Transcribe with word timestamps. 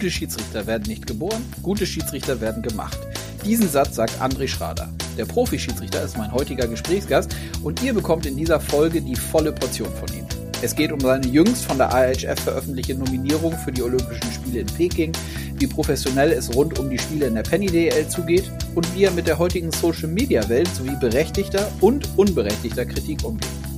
Gute 0.00 0.12
Schiedsrichter 0.12 0.66
werden 0.66 0.84
nicht 0.86 1.06
geboren, 1.06 1.44
gute 1.62 1.84
Schiedsrichter 1.84 2.40
werden 2.40 2.62
gemacht. 2.62 2.98
Diesen 3.44 3.68
Satz 3.68 3.96
sagt 3.96 4.18
André 4.18 4.48
Schrader. 4.48 4.88
Der 5.18 5.26
Profi-Schiedsrichter 5.26 6.02
ist 6.02 6.16
mein 6.16 6.32
heutiger 6.32 6.66
Gesprächsgast 6.66 7.36
und 7.62 7.82
ihr 7.82 7.92
bekommt 7.92 8.24
in 8.24 8.34
dieser 8.34 8.60
Folge 8.60 9.02
die 9.02 9.14
volle 9.14 9.52
Portion 9.52 9.92
von 9.92 10.08
ihm. 10.16 10.24
Es 10.62 10.74
geht 10.74 10.90
um 10.90 11.00
seine 11.00 11.26
jüngst 11.26 11.66
von 11.66 11.76
der 11.76 11.90
IHF 11.92 12.40
veröffentlichte 12.40 12.94
Nominierung 12.94 13.52
für 13.58 13.72
die 13.72 13.82
Olympischen 13.82 14.32
Spiele 14.32 14.60
in 14.60 14.66
Peking, 14.68 15.12
wie 15.58 15.66
professionell 15.66 16.32
es 16.32 16.54
rund 16.56 16.78
um 16.78 16.88
die 16.88 16.98
Spiele 16.98 17.26
in 17.26 17.34
der 17.34 17.42
Penny 17.42 17.66
DL 17.66 18.08
zugeht 18.08 18.50
und 18.74 18.86
wie 18.96 19.04
er 19.04 19.10
mit 19.10 19.26
der 19.26 19.38
heutigen 19.38 19.70
Social-Media-Welt 19.70 20.68
sowie 20.74 20.96
berechtigter 20.98 21.70
und 21.82 22.08
unberechtigter 22.16 22.86
Kritik 22.86 23.22
umgeht. 23.22 23.69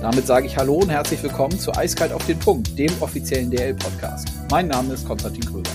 Damit 0.00 0.28
sage 0.28 0.46
ich 0.46 0.56
Hallo 0.56 0.74
und 0.74 0.90
herzlich 0.90 1.20
willkommen 1.24 1.58
zu 1.58 1.74
Eiskalt 1.74 2.12
auf 2.12 2.24
den 2.24 2.38
Punkt, 2.38 2.78
dem 2.78 2.90
offiziellen 3.00 3.50
DL-Podcast. 3.50 4.28
Mein 4.48 4.68
Name 4.68 4.94
ist 4.94 5.04
Konstantin 5.04 5.44
Kröger. 5.44 5.72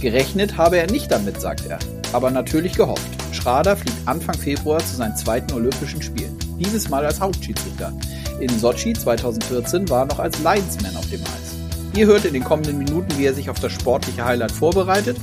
Gerechnet 0.00 0.56
habe 0.56 0.78
er 0.78 0.90
nicht 0.90 1.10
damit, 1.10 1.38
sagt 1.42 1.66
er, 1.66 1.78
aber 2.14 2.30
natürlich 2.30 2.72
gehofft. 2.72 3.06
Schrader 3.32 3.76
fliegt 3.76 3.98
Anfang 4.06 4.38
Februar 4.38 4.78
zu 4.78 4.96
seinen 4.96 5.14
zweiten 5.14 5.52
Olympischen 5.52 6.00
Spielen. 6.00 6.38
Dieses 6.58 6.88
Mal 6.88 7.04
als 7.04 7.20
Hauptschiedsrichter. 7.20 7.92
In 8.40 8.48
Sochi 8.58 8.94
2014 8.94 9.90
war 9.90 10.04
er 10.04 10.06
noch 10.06 10.20
als 10.20 10.38
Linesman 10.38 10.96
auf 10.96 11.08
dem 11.10 11.20
Eis. 11.20 11.54
Ihr 11.94 12.06
hört 12.06 12.24
in 12.24 12.32
den 12.32 12.44
kommenden 12.44 12.78
Minuten, 12.78 13.18
wie 13.18 13.26
er 13.26 13.34
sich 13.34 13.50
auf 13.50 13.60
das 13.60 13.72
sportliche 13.72 14.24
Highlight 14.24 14.52
vorbereitet 14.52 15.18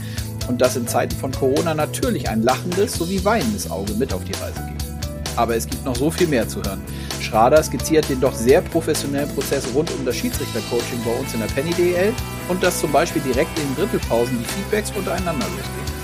und 0.47 0.61
dass 0.61 0.75
in 0.75 0.87
Zeiten 0.87 1.15
von 1.15 1.31
Corona 1.31 1.73
natürlich 1.73 2.29
ein 2.29 2.43
lachendes 2.43 2.93
sowie 2.93 3.25
weinendes 3.25 3.71
Auge 3.71 3.93
mit 3.95 4.13
auf 4.13 4.23
die 4.25 4.33
Reise 4.33 4.61
geht. 4.67 4.76
Aber 5.37 5.55
es 5.55 5.67
gibt 5.67 5.85
noch 5.85 5.95
so 5.95 6.11
viel 6.11 6.27
mehr 6.27 6.47
zu 6.49 6.61
hören. 6.63 6.81
Schrader 7.21 7.63
skizziert 7.63 8.09
den 8.09 8.19
doch 8.19 8.33
sehr 8.33 8.61
professionellen 8.61 9.29
Prozess 9.29 9.65
rund 9.73 9.89
um 9.91 10.03
das 10.03 10.15
Schiedsrichtercoaching 10.15 11.03
bei 11.05 11.11
uns 11.11 11.33
in 11.33 11.39
der 11.39 11.47
Penny 11.47 11.71
DL 11.73 12.11
und 12.49 12.61
dass 12.61 12.81
zum 12.81 12.91
Beispiel 12.91 13.21
direkt 13.21 13.57
in 13.59 13.67
den 13.67 13.75
Drittelpausen 13.75 14.37
die 14.37 14.45
Feedbacks 14.45 14.91
untereinander 14.97 15.45
losgehen. 15.45 15.97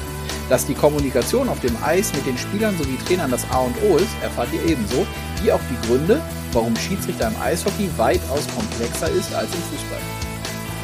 Dass 0.49 0.66
die 0.66 0.73
Kommunikation 0.73 1.49
auf 1.49 1.59
dem 1.61 1.75
Eis 1.83 2.13
mit 2.13 2.25
den 2.25 2.38
Spielern 2.38 2.77
sowie 2.77 2.97
Trainern 3.07 3.31
das 3.31 3.49
A 3.49 3.59
und 3.59 3.75
O 3.89 3.97
ist, 3.97 4.11
erfahrt 4.22 4.49
ihr 4.53 4.63
ebenso, 4.69 5.05
wie 5.41 5.52
auch 5.52 5.61
die 5.69 5.88
Gründe, 5.88 6.22
warum 6.52 6.75
Schiedsrichter 6.75 7.29
im 7.29 7.41
Eishockey 7.41 7.89
weitaus 7.97 8.45
komplexer 8.55 9.09
ist 9.09 9.33
als 9.33 9.50
im 9.53 9.61
Fußball. 9.61 10.02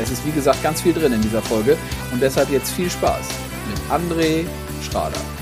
Es 0.02 0.10
ist 0.10 0.26
wie 0.26 0.32
gesagt 0.32 0.64
ganz 0.64 0.82
viel 0.82 0.94
drin 0.94 1.14
in 1.14 1.22
dieser 1.22 1.42
Folge 1.42 1.78
und 2.12 2.22
deshalb 2.22 2.50
jetzt 2.50 2.72
viel 2.72 2.90
Spaß 2.90 3.28
mit 3.70 3.80
André 3.92 4.46
Schrader. 4.82 5.39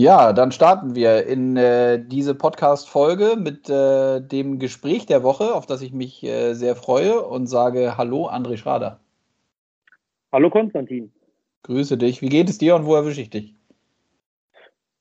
Ja, 0.00 0.32
dann 0.32 0.52
starten 0.52 0.94
wir 0.94 1.26
in 1.26 1.56
äh, 1.56 2.00
diese 2.00 2.32
Podcast-Folge 2.32 3.34
mit 3.36 3.68
äh, 3.68 4.20
dem 4.20 4.60
Gespräch 4.60 5.06
der 5.06 5.24
Woche, 5.24 5.52
auf 5.52 5.66
das 5.66 5.82
ich 5.82 5.92
mich 5.92 6.22
äh, 6.22 6.54
sehr 6.54 6.76
freue 6.76 7.20
und 7.20 7.48
sage 7.48 7.98
Hallo, 7.98 8.28
André 8.28 8.58
Schrader. 8.58 9.00
Hallo, 10.30 10.50
Konstantin. 10.50 11.10
Grüße 11.64 11.98
dich. 11.98 12.22
Wie 12.22 12.28
geht 12.28 12.48
es 12.48 12.58
dir 12.58 12.76
und 12.76 12.86
wo 12.86 12.94
erwische 12.94 13.22
ich 13.22 13.30
dich? 13.30 13.56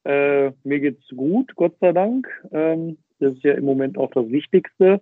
Äh, 0.04 0.50
mir 0.64 0.80
geht's 0.80 1.08
gut, 1.16 1.56
Gott 1.56 1.76
sei 1.80 1.92
Dank. 1.92 2.28
Ähm, 2.52 2.98
das 3.20 3.34
ist 3.34 3.44
ja 3.44 3.54
im 3.54 3.66
Moment 3.66 4.00
auch 4.00 4.10
das 4.10 4.28
Wichtigste. 4.30 5.00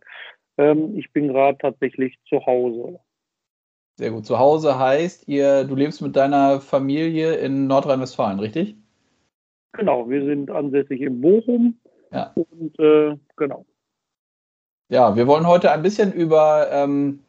Ähm, 0.58 0.98
ich 0.98 1.14
bin 1.14 1.30
gerade 1.30 1.58
tatsächlich 1.58 2.20
zu 2.28 2.46
Hause. 2.46 3.00
Sehr 3.96 4.12
gut. 4.12 4.26
Zu 4.26 4.40
Hause 4.40 4.78
heißt, 4.78 5.30
ihr, 5.30 5.64
du 5.64 5.74
lebst 5.74 6.02
mit 6.02 6.18
deiner 6.18 6.60
Familie 6.60 7.36
in 7.36 7.68
Nordrhein-Westfalen, 7.68 8.42
richtig? 8.42 8.76
Genau, 9.78 10.10
wir 10.10 10.26
sind 10.26 10.52
ansässig 10.52 11.02
in 11.02 11.22
Bochum. 11.22 11.78
Ja. 12.12 12.34
Und 12.36 12.80
äh, 12.80 13.18
genau. 13.36 13.66
Ja, 14.90 15.16
wir 15.16 15.28
wollen 15.28 15.48
heute 15.48 15.72
ein 15.72 15.82
bisschen 15.82 16.14
über 16.14 16.68
ähm, 16.72 17.20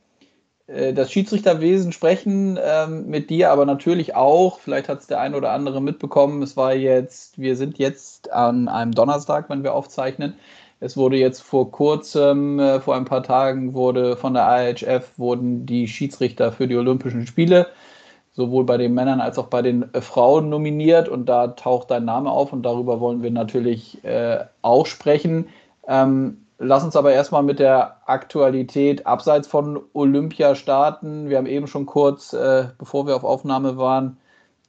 äh, 0.67 0.93
das 0.93 1.11
Schiedsrichterwesen 1.11 1.93
sprechen 1.93 2.59
ähm, 2.63 3.07
mit 3.07 3.31
dir, 3.31 3.51
aber 3.51 3.65
natürlich 3.65 4.15
auch, 4.15 4.61
vielleicht 4.61 4.89
hat 4.89 5.01
es 5.01 5.07
der 5.07 5.21
ein 5.21 5.35
oder 5.35 5.53
andere 5.53 5.81
mitbekommen, 5.81 6.43
es 6.43 6.57
war 6.57 6.75
jetzt, 6.75 7.39
wir 7.39 7.57
sind 7.57 7.79
jetzt 7.79 8.31
an 8.33 8.69
einem 8.69 8.93
Donnerstag, 8.93 9.49
wenn 9.49 9.63
wir 9.63 9.75
aufzeichnen. 9.75 10.35
Es 10.79 10.97
wurde 10.97 11.17
jetzt 11.17 11.41
vor 11.41 11.71
kurzem, 11.73 12.59
äh, 12.59 12.81
vor 12.81 12.97
ein 12.97 13.07
paar 13.07 13.23
Tagen, 13.23 13.73
wurde 13.73 14.17
von 14.17 14.35
der 14.35 14.47
IHF 14.47 15.13
wurden 15.17 15.65
die 15.65 15.89
Schiedsrichter 15.89 16.53
für 16.53 16.69
die 16.69 16.77
Olympischen 16.77 17.27
Spiele 17.27 17.69
sowohl 18.37 18.65
bei 18.65 18.77
den 18.77 18.95
Männern 18.95 19.21
als 19.21 19.39
auch 19.39 19.47
bei 19.49 19.63
den 19.63 19.93
äh, 19.95 20.01
Frauen 20.01 20.51
nominiert 20.51 21.09
und 21.09 21.27
da 21.27 21.49
taucht 21.49 21.91
dein 21.91 22.05
Name 22.05 22.31
auf 22.31 22.53
und 22.53 22.63
darüber 22.63 23.01
wollen 23.01 23.23
wir 23.23 23.31
natürlich 23.31 24.05
äh, 24.05 24.45
auch 24.63 24.87
sprechen. 24.87 25.49
Ähm, 25.89 26.47
lass 26.59 26.85
uns 26.85 26.97
aber 26.97 27.13
erstmal 27.13 27.43
mit 27.43 27.59
der 27.59 27.97
Aktualität 28.07 29.07
abseits 29.07 29.49
von 29.49 29.81
Olympia 29.95 30.55
starten. 30.55 31.31
Wir 31.31 31.39
haben 31.39 31.47
eben 31.47 31.67
schon 31.67 31.87
kurz, 31.87 32.35
äh, 32.35 32.69
bevor 32.79 33.07
wir 33.07 33.17
auf 33.17 33.25
Aufnahme 33.25 33.79
waren, 33.79 34.19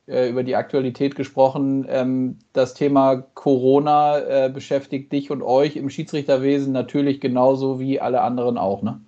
äh, 0.07 0.29
über 0.29 0.43
die 0.43 0.55
Aktualität 0.55 1.15
gesprochen. 1.15 1.85
Ähm, 1.89 2.37
das 2.53 2.73
Thema 2.73 3.17
Corona 3.33 4.19
äh, 4.19 4.49
beschäftigt 4.49 5.11
dich 5.11 5.29
und 5.29 5.41
euch 5.41 5.75
im 5.75 5.89
Schiedsrichterwesen 5.89 6.71
natürlich 6.71 7.19
genauso 7.19 7.81
wie 7.81 7.99
alle 7.99 8.21
anderen 8.21 8.57
auch, 8.57 8.81
ne? 8.81 9.01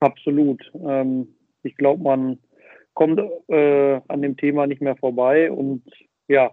Absolut. 0.00 0.60
Ähm, 0.86 1.28
ich 1.62 1.74
glaube, 1.76 2.02
man 2.02 2.38
kommt 2.98 3.20
äh, 3.46 4.00
an 4.08 4.22
dem 4.22 4.36
Thema 4.36 4.66
nicht 4.66 4.82
mehr 4.82 4.96
vorbei. 4.96 5.52
Und 5.52 5.84
ja, 6.26 6.50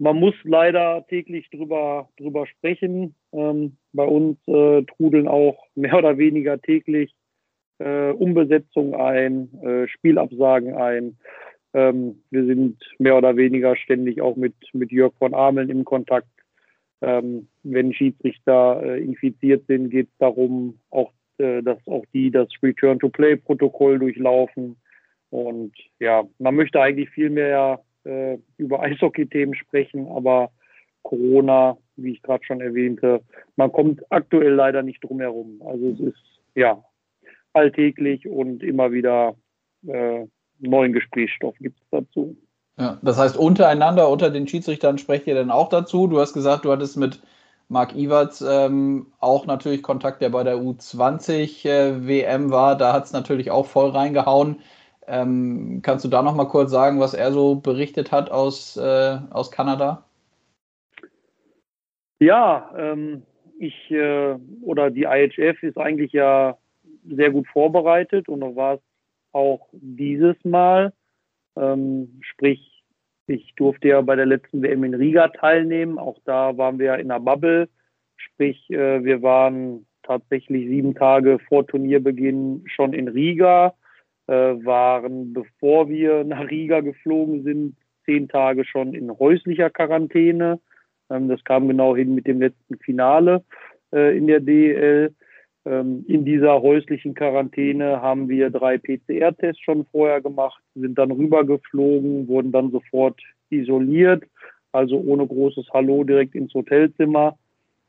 man 0.00 0.18
muss 0.18 0.34
leider 0.42 1.06
täglich 1.06 1.48
drüber, 1.50 2.08
drüber 2.18 2.44
sprechen. 2.48 3.14
Ähm, 3.32 3.76
bei 3.92 4.04
uns 4.04 4.36
äh, 4.48 4.82
trudeln 4.82 5.28
auch 5.28 5.64
mehr 5.76 5.96
oder 5.96 6.18
weniger 6.18 6.60
täglich 6.60 7.14
äh, 7.78 8.10
Umbesetzungen 8.10 8.96
ein, 8.96 9.48
äh, 9.62 9.86
Spielabsagen 9.86 10.74
ein. 10.74 11.18
Ähm, 11.72 12.20
wir 12.30 12.46
sind 12.46 12.82
mehr 12.98 13.16
oder 13.16 13.36
weniger 13.36 13.76
ständig 13.76 14.20
auch 14.20 14.34
mit, 14.34 14.54
mit 14.72 14.90
Jörg 14.90 15.14
von 15.20 15.34
Ameln 15.34 15.70
im 15.70 15.84
Kontakt. 15.84 16.26
Ähm, 17.00 17.46
wenn 17.62 17.92
Schiedsrichter 17.92 18.82
äh, 18.82 19.04
infiziert 19.04 19.68
sind, 19.68 19.90
geht 19.90 20.08
es 20.08 20.18
darum, 20.18 20.80
auch, 20.90 21.12
äh, 21.38 21.62
dass 21.62 21.78
auch 21.86 22.04
die 22.12 22.32
das 22.32 22.48
Return-to-Play-Protokoll 22.60 24.00
durchlaufen. 24.00 24.76
Und 25.30 25.72
ja, 25.98 26.24
man 26.38 26.54
möchte 26.54 26.80
eigentlich 26.80 27.10
viel 27.10 27.30
mehr 27.30 27.80
äh, 28.04 28.38
über 28.56 28.80
Eishockey-Themen 28.80 29.54
sprechen, 29.54 30.08
aber 30.08 30.50
Corona, 31.02 31.76
wie 31.96 32.12
ich 32.12 32.22
gerade 32.22 32.44
schon 32.44 32.60
erwähnte, 32.60 33.22
man 33.56 33.72
kommt 33.72 34.02
aktuell 34.10 34.52
leider 34.52 34.82
nicht 34.82 35.02
drum 35.02 35.20
herum. 35.20 35.62
Also 35.64 35.90
es 35.90 36.00
ist 36.00 36.40
ja 36.54 36.82
alltäglich 37.52 38.28
und 38.28 38.62
immer 38.62 38.92
wieder 38.92 39.34
äh, 39.86 40.26
neuen 40.58 40.92
Gesprächsstoff 40.92 41.54
gibt 41.58 41.78
es 41.80 41.86
dazu. 41.90 42.36
Ja, 42.78 42.98
das 43.02 43.18
heißt, 43.18 43.36
untereinander, 43.36 44.10
unter 44.10 44.30
den 44.30 44.46
Schiedsrichtern 44.46 44.98
sprecht 44.98 45.26
ihr 45.26 45.34
dann 45.34 45.50
auch 45.50 45.68
dazu. 45.68 46.06
Du 46.06 46.18
hast 46.20 46.34
gesagt, 46.34 46.64
du 46.64 46.72
hattest 46.72 46.96
mit 46.96 47.20
Marc 47.68 47.96
Iwatz 47.96 48.44
ähm, 48.46 49.06
auch 49.18 49.46
natürlich 49.46 49.82
Kontakt, 49.82 50.20
der 50.20 50.28
bei 50.28 50.44
der 50.44 50.56
U20 50.56 51.66
äh, 51.66 52.06
WM 52.06 52.50
war. 52.50 52.76
Da 52.76 52.92
hat 52.92 53.04
es 53.04 53.12
natürlich 53.12 53.50
auch 53.50 53.66
voll 53.66 53.90
reingehauen. 53.90 54.56
Ähm, 55.08 55.80
kannst 55.82 56.04
du 56.04 56.08
da 56.08 56.22
noch 56.22 56.34
mal 56.34 56.48
kurz 56.48 56.70
sagen, 56.70 56.98
was 56.98 57.14
er 57.14 57.32
so 57.32 57.56
berichtet 57.56 58.10
hat 58.10 58.30
aus, 58.30 58.76
äh, 58.76 59.18
aus 59.30 59.50
Kanada? 59.50 60.04
Ja, 62.18 62.72
ähm, 62.76 63.22
ich 63.58 63.90
äh, 63.90 64.36
oder 64.62 64.90
die 64.90 65.04
IHF 65.04 65.62
ist 65.62 65.78
eigentlich 65.78 66.12
ja 66.12 66.58
sehr 67.08 67.30
gut 67.30 67.46
vorbereitet 67.46 68.28
und 68.28 68.40
war 68.56 68.74
es 68.74 68.80
auch 69.32 69.68
dieses 69.72 70.36
Mal. 70.44 70.92
Ähm, 71.56 72.20
sprich, 72.22 72.82
ich 73.28 73.54
durfte 73.56 73.88
ja 73.88 74.00
bei 74.00 74.16
der 74.16 74.26
letzten 74.26 74.62
WM 74.62 74.82
in 74.84 74.94
Riga 74.94 75.28
teilnehmen. 75.28 75.98
Auch 75.98 76.18
da 76.24 76.56
waren 76.56 76.78
wir 76.78 76.96
in 76.96 77.08
der 77.08 77.20
Bubble. 77.20 77.68
Sprich, 78.16 78.70
äh, 78.70 79.04
wir 79.04 79.22
waren 79.22 79.86
tatsächlich 80.02 80.68
sieben 80.68 80.94
Tage 80.94 81.38
vor 81.48 81.66
Turnierbeginn 81.66 82.64
schon 82.66 82.92
in 82.92 83.08
Riga 83.08 83.74
waren, 84.28 85.32
bevor 85.32 85.88
wir 85.88 86.24
nach 86.24 86.50
Riga 86.50 86.80
geflogen 86.80 87.44
sind, 87.44 87.76
zehn 88.06 88.28
Tage 88.28 88.64
schon 88.64 88.94
in 88.94 89.10
häuslicher 89.18 89.68
Quarantäne. 89.68 90.58
Ähm, 91.10 91.28
das 91.28 91.44
kam 91.44 91.68
genau 91.68 91.94
hin 91.94 92.14
mit 92.14 92.26
dem 92.26 92.40
letzten 92.40 92.78
Finale 92.78 93.44
äh, 93.92 94.16
in 94.16 94.26
der 94.26 94.40
DEL. 94.40 95.14
Ähm, 95.66 96.04
in 96.08 96.24
dieser 96.24 96.62
häuslichen 96.62 97.14
Quarantäne 97.14 98.00
haben 98.00 98.28
wir 98.28 98.50
drei 98.50 98.78
PCR-Tests 98.78 99.60
schon 99.62 99.84
vorher 99.86 100.20
gemacht, 100.20 100.62
sind 100.74 100.96
dann 100.96 101.10
rübergeflogen, 101.10 102.28
wurden 102.28 102.52
dann 102.52 102.70
sofort 102.70 103.20
isoliert, 103.50 104.24
also 104.72 104.96
ohne 104.98 105.26
großes 105.26 105.66
Hallo 105.72 106.04
direkt 106.04 106.34
ins 106.34 106.54
Hotelzimmer, 106.54 107.36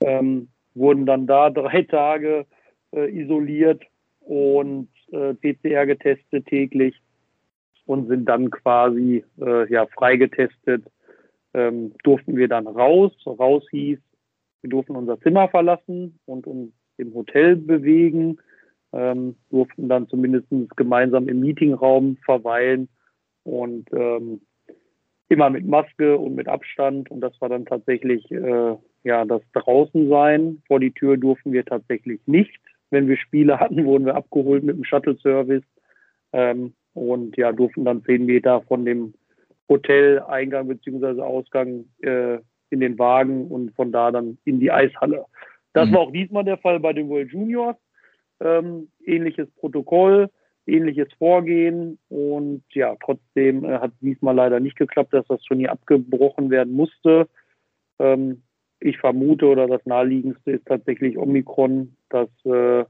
ähm, 0.02 0.48
wurden 0.74 1.06
dann 1.06 1.28
da 1.28 1.50
drei 1.50 1.82
Tage 1.90 2.46
äh, 2.96 3.10
isoliert 3.12 3.84
und 4.22 4.90
äh, 5.12 5.34
PCR 5.34 5.86
getestet 5.86 6.46
täglich 6.48 6.96
und 7.86 8.08
sind 8.08 8.26
dann 8.26 8.52
quasi 8.52 9.24
äh, 9.40 9.72
ja 9.72 9.86
freigetestet. 9.88 10.84
Ähm, 11.54 11.94
durften 12.04 12.36
wir 12.36 12.48
dann 12.48 12.68
raus. 12.68 13.14
Raus 13.26 13.64
hieß 13.72 14.00
wir 14.62 14.70
durften 14.70 14.96
unser 14.96 15.20
Zimmer 15.22 15.48
verlassen 15.50 16.20
und 16.26 16.48
uns 16.48 16.74
im 16.98 17.14
Hotel 17.14 17.56
bewegen, 17.56 18.38
ähm, 18.92 19.36
durften 19.50 19.88
dann 19.88 20.08
zumindest 20.08 20.48
gemeinsam 20.76 21.28
im 21.28 21.40
Meetingraum 21.40 22.18
verweilen 22.26 22.90
und 23.44 23.88
ähm, 23.94 24.42
immer 25.30 25.50
mit 25.50 25.66
Maske 25.66 26.18
und 26.18 26.36
mit 26.36 26.48
Abstand. 26.48 27.12
Und 27.12 27.22
das 27.22 27.40
war 27.40 27.50
dann 27.50 27.66
tatsächlich 27.66 28.30
äh, 28.32 28.76
ja 29.04 29.26
das 29.26 29.42
Draußensein. 29.54 30.64
Vor 30.68 30.80
die 30.80 30.92
Tür 30.92 31.18
durften 31.18 31.52
wir 31.52 31.66
tatsächlich 31.66 32.20
nicht. 32.26 32.60
Wenn 32.90 33.08
wir 33.08 33.18
Spiele 33.18 33.60
hatten, 33.60 33.86
wurden 33.86 34.06
wir 34.06 34.16
abgeholt 34.16 34.64
mit 34.64 34.76
dem 34.76 34.84
Shuttle-Service 34.84 35.64
ähm, 36.34 36.74
und 36.94 37.38
ja 37.38 37.52
durften 37.52 37.86
dann 37.86 38.04
zehn 38.04 38.26
Meter 38.26 38.62
von 38.64 38.86
dem 38.86 39.14
Hotel-Eingang 39.70 40.68
bzw. 40.68 41.22
Ausgang 41.22 41.86
äh, 42.02 42.40
in 42.70 42.80
den 42.80 42.98
Wagen 43.00 43.48
und 43.48 43.76
von 43.76 43.92
da 43.92 44.12
dann 44.12 44.38
in 44.46 44.60
die 44.60 44.72
Eishalle. 44.72 45.26
Das 45.74 45.90
mhm. 45.90 45.94
war 45.94 46.00
auch 46.02 46.12
diesmal 46.12 46.44
der 46.44 46.58
Fall 46.58 46.80
bei 46.80 46.94
den 46.94 47.10
World 47.10 47.32
Juniors. 47.32 47.78
Ähm, 48.40 48.90
ähnliches 49.04 49.50
Protokoll, 49.56 50.30
ähnliches 50.68 51.08
Vorgehen 51.18 51.98
und 52.08 52.64
ja, 52.72 52.96
trotzdem 53.04 53.66
äh, 53.66 53.80
hat 53.80 53.92
diesmal 54.00 54.36
leider 54.36 54.60
nicht 54.60 54.76
geklappt, 54.76 55.14
dass 55.14 55.26
das 55.28 55.42
Turnier 55.42 55.72
abgebrochen 55.72 56.52
werden 56.52 56.74
musste. 56.74 57.28
Ähm, 58.00 58.44
ich 58.80 59.00
vermute 59.00 59.48
oder 59.48 59.66
das 59.66 59.84
naheliegendste 59.86 60.52
ist 60.52 60.66
tatsächlich 60.68 61.18
Omikron, 61.18 61.97
dass 62.10 62.30
äh, 62.46 62.86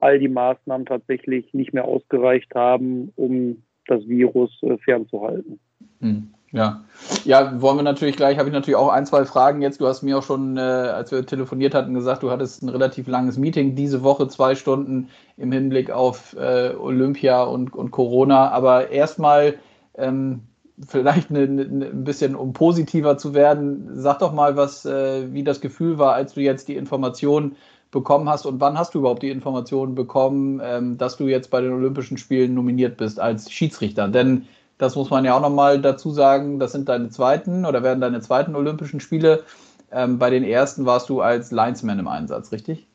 all 0.00 0.18
die 0.18 0.28
Maßnahmen 0.28 0.86
tatsächlich 0.86 1.52
nicht 1.54 1.72
mehr 1.72 1.84
ausgereicht 1.84 2.54
haben, 2.54 3.12
um 3.16 3.62
das 3.86 4.06
Virus 4.06 4.50
äh, 4.62 4.76
fernzuhalten. 4.78 5.58
Hm. 6.00 6.34
Ja. 6.54 6.84
ja, 7.24 7.60
wollen 7.60 7.78
wir 7.78 7.82
natürlich 7.82 8.14
gleich, 8.14 8.38
habe 8.38 8.48
ich 8.48 8.52
natürlich 8.52 8.76
auch 8.76 8.90
ein, 8.90 9.06
zwei 9.06 9.24
Fragen 9.24 9.60
jetzt. 9.60 9.80
Du 9.80 9.88
hast 9.88 10.02
mir 10.02 10.18
auch 10.18 10.22
schon, 10.22 10.56
äh, 10.56 10.60
als 10.60 11.10
wir 11.10 11.26
telefoniert 11.26 11.74
hatten, 11.74 11.94
gesagt, 11.94 12.22
du 12.22 12.30
hattest 12.30 12.62
ein 12.62 12.68
relativ 12.68 13.08
langes 13.08 13.36
Meeting 13.38 13.74
diese 13.74 14.04
Woche, 14.04 14.28
zwei 14.28 14.54
Stunden 14.54 15.08
im 15.36 15.50
Hinblick 15.50 15.90
auf 15.90 16.36
äh, 16.38 16.72
Olympia 16.78 17.42
und, 17.42 17.74
und 17.74 17.90
Corona. 17.90 18.52
Aber 18.52 18.90
erstmal 18.90 19.54
ähm, 19.96 20.42
vielleicht 20.86 21.30
eine, 21.30 21.40
eine, 21.40 21.86
ein 21.86 22.04
bisschen, 22.04 22.36
um 22.36 22.52
positiver 22.52 23.18
zu 23.18 23.34
werden, 23.34 23.88
sag 23.92 24.20
doch 24.20 24.32
mal, 24.32 24.56
was, 24.56 24.86
äh, 24.86 25.32
wie 25.32 25.42
das 25.42 25.60
Gefühl 25.60 25.98
war, 25.98 26.14
als 26.14 26.34
du 26.34 26.40
jetzt 26.40 26.68
die 26.68 26.76
Information 26.76 27.56
bekommen 27.94 28.28
hast 28.28 28.44
und 28.44 28.60
wann 28.60 28.76
hast 28.78 28.94
du 28.94 28.98
überhaupt 28.98 29.22
die 29.22 29.30
Information 29.30 29.94
bekommen, 29.94 30.60
ähm, 30.62 30.98
dass 30.98 31.16
du 31.16 31.28
jetzt 31.28 31.50
bei 31.50 31.62
den 31.62 31.72
Olympischen 31.72 32.18
Spielen 32.18 32.52
nominiert 32.52 32.98
bist 32.98 33.18
als 33.18 33.50
Schiedsrichter? 33.50 34.08
Denn 34.08 34.46
das 34.76 34.96
muss 34.96 35.08
man 35.08 35.24
ja 35.24 35.34
auch 35.34 35.40
nochmal 35.40 35.80
dazu 35.80 36.10
sagen. 36.10 36.58
Das 36.58 36.72
sind 36.72 36.88
deine 36.88 37.08
zweiten 37.08 37.64
oder 37.64 37.82
werden 37.82 38.00
deine 38.00 38.20
zweiten 38.20 38.54
Olympischen 38.56 39.00
Spiele. 39.00 39.44
Ähm, 39.92 40.18
bei 40.18 40.28
den 40.28 40.44
ersten 40.44 40.84
warst 40.84 41.08
du 41.08 41.20
als 41.20 41.52
Linesman 41.52 42.00
im 42.00 42.08
Einsatz, 42.08 42.52
richtig? 42.52 42.86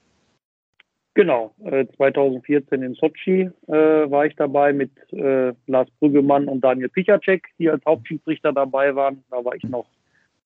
Genau, 1.15 1.53
äh, 1.65 1.85
2014 1.97 2.83
in 2.83 2.93
Sochi 2.93 3.49
äh, 3.67 3.71
war 3.73 4.25
ich 4.25 4.35
dabei 4.35 4.73
mit 4.73 4.91
äh, 5.11 5.53
Lars 5.67 5.89
Brüggemann 5.99 6.47
und 6.47 6.61
Daniel 6.61 6.89
Pichacek, 6.89 7.47
die 7.57 7.69
als 7.69 7.83
Hauptschiedsrichter 7.85 8.53
dabei 8.53 8.95
waren. 8.95 9.23
Da 9.31 9.43
war 9.43 9.55
ich 9.55 9.63
noch 9.63 9.87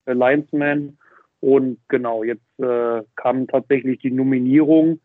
äh, 0.06 0.12
Linesman. 0.12 0.96
Und 1.44 1.76
genau, 1.88 2.24
jetzt 2.24 2.58
äh, 2.58 3.02
kam 3.16 3.46
tatsächlich 3.46 3.98
die 3.98 4.10
Nominierung 4.10 5.00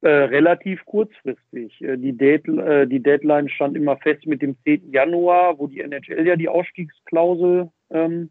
äh, 0.00 0.08
relativ 0.08 0.84
kurzfristig. 0.84 1.80
Äh, 1.80 1.96
die, 1.96 2.16
Date, 2.16 2.48
äh, 2.48 2.88
die, 2.88 3.00
Deadline 3.00 3.48
stand 3.48 3.76
immer 3.76 3.96
fest 3.98 4.26
mit 4.26 4.42
dem 4.42 4.56
10. 4.64 4.90
Januar, 4.90 5.56
wo 5.60 5.68
die 5.68 5.78
NHL 5.78 6.26
ja 6.26 6.34
die 6.34 6.48
Ausstiegsklausel 6.48 7.70
ähm, 7.90 8.30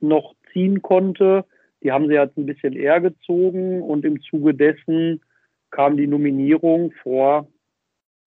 noch 0.00 0.34
ziehen 0.54 0.80
konnte. 0.80 1.44
Die 1.82 1.92
haben 1.92 2.06
sie 2.06 2.14
jetzt 2.14 2.38
ein 2.38 2.46
bisschen 2.46 2.72
eher 2.72 3.02
gezogen 3.02 3.82
und 3.82 4.06
im 4.06 4.22
Zuge 4.22 4.54
dessen 4.54 5.20
kam 5.70 5.98
die 5.98 6.06
Nominierung 6.06 6.92
vor 7.02 7.46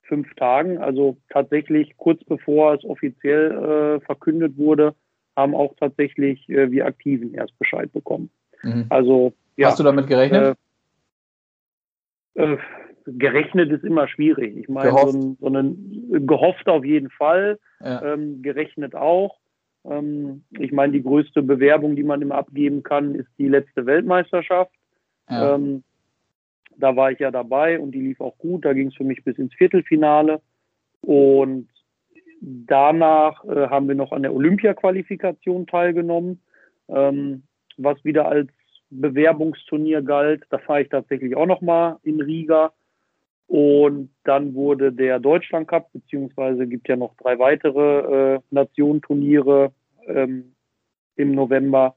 fünf 0.03 0.31
Tagen, 0.35 0.77
also 0.77 1.17
tatsächlich 1.29 1.97
kurz 1.97 2.23
bevor 2.23 2.75
es 2.75 2.83
offiziell 2.85 3.97
äh, 3.97 4.05
verkündet 4.05 4.57
wurde, 4.57 4.93
haben 5.39 5.55
auch 5.55 5.75
tatsächlich 5.79 6.47
äh, 6.49 6.71
wir 6.71 6.85
Aktiven 6.85 7.33
erst 7.33 7.57
Bescheid 7.57 7.91
bekommen. 7.91 8.29
Mhm. 8.61 8.85
Also 8.89 9.33
ja, 9.57 9.67
Hast 9.67 9.79
du 9.79 9.83
damit 9.83 10.07
gerechnet? 10.07 10.57
Äh, 12.35 12.53
äh, 12.53 12.57
gerechnet 13.05 13.71
ist 13.71 13.83
immer 13.83 14.07
schwierig. 14.07 14.55
Ich 14.55 14.69
meine, 14.69 14.89
gehofft. 14.89 15.13
So, 15.13 15.37
so 15.39 15.47
einen, 15.47 16.25
gehofft 16.25 16.67
auf 16.69 16.85
jeden 16.85 17.09
Fall, 17.09 17.59
ja. 17.81 18.13
ähm, 18.13 18.41
gerechnet 18.41 18.95
auch. 18.95 19.37
Ähm, 19.85 20.43
ich 20.57 20.71
meine, 20.71 20.93
die 20.93 21.03
größte 21.03 21.41
Bewerbung, 21.41 21.95
die 21.95 22.03
man 22.03 22.21
immer 22.21 22.35
abgeben 22.35 22.83
kann, 22.83 23.15
ist 23.15 23.27
die 23.37 23.47
letzte 23.47 23.85
Weltmeisterschaft. 23.85 24.71
Ja. 25.29 25.55
Ähm, 25.55 25.83
da 26.77 26.95
war 26.95 27.11
ich 27.11 27.19
ja 27.19 27.31
dabei 27.31 27.79
und 27.79 27.91
die 27.91 28.01
lief 28.01 28.21
auch 28.21 28.37
gut. 28.37 28.63
Da 28.63 28.73
ging 28.73 28.87
es 28.87 28.95
für 28.95 29.03
mich 29.03 29.23
bis 29.23 29.37
ins 29.37 29.53
Viertelfinale. 29.55 30.41
Und 31.01 31.67
danach 32.41 33.43
äh, 33.45 33.67
haben 33.67 33.87
wir 33.87 33.95
noch 33.95 34.11
an 34.11 34.23
der 34.23 34.33
Olympia-Qualifikation 34.33 35.67
teilgenommen, 35.67 36.41
ähm, 36.87 37.43
was 37.77 38.03
wieder 38.03 38.27
als 38.27 38.49
Bewerbungsturnier 38.89 40.01
galt. 40.01 40.43
Da 40.49 40.57
fahre 40.57 40.81
ich 40.81 40.89
tatsächlich 40.89 41.35
auch 41.35 41.45
nochmal 41.45 41.97
in 42.03 42.21
Riga. 42.21 42.73
Und 43.47 44.11
dann 44.25 44.53
wurde 44.53 44.91
der 44.91 45.19
Deutschland 45.19 45.67
Cup, 45.67 45.91
beziehungsweise 45.91 46.67
gibt 46.67 46.87
ja 46.87 46.95
noch 46.95 47.15
drei 47.15 47.39
weitere 47.39 48.35
äh, 48.35 48.39
Nationenturniere 48.51 49.71
ähm, 50.05 50.53
im 51.15 51.31
November 51.33 51.95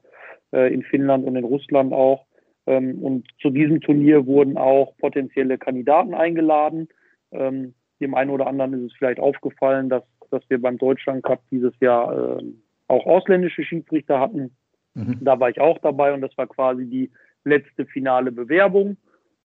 äh, 0.53 0.73
in 0.73 0.83
Finnland 0.83 1.27
und 1.27 1.37
in 1.37 1.45
Russland 1.45 1.93
auch. 1.93 2.25
Ähm, 2.67 3.03
und 3.03 3.29
zu 3.41 3.51
diesem 3.51 3.81
Turnier 3.81 4.27
wurden 4.27 4.57
auch 4.57 4.97
potenzielle 4.99 5.59
Kandidaten 5.59 6.15
eingeladen. 6.15 6.89
Ähm, 7.33 7.75
dem 8.01 8.15
einen 8.15 8.31
oder 8.31 8.47
anderen 8.47 8.73
ist 8.75 8.93
es 8.93 8.97
vielleicht 8.97 9.21
aufgefallen, 9.21 9.89
dass, 9.89 10.05
dass 10.33 10.43
wir 10.49 10.61
beim 10.61 10.79
Deutschland 10.79 11.23
Cup 11.23 11.43
dieses 11.51 11.73
Jahr 11.81 12.39
äh, 12.39 12.45
auch 12.89 13.07
ausländische 13.07 13.65
Schiedsrichter 13.65 14.21
hatten. 14.21 14.51
Mhm. 14.95 15.19
Da 15.21 15.39
war 15.41 15.51
ich 15.51 15.61
auch 15.61 15.79
dabei 15.79 16.13
und 16.13 16.21
das 16.21 16.37
war 16.37 16.47
quasi 16.47 16.87
die 16.87 17.11
letzte 17.45 17.87
finale 17.87 18.33
Bewerbung. 18.33 18.97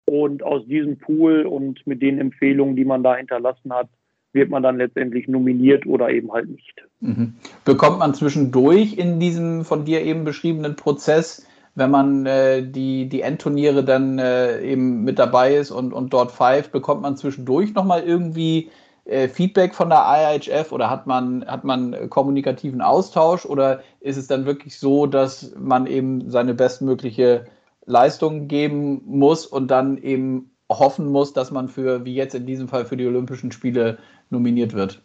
Und 0.05 0.41
aus 0.41 0.65
diesem 0.65 0.97
Pool 0.97 1.45
und 1.45 1.85
mit 1.85 2.01
den 2.01 2.19
Empfehlungen, 2.19 2.77
die 2.77 2.85
man 2.85 3.03
da 3.03 3.15
hinterlassen 3.15 3.73
hat, 3.73 3.89
wird 4.31 4.49
man 4.49 4.63
dann 4.63 4.77
letztendlich 4.77 5.27
nominiert 5.27 5.85
oder 5.85 6.09
eben 6.09 6.31
halt 6.31 6.49
nicht. 6.49 6.85
Mhm. 7.01 7.33
Bekommt 7.65 7.99
man 7.99 8.13
zwischendurch 8.13 8.97
in 8.97 9.19
diesem 9.19 9.65
von 9.65 9.83
dir 9.83 10.01
eben 10.03 10.23
beschriebenen 10.23 10.75
Prozess, 10.75 11.45
wenn 11.75 11.91
man 11.91 12.25
äh, 12.25 12.63
die, 12.63 13.09
die 13.09 13.21
Endturniere 13.21 13.83
dann 13.83 14.17
äh, 14.17 14.61
eben 14.61 15.03
mit 15.03 15.19
dabei 15.19 15.55
ist 15.55 15.71
und, 15.71 15.93
und 15.93 16.13
dort 16.13 16.31
pfeift, 16.31 16.71
bekommt 16.71 17.01
man 17.01 17.17
zwischendurch 17.17 17.73
nochmal 17.73 18.03
irgendwie 18.03 18.69
Feedback 19.29 19.73
von 19.73 19.89
der 19.89 20.03
IHF 20.05 20.71
oder 20.71 20.89
hat 20.89 21.07
man, 21.07 21.45
hat 21.45 21.63
man 21.63 22.09
kommunikativen 22.09 22.81
Austausch 22.81 23.45
oder 23.45 23.81
ist 24.01 24.17
es 24.17 24.27
dann 24.27 24.45
wirklich 24.45 24.77
so, 24.77 25.05
dass 25.05 25.55
man 25.57 25.87
eben 25.87 26.29
seine 26.29 26.53
bestmögliche 26.53 27.45
Leistung 27.85 28.47
geben 28.47 29.01
muss 29.05 29.45
und 29.45 29.71
dann 29.71 29.97
eben 29.97 30.51
hoffen 30.69 31.07
muss, 31.07 31.33
dass 31.33 31.51
man 31.51 31.69
für, 31.69 32.05
wie 32.05 32.15
jetzt 32.15 32.35
in 32.35 32.45
diesem 32.45 32.67
Fall, 32.67 32.85
für 32.85 32.97
die 32.97 33.07
Olympischen 33.07 33.51
Spiele 33.51 33.97
nominiert 34.29 34.73
wird? 34.73 35.01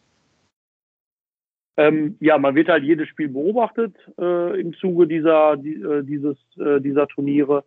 Ähm, 1.76 2.16
ja, 2.20 2.36
man 2.36 2.54
wird 2.54 2.68
halt 2.68 2.84
jedes 2.84 3.08
Spiel 3.08 3.28
beobachtet 3.28 3.94
äh, 4.18 4.60
im 4.60 4.74
Zuge 4.74 5.06
dieser, 5.06 5.56
die, 5.56 5.74
äh, 5.74 6.02
dieses, 6.02 6.36
äh, 6.58 6.80
dieser 6.80 7.06
Turniere 7.08 7.64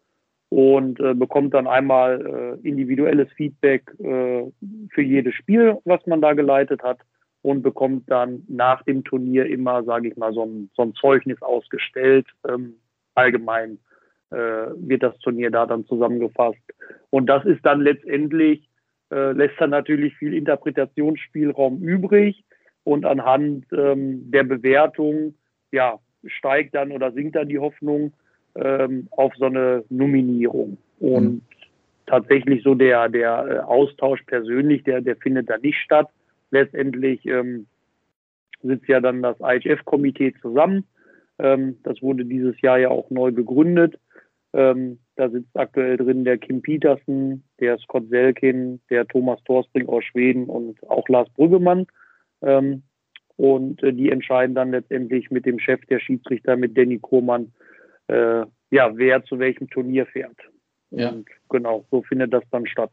und 0.50 1.00
äh, 1.00 1.14
bekommt 1.14 1.54
dann 1.54 1.68
einmal 1.68 2.58
äh, 2.64 2.68
individuelles 2.68 3.32
Feedback 3.34 3.92
äh, 4.00 4.44
für 4.90 5.02
jedes 5.02 5.34
Spiel, 5.36 5.78
was 5.86 6.06
man 6.06 6.22
da 6.22 6.34
geleitet 6.34 6.84
hat 6.84 7.00
und 7.42 7.62
bekommt 7.62 8.10
dann 8.10 8.44
nach 8.48 8.84
dem 8.84 9.04
Turnier 9.04 9.46
immer, 9.46 9.84
sage 9.84 10.08
ich 10.08 10.18
mal, 10.18 10.34
so 10.34 10.44
ein, 10.44 10.70
so 10.76 10.84
ein 10.84 10.94
Zeugnis 10.96 11.42
ausgestellt. 11.42 12.28
Ähm, 12.48 12.76
allgemein 13.14 13.80
äh, 14.32 14.38
wird 14.38 15.04
das 15.04 15.18
Turnier 15.20 15.52
da 15.52 15.66
dann 15.66 15.86
zusammengefasst. 15.86 16.62
Und 17.10 17.28
das 17.28 17.46
ist 17.46 17.64
dann 17.66 17.82
letztendlich, 17.82 18.68
äh, 19.12 19.32
lässt 19.34 19.60
dann 19.60 19.70
natürlich 19.70 20.16
viel 20.18 20.34
Interpretationsspielraum 20.34 21.82
übrig 21.82 22.44
und 22.84 23.06
anhand 23.06 23.66
ähm, 23.72 24.32
der 24.32 24.44
Bewertung, 24.44 25.36
ja, 25.72 26.00
steigt 26.26 26.74
dann 26.74 26.92
oder 26.92 27.12
sinkt 27.12 27.36
dann 27.36 27.50
die 27.50 27.60
Hoffnung, 27.60 28.14
ähm, 28.56 29.08
auf 29.12 29.34
so 29.38 29.46
eine 29.46 29.84
Nominierung. 29.90 30.78
Und 31.00 31.26
mhm. 31.26 31.42
tatsächlich 32.06 32.64
so 32.64 32.76
der, 32.76 33.10
der 33.10 33.48
äh, 33.48 33.60
Austausch 33.60 34.22
persönlich, 34.24 34.84
der, 34.84 35.02
der 35.02 35.16
findet 35.18 35.50
da 35.50 35.58
nicht 35.58 35.78
statt. 35.78 36.10
Letztendlich 36.52 37.26
ähm, 37.26 37.68
sitzt 38.64 38.88
ja 38.88 39.00
dann 39.00 39.22
das 39.22 39.38
IHF-Komitee 39.40 40.34
zusammen. 40.42 40.86
Ähm, 41.40 41.78
das 41.84 42.02
wurde 42.02 42.26
dieses 42.26 42.60
Jahr 42.62 42.78
ja 42.78 42.90
auch 42.90 43.10
neu 43.10 43.32
gegründet. 43.32 44.00
Ähm, 44.54 45.00
da 45.18 45.30
sitzt 45.30 45.56
aktuell 45.56 45.98
drin 45.98 46.24
der 46.24 46.38
Kim 46.38 46.62
Petersen, 46.62 47.44
der 47.60 47.78
Scott 47.80 48.08
Selkin, 48.10 48.80
der 48.90 49.06
Thomas 49.08 49.44
Torsbring 49.44 49.88
aus 49.88 50.04
Schweden 50.06 50.46
und 50.46 50.82
auch 50.90 51.08
Lars 51.10 51.30
Brüggemann. 51.32 51.88
Ähm, 52.42 52.84
und 53.38 53.84
äh, 53.84 53.94
die 53.94 54.12
entscheiden 54.12 54.56
dann 54.56 54.72
letztendlich 54.72 55.30
mit 55.30 55.46
dem 55.46 55.60
Chef 55.60 55.82
der 55.88 56.00
Schiedsrichter, 56.00 56.56
mit 56.56 56.78
Danny 56.78 57.00
Kohmann, 57.00 57.52
äh, 58.08 58.46
ja, 58.72 58.92
wer 58.96 59.24
zu 59.24 59.40
welchem 59.40 59.70
Turnier 59.70 60.06
fährt. 60.06 60.38
Ja. 60.92 61.10
Und 61.10 61.28
genau, 61.50 61.86
so 61.92 62.02
findet 62.04 62.34
das 62.34 62.44
dann 62.52 62.68
statt. 62.68 62.92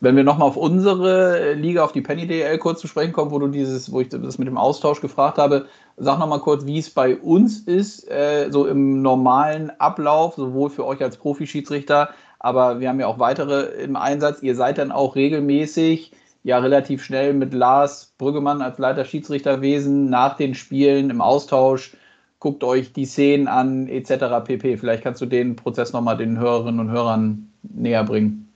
Wenn 0.00 0.16
wir 0.16 0.24
nochmal 0.24 0.48
auf 0.48 0.56
unsere 0.56 1.54
Liga, 1.54 1.82
auf 1.82 1.92
die 1.92 2.02
Penny 2.02 2.26
DL 2.26 2.58
kurz 2.58 2.80
zu 2.80 2.88
sprechen 2.88 3.12
kommen, 3.12 3.30
wo 3.30 3.38
du 3.38 3.48
dieses, 3.48 3.90
wo 3.90 4.00
ich 4.00 4.10
das 4.10 4.36
mit 4.36 4.46
dem 4.46 4.58
Austausch 4.58 5.00
gefragt 5.00 5.38
habe, 5.38 5.66
sag 5.96 6.18
nochmal 6.18 6.40
kurz, 6.40 6.66
wie 6.66 6.78
es 6.78 6.90
bei 6.90 7.16
uns 7.16 7.60
ist, 7.60 8.10
äh, 8.10 8.50
so 8.50 8.66
im 8.66 9.00
normalen 9.00 9.70
Ablauf, 9.80 10.34
sowohl 10.34 10.68
für 10.68 10.84
euch 10.84 11.00
als 11.02 11.16
Profi-Schiedsrichter, 11.16 12.10
aber 12.38 12.80
wir 12.80 12.88
haben 12.88 13.00
ja 13.00 13.06
auch 13.06 13.18
weitere 13.18 13.82
im 13.82 13.96
Einsatz. 13.96 14.42
Ihr 14.42 14.56
seid 14.56 14.76
dann 14.76 14.92
auch 14.92 15.14
regelmäßig, 15.14 16.12
ja 16.42 16.58
relativ 16.58 17.02
schnell 17.04 17.32
mit 17.32 17.54
Lars 17.54 18.14
Brüggemann 18.18 18.62
als 18.62 18.78
Leiter 18.78 19.04
Schiedsrichterwesen 19.04 20.10
nach 20.10 20.36
den 20.36 20.54
Spielen 20.54 21.08
im 21.08 21.20
Austausch, 21.20 21.96
guckt 22.42 22.64
euch 22.64 22.92
die 22.92 23.04
Szenen 23.04 23.46
an, 23.46 23.86
etc. 23.86 24.44
pp. 24.44 24.76
Vielleicht 24.76 25.04
kannst 25.04 25.22
du 25.22 25.26
den 25.26 25.54
Prozess 25.54 25.92
nochmal 25.92 26.16
den 26.16 26.40
Hörerinnen 26.40 26.80
und 26.80 26.90
Hörern 26.90 27.52
näher 27.62 28.02
bringen. 28.02 28.52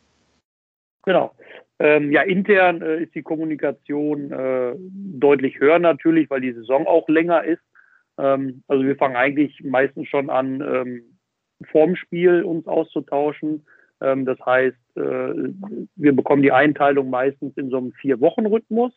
Genau. 1.05 1.31
Ähm, 1.78 2.11
ja, 2.11 2.23
intern 2.23 2.83
äh, 2.83 3.05
ist 3.05 3.14
die 3.14 3.23
Kommunikation 3.23 4.33
äh, 4.33 4.75
deutlich 4.76 5.61
höher 5.61 5.78
natürlich, 5.78 6.28
weil 6.31 6.40
die 6.40 6.52
Saison 6.52 6.85
auch 6.88 7.09
länger 7.09 7.45
ist. 7.45 7.62
Ähm, 8.19 8.64
also 8.66 8.83
wir 8.83 8.97
fangen 8.97 9.14
eigentlich 9.14 9.62
meistens 9.62 10.09
schon 10.09 10.31
an, 10.31 10.61
ähm, 10.62 11.02
vorm 11.71 11.95
Spiel 11.95 12.43
uns 12.43 12.66
auszutauschen. 12.66 13.66
Ähm, 14.00 14.25
das 14.25 14.40
heißt, 14.45 14.97
äh, 14.97 15.52
wir 15.95 16.16
bekommen 16.16 16.43
die 16.43 16.50
Einteilung 16.50 17.09
meistens 17.09 17.57
in 17.57 17.71
so 17.71 17.76
einem 17.76 17.93
Vier-Wochen-Rhythmus. 17.93 18.93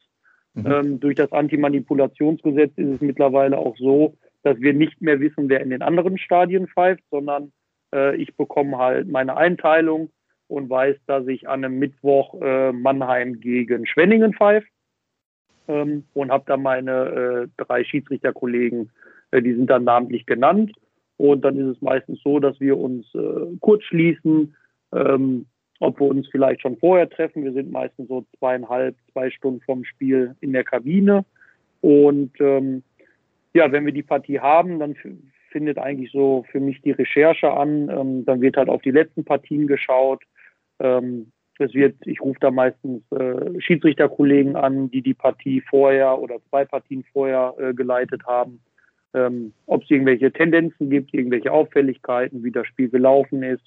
Mhm. 0.56 0.66
Ähm, 0.66 1.00
durch 1.00 1.16
das 1.16 1.32
Antimanipulationsgesetz 1.32 2.72
ist 2.76 2.90
es 2.96 3.02
mittlerweile 3.02 3.60
auch 3.60 3.78
so, 3.78 4.16
dass 4.44 4.60
wir 4.60 4.74
nicht 4.74 5.02
mehr 5.02 5.20
wissen, 5.20 5.50
wer 5.50 5.62
in 5.62 5.70
den 5.70 5.82
anderen 5.82 6.18
Stadien 6.18 6.68
pfeift, 6.68 7.04
sondern 7.12 7.52
äh, 7.94 8.16
ich 8.16 8.36
bekomme 8.36 8.78
halt 8.78 9.08
meine 9.08 9.38
Einteilung 9.38 10.12
und 10.48 10.70
weiß, 10.70 10.98
dass 11.06 11.28
ich 11.28 11.48
an 11.48 11.64
einem 11.64 11.80
Mittwoch 11.80 12.42
äh, 12.42 12.72
Mannheim 12.72 13.40
gegen 13.40 13.86
Schwenningen 13.86 14.34
pfeife 14.34 14.68
ähm, 15.68 16.04
und 16.14 16.32
habe 16.32 16.44
da 16.48 16.58
meine 16.58 17.48
äh, 17.58 17.64
drei 17.64 17.84
Schiedsrichterkollegen, 17.84 18.92
äh, 19.32 19.42
die 19.42 19.54
sind 19.54 19.70
dann 19.70 19.84
namentlich 19.84 20.26
genannt. 20.26 20.72
Und 21.18 21.44
dann 21.44 21.58
ist 21.58 21.78
es 21.78 21.82
meistens 21.82 22.22
so, 22.24 22.40
dass 22.40 22.60
wir 22.60 22.78
uns 22.78 23.06
äh, 23.14 23.58
kurz 23.60 23.84
schließen, 23.84 24.56
ähm, 24.94 25.46
ob 25.80 26.00
wir 26.00 26.08
uns 26.08 26.28
vielleicht 26.30 26.62
schon 26.62 26.78
vorher 26.78 27.10
treffen. 27.10 27.44
Wir 27.44 27.54
sind 27.54 27.72
meistens 27.72 28.08
so 28.08 28.26
zweieinhalb, 28.38 28.96
zwei 29.12 29.30
Stunden 29.30 29.62
vom 29.62 29.84
Spiel 29.84 30.36
in 30.42 30.54
der 30.54 30.64
Kabine. 30.64 31.26
Und 31.82 32.32
ähm, 32.40 32.84
ja, 33.54 33.72
wenn 33.72 33.86
wir 33.86 33.94
die 33.94 34.04
Partie 34.04 34.40
haben, 34.40 34.80
dann 34.80 34.96
findet 35.52 35.78
eigentlich 35.78 36.12
so 36.12 36.46
für 36.52 36.60
mich 36.60 36.82
die 36.82 36.92
Recherche 36.92 37.52
an. 37.52 37.90
Ähm, 37.90 38.26
dann 38.26 38.42
wird 38.42 38.58
halt 38.58 38.70
auf 38.70 38.82
die 38.82 38.92
letzten 38.92 39.26
Partien 39.26 39.68
geschaut. 39.68 40.24
Ähm, 40.80 41.32
es 41.60 41.74
wird, 41.74 41.96
ich 42.06 42.22
rufe 42.22 42.40
da 42.40 42.52
meistens 42.52 43.04
äh, 43.12 43.60
Schiedsrichterkollegen 43.60 44.56
an, 44.56 44.90
die 44.90 45.02
die 45.02 45.14
Partie 45.14 45.62
vorher 45.70 46.18
oder 46.20 46.38
zwei 46.50 46.64
Partien 46.64 47.04
vorher 47.12 47.54
äh, 47.58 47.74
geleitet 47.74 48.24
haben. 48.26 48.62
Ähm, 49.14 49.54
ob 49.66 49.84
es 49.84 49.90
irgendwelche 49.90 50.32
Tendenzen 50.32 50.90
gibt, 50.90 51.14
irgendwelche 51.14 51.52
Auffälligkeiten, 51.52 52.44
wie 52.44 52.52
das 52.52 52.68
Spiel 52.68 52.90
gelaufen 52.90 53.44
ist. 53.44 53.64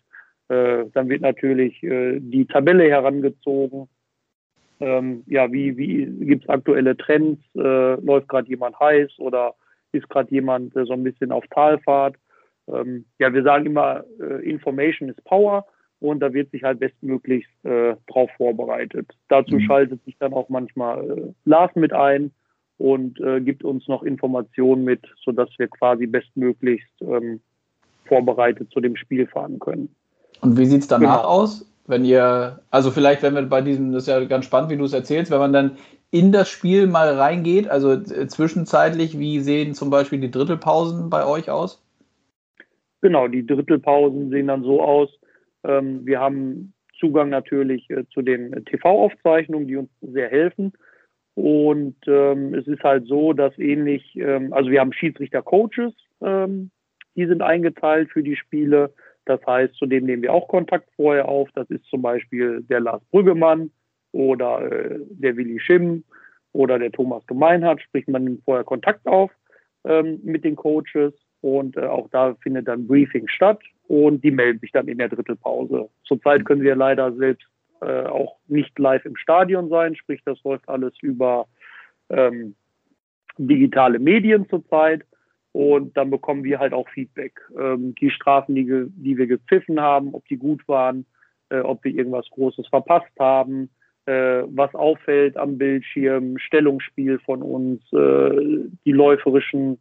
Äh, 0.48 0.84
dann 0.94 1.08
wird 1.08 1.20
natürlich 1.20 1.82
äh, 1.82 2.18
die 2.20 2.46
Tabelle 2.46 2.88
herangezogen. 2.88 3.88
Ähm, 4.80 5.24
ja, 5.26 5.52
wie, 5.52 5.76
wie 5.76 6.06
gibt 6.26 6.44
es 6.44 6.48
aktuelle 6.48 6.96
Trends? 6.96 7.42
Äh, 7.54 8.00
läuft 8.00 8.28
gerade 8.28 8.48
jemand 8.48 8.78
heiß 8.80 9.18
oder 9.18 9.54
ist 9.92 10.08
gerade 10.08 10.30
jemand 10.30 10.74
so 10.74 10.92
ein 10.92 11.02
bisschen 11.02 11.32
auf 11.32 11.44
Talfahrt? 11.48 12.16
Ähm, 12.68 13.04
ja, 13.18 13.32
wir 13.32 13.42
sagen 13.42 13.66
immer, 13.66 14.04
äh, 14.20 14.48
Information 14.48 15.08
is 15.08 15.20
Power 15.24 15.66
und 16.00 16.20
da 16.20 16.32
wird 16.32 16.50
sich 16.50 16.62
halt 16.62 16.80
bestmöglichst 16.80 17.50
äh, 17.64 17.94
drauf 18.06 18.30
vorbereitet. 18.36 19.10
Dazu 19.28 19.54
mhm. 19.54 19.60
schaltet 19.60 20.04
sich 20.04 20.16
dann 20.18 20.32
auch 20.32 20.48
manchmal 20.48 21.10
äh, 21.10 21.32
Lars 21.44 21.74
mit 21.74 21.92
ein 21.92 22.32
und 22.78 23.20
äh, 23.20 23.40
gibt 23.40 23.64
uns 23.64 23.86
noch 23.88 24.02
Informationen 24.02 24.84
mit, 24.84 25.00
sodass 25.22 25.48
wir 25.58 25.68
quasi 25.68 26.06
bestmöglichst 26.06 26.90
ähm, 27.00 27.40
vorbereitet 28.06 28.70
zu 28.72 28.80
dem 28.80 28.96
Spiel 28.96 29.26
fahren 29.26 29.58
können. 29.58 29.94
Und 30.40 30.58
wie 30.58 30.66
sieht 30.66 30.82
es 30.82 30.88
danach 30.88 31.18
genau. 31.18 31.28
aus? 31.28 31.68
Wenn 31.86 32.04
ihr, 32.04 32.60
also 32.70 32.90
vielleicht, 32.90 33.22
wenn 33.22 33.34
wir 33.34 33.42
bei 33.42 33.60
diesem, 33.60 33.92
das 33.92 34.04
ist 34.04 34.08
ja 34.08 34.24
ganz 34.24 34.44
spannend, 34.44 34.70
wie 34.70 34.76
du 34.76 34.84
es 34.84 34.92
erzählst, 34.92 35.30
wenn 35.30 35.38
man 35.38 35.52
dann 35.52 35.76
in 36.12 36.30
das 36.30 36.50
Spiel 36.50 36.86
mal 36.86 37.08
reingeht, 37.08 37.68
also 37.68 37.92
äh, 37.92 38.28
zwischenzeitlich, 38.28 39.18
wie 39.18 39.40
sehen 39.40 39.74
zum 39.74 39.90
Beispiel 39.90 40.20
die 40.20 40.30
Drittelpausen 40.30 41.10
bei 41.10 41.26
euch 41.26 41.50
aus? 41.50 41.82
Genau, 43.00 43.26
die 43.26 43.44
Drittelpausen 43.44 44.28
sehen 44.30 44.46
dann 44.46 44.62
so 44.62 44.82
aus, 44.82 45.08
ähm, 45.64 46.04
wir 46.04 46.20
haben 46.20 46.74
Zugang 47.00 47.30
natürlich 47.30 47.88
äh, 47.90 48.04
zu 48.12 48.20
den 48.20 48.64
TV-Aufzeichnungen, 48.66 49.66
die 49.66 49.76
uns 49.76 49.90
sehr 50.02 50.28
helfen. 50.28 50.72
Und 51.34 51.96
ähm, 52.06 52.52
es 52.52 52.66
ist 52.66 52.84
halt 52.84 53.06
so, 53.06 53.32
dass 53.32 53.58
ähnlich, 53.58 54.14
ähm, 54.16 54.52
also 54.52 54.70
wir 54.70 54.80
haben 54.80 54.92
Schiedsrichter-Coaches, 54.92 55.94
ähm, 56.20 56.70
die 57.16 57.26
sind 57.26 57.40
eingeteilt 57.40 58.10
für 58.10 58.22
die 58.22 58.36
Spiele. 58.36 58.92
Das 59.24 59.40
heißt, 59.46 59.74
zu 59.76 59.86
denen 59.86 60.06
nehmen 60.06 60.22
wir 60.22 60.34
auch 60.34 60.46
Kontakt 60.46 60.90
vorher 60.94 61.26
auf. 61.26 61.48
Das 61.54 61.70
ist 61.70 61.86
zum 61.86 62.02
Beispiel 62.02 62.62
der 62.68 62.80
Lars 62.80 63.02
Brüggemann 63.10 63.70
oder 64.12 64.70
äh, 64.70 64.98
der 65.10 65.36
Willi 65.36 65.58
Schimm 65.60 66.04
oder 66.52 66.78
der 66.78 66.92
Thomas 66.92 67.26
Gemeinhardt, 67.26 67.82
sprich 67.82 68.06
man 68.06 68.24
nimmt 68.24 68.44
vorher 68.44 68.64
Kontakt 68.64 69.06
auf 69.06 69.30
ähm, 69.84 70.20
mit 70.22 70.44
den 70.44 70.56
Coaches 70.56 71.12
und 71.40 71.76
äh, 71.76 71.86
auch 71.86 72.08
da 72.10 72.34
findet 72.42 72.68
dann 72.68 72.86
Briefing 72.86 73.28
statt 73.28 73.60
und 73.88 74.22
die 74.22 74.30
melden 74.30 74.60
sich 74.60 74.72
dann 74.72 74.88
in 74.88 74.98
der 74.98 75.08
Drittelpause. 75.08 75.88
Zurzeit 76.04 76.44
können 76.44 76.62
wir 76.62 76.76
leider 76.76 77.12
selbst 77.14 77.46
äh, 77.80 78.04
auch 78.04 78.36
nicht 78.46 78.78
live 78.78 79.04
im 79.04 79.16
Stadion 79.16 79.68
sein, 79.68 79.96
sprich 79.96 80.22
das 80.24 80.42
läuft 80.44 80.68
alles 80.68 80.94
über 81.00 81.46
ähm, 82.10 82.54
digitale 83.38 83.98
Medien 83.98 84.48
zurzeit 84.48 85.02
und 85.52 85.96
dann 85.96 86.10
bekommen 86.10 86.44
wir 86.44 86.58
halt 86.58 86.72
auch 86.72 86.88
Feedback. 86.88 87.40
Ähm, 87.58 87.94
die 87.96 88.10
Strafen, 88.10 88.54
die, 88.54 88.64
die 88.88 89.18
wir 89.18 89.26
gepfiffen 89.26 89.80
haben, 89.80 90.14
ob 90.14 90.26
die 90.28 90.36
gut 90.36 90.66
waren, 90.68 91.06
äh, 91.50 91.60
ob 91.60 91.84
wir 91.84 91.92
irgendwas 91.92 92.28
Großes 92.30 92.68
verpasst 92.68 93.12
haben, 93.18 93.68
äh, 94.06 94.42
was 94.46 94.74
auffällt 94.74 95.36
am 95.36 95.58
Bildschirm, 95.58 96.38
Stellungsspiel 96.38 97.18
von 97.20 97.42
uns, 97.42 97.80
äh, 97.92 98.68
die 98.84 98.92
läuferischen 98.92 99.78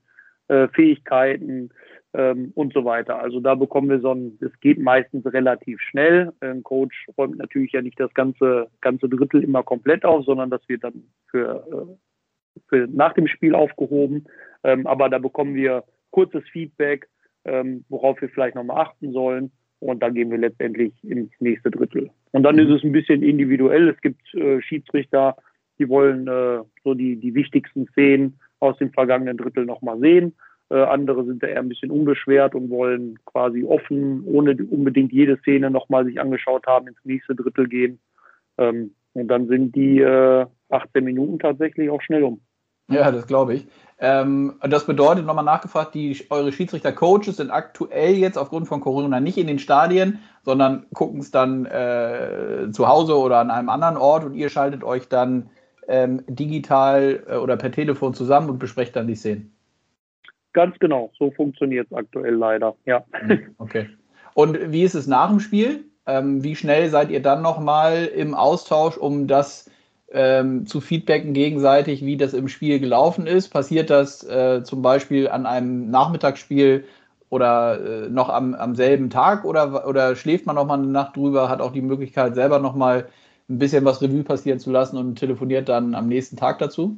äh, 0.48 0.68
Fähigkeiten 0.70 1.70
ähm, 2.14 2.52
und 2.56 2.74
so 2.74 2.86
weiter. 2.86 3.20
Also 3.20 3.40
da 3.40 3.56
bekommen 3.56 3.90
wir 3.90 4.00
so 4.00 4.14
ein, 4.14 4.38
es 4.42 4.52
geht 4.60 4.80
meistens 4.80 5.26
relativ 5.26 5.80
schnell. 5.82 6.34
Ein 6.42 6.64
Coach 6.64 7.08
räumt 7.18 7.38
natürlich 7.38 7.72
ja 7.72 7.82
nicht 7.82 8.00
das 8.00 8.14
ganze, 8.14 8.68
ganze 8.82 9.10
Drittel 9.10 9.44
immer 9.44 9.64
komplett 9.64 10.06
auf, 10.06 10.26
sondern 10.26 10.50
das 10.50 10.62
wird 10.68 10.84
dann 10.84 11.04
für, 11.28 11.66
äh, 11.72 12.60
für 12.68 12.88
nach 12.88 13.14
dem 13.14 13.28
Spiel 13.28 13.56
aufgehoben. 13.56 14.26
Ähm, 14.64 14.86
aber 14.88 15.10
da 15.10 15.18
bekommen 15.18 15.56
wir 15.56 15.84
kurzes 16.12 16.44
Feedback, 16.52 17.08
ähm, 17.46 17.86
worauf 17.90 18.22
wir 18.22 18.30
vielleicht 18.30 18.56
nochmal 18.56 18.86
achten 18.86 19.14
sollen. 19.14 19.52
Und 19.82 20.02
dann 20.04 20.14
gehen 20.14 20.30
wir 20.30 20.38
letztendlich 20.38 20.94
ins 21.04 21.32
nächste 21.40 21.72
Drittel. 21.72 22.12
Und 22.32 22.44
dann 22.44 22.60
ist 22.60 22.70
es 22.70 22.84
ein 22.84 22.92
bisschen 22.92 23.24
individuell. 23.24 23.90
Es 23.90 24.00
gibt 24.02 24.34
äh, 24.36 24.62
Schiedsrichter, 24.62 25.36
die 25.80 25.90
wollen 25.90 26.28
äh, 26.28 26.60
so 26.84 26.94
die, 26.94 27.16
die 27.16 27.34
wichtigsten 27.34 27.88
Szenen 27.88 28.40
aus 28.60 28.78
dem 28.78 28.92
vergangenen 28.92 29.38
Drittel 29.38 29.66
nochmal 29.66 30.00
sehen. 30.00 30.36
Äh, 30.70 30.84
andere 30.84 31.26
sind 31.26 31.42
da 31.42 31.48
eher 31.48 31.60
ein 31.60 31.70
bisschen 31.70 31.90
unbeschwert 31.90 32.54
und 32.54 32.70
wollen 32.70 33.18
quasi 33.26 33.64
offen, 33.64 34.24
ohne 34.26 34.56
unbedingt 34.70 35.12
jede 35.12 35.38
Szene 35.40 35.72
nochmal 35.72 36.06
sich 36.06 36.22
angeschaut 36.22 36.68
haben, 36.68 36.88
ins 36.88 37.04
nächste 37.04 37.34
Drittel 37.34 37.68
gehen. 37.68 38.00
Ähm, 38.60 38.92
und 39.14 39.28
dann 39.28 39.48
sind 39.48 39.76
die 39.76 40.00
äh, 40.00 40.46
18 40.70 41.04
Minuten 41.04 41.40
tatsächlich 41.40 41.90
auch 41.90 42.04
schnell 42.04 42.24
um. 42.24 42.40
Ja, 42.92 43.12
das 43.12 43.28
glaube 43.28 43.56
ich. 43.56 43.68
Ähm, 44.04 44.56
das 44.62 44.88
bedeutet, 44.88 45.26
nochmal 45.26 45.46
nachgefragt, 45.46 45.94
die, 45.94 46.26
eure 46.32 46.52
Schiedsrichter-Coaches 46.52 47.38
sind 47.38 47.52
aktuell 47.52 48.16
jetzt 48.16 48.38
aufgrund 48.38 48.68
von 48.68 48.82
Corona 48.82 49.20
nicht 49.20 49.38
in 49.38 49.46
den 49.46 49.60
Stadien, 49.60 50.20
sondern 50.44 50.88
gucken 50.94 51.20
es 51.20 51.30
dann 51.30 51.66
äh, 51.68 52.72
zu 52.72 52.88
Hause 52.88 53.16
oder 53.18 53.38
an 53.38 53.52
einem 53.52 53.70
anderen 53.70 53.98
Ort 53.98 54.24
und 54.24 54.34
ihr 54.34 54.50
schaltet 54.50 54.84
euch 54.84 55.08
dann 55.08 55.52
ähm, 55.88 56.24
digital 56.28 57.24
äh, 57.28 57.36
oder 57.36 57.58
per 57.58 57.72
Telefon 57.72 58.16
zusammen 58.16 58.50
und 58.50 58.58
besprecht 58.58 58.96
dann 58.96 59.08
die 59.08 59.16
Szenen. 59.16 59.56
Ganz 60.54 60.78
genau, 60.80 61.12
so 61.18 61.32
funktioniert 61.32 61.88
es 61.92 61.98
aktuell 61.98 62.34
leider, 62.34 62.76
ja. 62.86 63.04
Mhm, 63.22 63.56
okay. 63.60 63.88
Und 64.34 64.72
wie 64.72 64.84
ist 64.84 64.96
es 64.96 65.08
nach 65.08 65.30
dem 65.30 65.40
Spiel? 65.40 65.86
Ähm, 66.08 66.44
wie 66.44 66.56
schnell 66.56 66.90
seid 66.90 67.12
ihr 67.12 67.22
dann 67.22 67.42
nochmal 67.42 68.06
im 68.06 68.34
Austausch, 68.34 68.98
um 68.98 69.28
das 69.28 69.70
ähm, 70.14 70.66
zu 70.66 70.82
feedbacken 70.82 71.34
gegenseitig, 71.34 72.06
wie 72.06 72.18
das 72.18 72.34
im 72.34 72.48
Spiel 72.48 72.80
gelaufen 72.80 73.28
ist? 73.28 73.50
Passiert 73.50 73.90
das 73.90 74.24
äh, 74.24 74.64
zum 74.64 74.82
Beispiel 74.82 75.28
an 75.28 75.46
einem 75.46 75.90
Nachmittagsspiel 75.90 76.86
oder 77.30 78.06
äh, 78.06 78.10
noch 78.10 78.30
am, 78.30 78.54
am 78.54 78.76
selben 78.76 79.10
Tag 79.10 79.46
oder, 79.46 79.88
oder 79.88 80.16
schläft 80.16 80.46
man 80.46 80.56
nochmal 80.56 80.80
eine 80.80 80.88
Nacht 80.88 81.16
drüber, 81.16 81.50
hat 81.50 81.62
auch 81.62 81.72
die 81.72 81.82
Möglichkeit, 81.82 82.36
selber 82.36 82.60
nochmal 82.60 83.08
ein 83.50 83.58
bisschen 83.58 83.86
was 83.86 84.02
Revue 84.02 84.24
passieren 84.24 84.60
zu 84.60 84.72
lassen 84.72 84.98
und 84.98 85.16
telefoniert 85.16 85.70
dann 85.70 85.96
am 85.96 86.08
nächsten 86.08 86.38
Tag 86.38 86.60
dazu? 86.60 86.98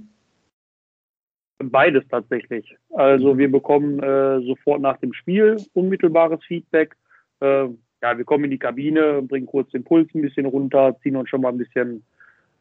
Beides 1.60 2.04
tatsächlich. 2.10 2.76
Also 2.94 3.38
wir 3.38 3.52
bekommen 3.52 4.00
äh, 4.00 4.42
sofort 4.42 4.82
nach 4.82 4.98
dem 4.98 5.14
Spiel 5.14 5.58
unmittelbares 5.74 6.44
Feedback. 6.46 6.96
Äh, 7.40 7.70
ja, 8.02 8.18
wir 8.18 8.26
kommen 8.26 8.46
in 8.46 8.52
die 8.52 8.60
Kabine, 8.60 9.22
bringen 9.22 9.46
kurz 9.46 9.72
den 9.72 9.84
Puls 9.84 10.10
ein 10.14 10.22
bisschen 10.22 10.46
runter, 10.46 10.98
ziehen 11.02 11.16
uns 11.16 11.30
schon 11.30 11.42
mal 11.42 11.50
ein 11.50 11.58
bisschen 11.58 12.04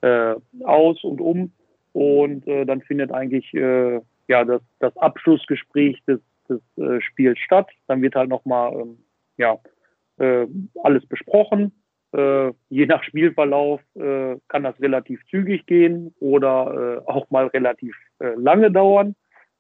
äh, 0.03 0.35
aus 0.65 1.03
und 1.03 1.21
um 1.21 1.53
und 1.93 2.47
äh, 2.47 2.65
dann 2.65 2.83
findet 2.83 3.13
eigentlich 3.13 3.53
äh, 3.55 4.01
ja 4.29 4.45
das, 4.45 4.63
das 4.79 4.97
Abschlussgespräch 4.97 6.03
des, 6.07 6.21
des 6.49 6.61
äh, 6.77 7.01
Spiels 7.01 7.39
statt. 7.39 7.69
Dann 7.87 8.03
wird 8.03 8.15
halt 8.15 8.29
nochmal 8.29 8.73
ähm, 8.75 8.99
ja 9.37 9.59
äh, 10.19 10.47
alles 10.83 11.07
besprochen. 11.07 11.73
Äh, 12.13 12.53
je 12.69 12.87
nach 12.87 13.03
Spielverlauf 13.05 13.81
äh, 13.95 14.37
kann 14.49 14.65
das 14.65 14.79
relativ 14.81 15.21
zügig 15.31 15.67
gehen 15.67 16.15
oder 16.21 17.03
äh, 17.07 17.11
auch 17.11 17.31
mal 17.31 17.47
relativ 17.47 17.97
äh, 18.19 18.35
lange 18.37 18.71
dauern. 18.71 19.15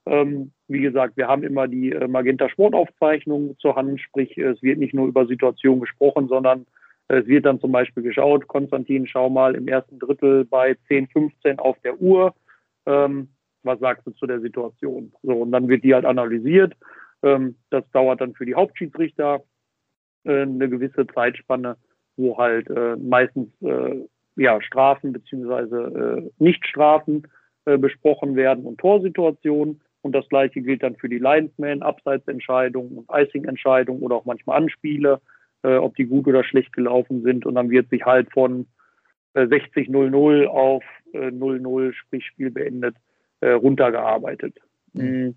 Ähm, 0.04 0.52
wie 0.68 0.80
gesagt, 0.80 1.16
wir 1.16 1.28
haben 1.28 1.44
immer 1.44 1.68
die 1.68 1.92
äh, 1.92 2.08
Magenta 2.08 2.48
Sportaufzeichnung 2.48 3.56
zur 3.58 3.76
Hand, 3.76 4.00
sprich 4.00 4.36
es 4.36 4.62
wird 4.62 4.78
nicht 4.78 4.94
nur 4.94 5.06
über 5.06 5.26
Situationen 5.26 5.80
gesprochen, 5.80 6.28
sondern 6.28 6.66
es 7.20 7.26
wird 7.26 7.46
dann 7.46 7.60
zum 7.60 7.72
Beispiel 7.72 8.02
geschaut, 8.02 8.48
Konstantin, 8.48 9.06
schau 9.06 9.28
mal 9.28 9.54
im 9.54 9.68
ersten 9.68 9.98
Drittel 9.98 10.44
bei 10.44 10.76
10, 10.88 11.08
15 11.08 11.58
auf 11.58 11.78
der 11.80 12.00
Uhr. 12.00 12.34
Ähm, 12.86 13.28
was 13.62 13.78
sagst 13.80 14.06
du 14.06 14.10
zu 14.12 14.26
der 14.26 14.40
Situation? 14.40 15.12
So, 15.22 15.32
und 15.42 15.52
dann 15.52 15.68
wird 15.68 15.84
die 15.84 15.94
halt 15.94 16.04
analysiert. 16.04 16.74
Ähm, 17.22 17.56
das 17.70 17.84
dauert 17.92 18.20
dann 18.20 18.34
für 18.34 18.46
die 18.46 18.54
Hauptschiedsrichter 18.54 19.42
äh, 20.24 20.42
eine 20.42 20.68
gewisse 20.68 21.06
Zeitspanne 21.06 21.76
wo 22.16 22.38
halt 22.38 22.68
äh, 22.70 22.96
meistens 22.96 23.48
äh, 23.62 24.06
ja, 24.36 24.60
Strafen 24.62 25.12
beziehungsweise 25.12 26.22
äh, 26.38 26.42
Nichtstrafen 26.42 27.28
äh, 27.64 27.78
besprochen 27.78 28.36
werden 28.36 28.64
und 28.64 28.78
Torsituationen. 28.78 29.80
Und 30.02 30.12
das 30.12 30.28
gleiche 30.28 30.62
gilt 30.62 30.82
dann 30.82 30.96
für 30.96 31.08
die 31.08 31.18
Linesman, 31.18 31.82
Abseitsentscheidungen 31.82 32.98
und 32.98 33.08
Icing-Entscheidungen 33.10 34.02
oder 34.02 34.16
auch 34.16 34.24
manchmal 34.24 34.56
Anspiele, 34.56 35.20
äh, 35.62 35.76
ob 35.76 35.96
die 35.96 36.06
gut 36.06 36.26
oder 36.26 36.44
schlecht 36.44 36.72
gelaufen 36.72 37.22
sind. 37.22 37.46
Und 37.46 37.54
dann 37.54 37.70
wird 37.70 37.90
sich 37.90 38.04
halt 38.04 38.32
von 38.32 38.66
äh, 39.34 39.42
60-0-0 39.42 40.46
auf 40.46 40.84
äh, 41.12 41.28
0-0, 41.28 41.92
sprich 41.92 42.26
Spiel 42.26 42.50
beendet, 42.50 42.96
äh, 43.40 43.50
runtergearbeitet. 43.50 44.56
Mhm. 44.92 45.34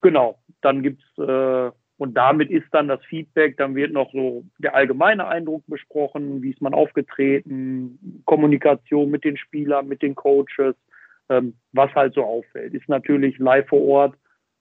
Genau, 0.00 0.38
dann 0.60 0.82
gibt's 0.82 1.04
äh, 1.18 1.70
und 1.96 2.14
damit 2.14 2.50
ist 2.50 2.66
dann 2.72 2.88
das 2.88 3.04
Feedback, 3.04 3.56
dann 3.56 3.76
wird 3.76 3.92
noch 3.92 4.12
so 4.12 4.44
der 4.58 4.74
allgemeine 4.74 5.28
Eindruck 5.28 5.62
besprochen, 5.66 6.42
wie 6.42 6.50
ist 6.50 6.60
man 6.60 6.74
aufgetreten, 6.74 8.22
Kommunikation 8.24 9.10
mit 9.10 9.24
den 9.24 9.36
Spielern, 9.36 9.86
mit 9.86 10.02
den 10.02 10.16
Coaches, 10.16 10.74
ähm, 11.28 11.54
was 11.72 11.94
halt 11.94 12.14
so 12.14 12.24
auffällt. 12.24 12.74
Ist 12.74 12.88
natürlich 12.88 13.38
live 13.38 13.68
vor 13.68 13.82
Ort 13.82 14.16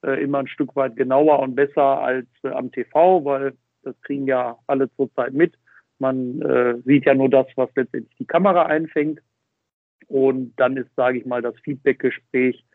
äh, 0.05 0.21
immer 0.23 0.39
ein 0.39 0.47
Stück 0.47 0.75
weit 0.75 0.95
genauer 0.95 1.39
und 1.39 1.55
besser 1.55 2.01
als 2.01 2.27
äh, 2.43 2.49
am 2.49 2.71
TV, 2.71 3.25
weil 3.25 3.53
das 3.83 3.95
kriegen 4.01 4.27
ja 4.27 4.57
alle 4.67 4.89
zurzeit 4.95 5.33
mit. 5.33 5.53
Man 5.99 6.41
äh, 6.41 6.75
sieht 6.85 7.05
ja 7.05 7.13
nur 7.13 7.29
das, 7.29 7.47
was 7.55 7.69
letztendlich 7.75 8.15
die 8.17 8.25
Kamera 8.25 8.63
einfängt. 8.63 9.21
Und 10.07 10.53
dann 10.57 10.77
ist, 10.77 10.89
sage 10.95 11.19
ich 11.19 11.25
mal, 11.25 11.41
das 11.41 11.55
Feedbackgespräch 11.63 12.65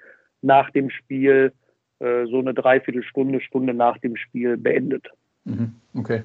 nach 0.40 0.70
dem 0.70 0.90
Spiel 0.90 1.52
äh, 2.00 2.26
so 2.26 2.38
eine 2.38 2.54
Dreiviertelstunde, 2.54 3.40
Stunde 3.40 3.74
nach 3.74 3.98
dem 3.98 4.16
Spiel 4.16 4.56
beendet. 4.56 5.08
Mhm. 5.44 5.74
Okay. 5.94 6.22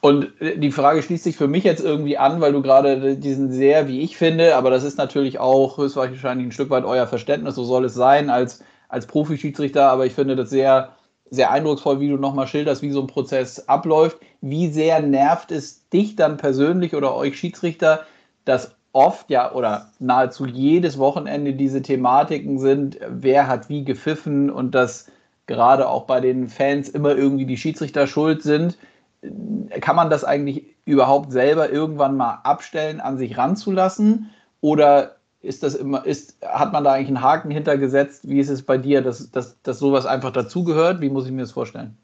Und 0.00 0.40
äh, 0.40 0.56
die 0.58 0.70
Frage 0.70 1.02
schließt 1.02 1.24
sich 1.24 1.36
für 1.36 1.48
mich 1.48 1.64
jetzt 1.64 1.84
irgendwie 1.84 2.16
an, 2.16 2.40
weil 2.40 2.52
du 2.52 2.62
gerade 2.62 3.16
diesen 3.16 3.50
sehr, 3.50 3.88
wie 3.88 4.00
ich 4.00 4.16
finde, 4.16 4.56
aber 4.56 4.70
das 4.70 4.84
ist 4.84 4.98
natürlich 4.98 5.40
auch 5.40 5.78
höchstwahrscheinlich 5.78 6.46
ein 6.46 6.52
Stück 6.52 6.70
weit 6.70 6.84
euer 6.84 7.06
Verständnis, 7.06 7.56
so 7.56 7.64
soll 7.64 7.84
es 7.84 7.94
sein 7.94 8.30
als, 8.30 8.64
als 8.88 9.06
Profi-Schiedsrichter, 9.06 9.90
aber 9.90 10.06
ich 10.06 10.12
finde 10.12 10.36
das 10.36 10.50
sehr, 10.50 10.96
sehr 11.30 11.50
eindrucksvoll, 11.50 12.00
wie 12.00 12.08
du 12.08 12.16
nochmal 12.16 12.46
schilderst, 12.46 12.82
wie 12.82 12.90
so 12.90 13.00
ein 13.00 13.06
Prozess 13.06 13.68
abläuft. 13.68 14.18
Wie 14.40 14.68
sehr 14.68 15.00
nervt 15.00 15.50
es 15.50 15.88
dich 15.88 16.16
dann 16.16 16.36
persönlich 16.36 16.94
oder 16.94 17.14
euch 17.14 17.38
Schiedsrichter, 17.38 18.04
dass 18.44 18.74
oft 18.92 19.30
ja 19.30 19.52
oder 19.52 19.90
nahezu 19.98 20.46
jedes 20.46 20.98
Wochenende 20.98 21.52
diese 21.52 21.82
Thematiken 21.82 22.58
sind, 22.58 22.98
wer 23.08 23.46
hat 23.46 23.68
wie 23.68 23.84
gepfiffen 23.84 24.50
und 24.50 24.74
dass 24.74 25.10
gerade 25.46 25.88
auch 25.88 26.04
bei 26.04 26.20
den 26.20 26.48
Fans 26.48 26.88
immer 26.88 27.14
irgendwie 27.16 27.46
die 27.46 27.56
Schiedsrichter 27.56 28.06
schuld 28.06 28.42
sind. 28.42 28.78
Kann 29.80 29.96
man 29.96 30.10
das 30.10 30.24
eigentlich 30.24 30.64
überhaupt 30.84 31.32
selber 31.32 31.70
irgendwann 31.70 32.16
mal 32.16 32.40
abstellen, 32.44 33.00
an 33.00 33.18
sich 33.18 33.36
ranzulassen? 33.36 34.30
Oder 34.60 35.17
ist 35.48 35.62
das 35.62 35.74
immer, 35.74 36.04
ist, 36.06 36.38
hat 36.46 36.72
man 36.72 36.84
da 36.84 36.92
eigentlich 36.92 37.08
einen 37.08 37.22
Haken 37.22 37.50
hintergesetzt? 37.50 38.28
Wie 38.28 38.38
ist 38.38 38.50
es 38.50 38.62
bei 38.62 38.76
dir, 38.78 39.00
dass, 39.00 39.30
dass, 39.30 39.60
dass 39.62 39.78
sowas 39.78 40.06
einfach 40.06 40.30
dazugehört? 40.30 41.00
Wie 41.00 41.08
muss 41.08 41.26
ich 41.26 41.32
mir 41.32 41.40
das 41.40 41.52
vorstellen? 41.52 41.96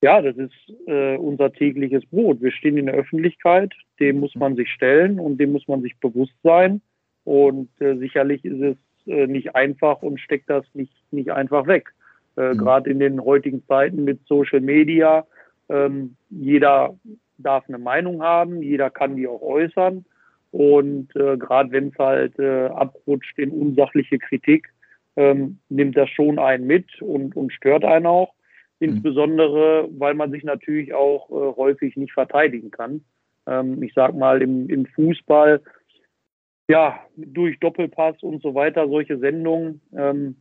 Ja, 0.00 0.22
das 0.22 0.36
ist 0.36 0.54
äh, 0.86 1.16
unser 1.16 1.52
tägliches 1.52 2.06
Brot. 2.06 2.40
Wir 2.40 2.52
stehen 2.52 2.76
in 2.78 2.86
der 2.86 2.94
Öffentlichkeit, 2.94 3.74
dem 3.98 4.20
muss 4.20 4.34
man 4.36 4.54
sich 4.54 4.70
stellen 4.70 5.18
und 5.18 5.38
dem 5.38 5.52
muss 5.52 5.66
man 5.66 5.82
sich 5.82 5.98
bewusst 5.98 6.34
sein. 6.42 6.80
Und 7.24 7.68
äh, 7.80 7.96
sicherlich 7.96 8.44
ist 8.44 8.60
es 8.60 8.76
äh, 9.06 9.26
nicht 9.26 9.56
einfach 9.56 10.02
und 10.02 10.20
steckt 10.20 10.48
das 10.48 10.64
nicht, 10.74 10.92
nicht 11.10 11.30
einfach 11.32 11.66
weg. 11.66 11.92
Äh, 12.36 12.54
mhm. 12.54 12.58
Gerade 12.58 12.90
in 12.90 13.00
den 13.00 13.24
heutigen 13.24 13.64
Zeiten 13.66 14.04
mit 14.04 14.20
Social 14.26 14.60
Media, 14.60 15.26
ähm, 15.68 16.16
jeder 16.30 16.94
darf 17.38 17.64
eine 17.68 17.78
Meinung 17.78 18.22
haben, 18.22 18.62
jeder 18.62 18.90
kann 18.90 19.16
die 19.16 19.26
auch 19.26 19.42
äußern. 19.42 20.04
Und 20.50 21.14
äh, 21.16 21.36
gerade 21.36 21.70
wenn 21.72 21.88
es 21.88 21.98
halt 21.98 22.38
äh, 22.38 22.66
abrutscht 22.66 23.38
in 23.38 23.50
unsachliche 23.50 24.18
Kritik, 24.18 24.72
ähm, 25.16 25.58
nimmt 25.68 25.96
das 25.96 26.08
schon 26.10 26.38
einen 26.38 26.66
mit 26.66 27.00
und, 27.02 27.36
und 27.36 27.52
stört 27.52 27.84
einen 27.84 28.06
auch. 28.06 28.32
Mhm. 28.80 28.88
Insbesondere, 28.88 29.88
weil 29.98 30.14
man 30.14 30.30
sich 30.30 30.44
natürlich 30.44 30.94
auch 30.94 31.30
äh, 31.30 31.56
häufig 31.56 31.96
nicht 31.96 32.12
verteidigen 32.12 32.70
kann. 32.70 33.04
Ähm, 33.46 33.82
ich 33.82 33.92
sag 33.94 34.14
mal, 34.14 34.42
im, 34.42 34.68
im 34.68 34.86
Fußball, 34.86 35.62
ja, 36.68 37.00
durch 37.16 37.58
Doppelpass 37.60 38.22
und 38.22 38.42
so 38.42 38.54
weiter, 38.54 38.88
solche 38.88 39.18
Sendungen 39.18 39.80
ähm, 39.96 40.36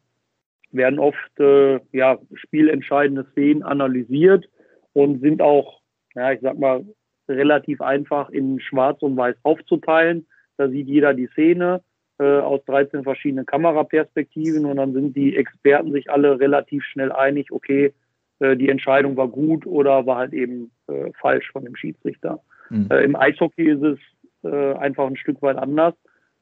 werden 0.72 1.00
oft 1.00 1.40
äh, 1.40 1.80
ja, 1.92 2.20
spielentscheidende 2.34 3.26
Szenen 3.32 3.64
analysiert 3.64 4.50
und 4.94 5.22
sind 5.22 5.42
auch, 5.42 5.82
ja, 6.16 6.32
ich 6.32 6.42
sag 6.42 6.58
mal, 6.58 6.86
relativ 7.28 7.82
einfach 7.82 8.30
in 8.30 8.60
Schwarz 8.60 9.02
und 9.02 9.18
Weiß 9.18 9.36
aufzuteilen. 9.44 10.28
Da 10.58 10.70
sieht 10.70 10.88
jeder 10.88 11.14
die 11.14 11.28
Szene 11.28 11.82
äh, 12.20 12.40
aus 12.40 12.64
13 12.66 13.04
verschiedenen 13.04 13.46
Kameraperspektiven 13.46 14.66
und 14.66 14.78
dann 14.78 14.94
sind 14.94 15.16
die 15.16 15.36
Experten 15.36 15.92
sich 15.92 16.10
alle 16.10 16.40
relativ 16.40 16.84
schnell 16.84 17.12
einig, 17.12 17.52
okay, 17.52 17.94
äh, 18.40 18.56
die 18.56 18.70
Entscheidung 18.70 19.18
war 19.18 19.28
gut 19.28 19.66
oder 19.66 20.06
war 20.06 20.18
halt 20.18 20.34
eben 20.34 20.72
äh, 20.88 21.12
falsch 21.20 21.52
von 21.52 21.66
dem 21.66 21.76
Schiedsrichter. 21.76 22.42
Mhm. 22.70 22.88
Äh, 22.90 23.04
Im 23.04 23.16
Eishockey 23.16 23.70
ist 23.70 23.84
es 23.84 24.00
äh, 24.44 24.74
einfach 24.76 25.08
ein 25.08 25.18
Stück 25.18 25.42
weit 25.42 25.58
anders, 25.58 25.94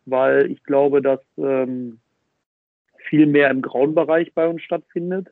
weil 0.06 0.52
ich 0.52 0.63
glaube, 0.63 1.02
dass 1.02 1.22
ähm, 1.38 2.00
viel 3.10 3.26
mehr 3.26 3.50
im 3.50 3.62
grauen 3.62 3.96
Bereich 3.96 4.34
bei 4.34 4.48
uns 4.48 4.62
stattfindet. 4.62 5.30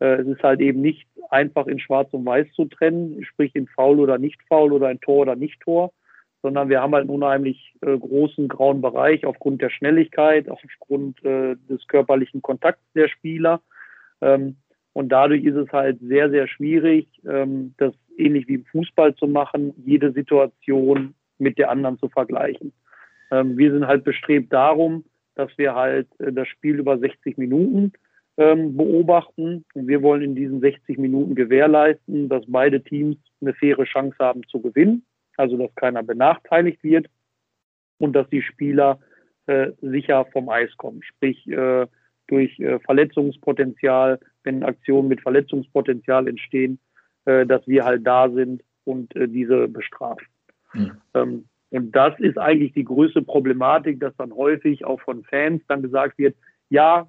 Äh, 0.00 0.20
es 0.22 0.26
ist 0.26 0.42
halt 0.42 0.60
eben 0.60 0.80
nicht 0.80 1.06
einfach 1.30 1.66
in 1.66 1.78
Schwarz 1.78 2.12
und 2.12 2.24
Weiß 2.24 2.46
zu 2.52 2.64
trennen, 2.66 3.24
sprich 3.24 3.54
in 3.54 3.66
Foul 3.66 4.00
oder 4.00 4.18
nicht 4.18 4.40
Foul 4.48 4.72
oder 4.72 4.88
ein 4.88 5.00
Tor 5.00 5.22
oder 5.22 5.36
nicht 5.36 5.60
Tor, 5.60 5.92
sondern 6.42 6.68
wir 6.68 6.80
haben 6.80 6.94
halt 6.94 7.02
einen 7.02 7.14
unheimlich 7.14 7.74
äh, 7.82 7.98
großen 7.98 8.48
grauen 8.48 8.80
Bereich 8.80 9.26
aufgrund 9.26 9.60
der 9.60 9.70
Schnelligkeit, 9.70 10.48
aufgrund 10.48 11.22
äh, 11.24 11.56
des 11.68 11.86
körperlichen 11.88 12.42
Kontakts 12.42 12.82
der 12.94 13.08
Spieler. 13.08 13.60
Ähm, 14.20 14.56
und 14.92 15.10
dadurch 15.10 15.44
ist 15.44 15.56
es 15.56 15.70
halt 15.72 15.98
sehr, 16.00 16.30
sehr 16.30 16.48
schwierig, 16.48 17.08
ähm, 17.26 17.74
das 17.76 17.94
ähnlich 18.16 18.48
wie 18.48 18.54
im 18.54 18.64
Fußball 18.66 19.14
zu 19.14 19.26
machen, 19.26 19.72
jede 19.84 20.12
Situation 20.12 21.14
mit 21.38 21.58
der 21.58 21.70
anderen 21.70 21.98
zu 21.98 22.08
vergleichen. 22.08 22.72
Ähm, 23.30 23.56
wir 23.56 23.72
sind 23.72 23.86
halt 23.86 24.04
bestrebt 24.04 24.52
darum, 24.52 25.04
dass 25.34 25.56
wir 25.56 25.74
halt 25.74 26.08
äh, 26.18 26.32
das 26.32 26.48
Spiel 26.48 26.78
über 26.78 26.98
60 26.98 27.36
Minuten 27.38 27.92
ähm, 28.38 28.76
beobachten. 28.76 29.64
Und 29.74 29.88
wir 29.88 30.00
wollen 30.00 30.22
in 30.22 30.34
diesen 30.34 30.60
60 30.60 30.96
Minuten 30.96 31.34
gewährleisten, 31.34 32.28
dass 32.28 32.44
beide 32.46 32.82
Teams 32.82 33.16
eine 33.40 33.52
faire 33.52 33.84
Chance 33.84 34.16
haben 34.18 34.42
zu 34.48 34.60
gewinnen, 34.62 35.04
also 35.36 35.56
dass 35.56 35.74
keiner 35.74 36.02
benachteiligt 36.02 36.82
wird 36.82 37.08
und 37.98 38.14
dass 38.14 38.28
die 38.30 38.42
Spieler 38.42 39.00
äh, 39.46 39.72
sicher 39.82 40.24
vom 40.32 40.48
Eis 40.48 40.70
kommen. 40.76 41.02
Sprich, 41.02 41.46
äh, 41.48 41.86
durch 42.28 42.58
äh, 42.60 42.78
Verletzungspotenzial, 42.80 44.20
wenn 44.44 44.62
Aktionen 44.62 45.08
mit 45.08 45.20
Verletzungspotenzial 45.20 46.28
entstehen, 46.28 46.78
äh, 47.24 47.44
dass 47.44 47.66
wir 47.66 47.84
halt 47.84 48.06
da 48.06 48.30
sind 48.30 48.62
und 48.84 49.14
äh, 49.16 49.28
diese 49.28 49.66
bestrafen. 49.66 50.26
Mhm. 50.74 50.92
Ähm, 51.14 51.44
und 51.70 51.92
das 51.96 52.18
ist 52.18 52.38
eigentlich 52.38 52.72
die 52.72 52.84
größte 52.84 53.22
Problematik, 53.22 54.00
dass 54.00 54.16
dann 54.16 54.32
häufig 54.32 54.84
auch 54.84 55.00
von 55.00 55.24
Fans 55.24 55.62
dann 55.68 55.82
gesagt 55.82 56.18
wird, 56.18 56.36
ja, 56.70 57.08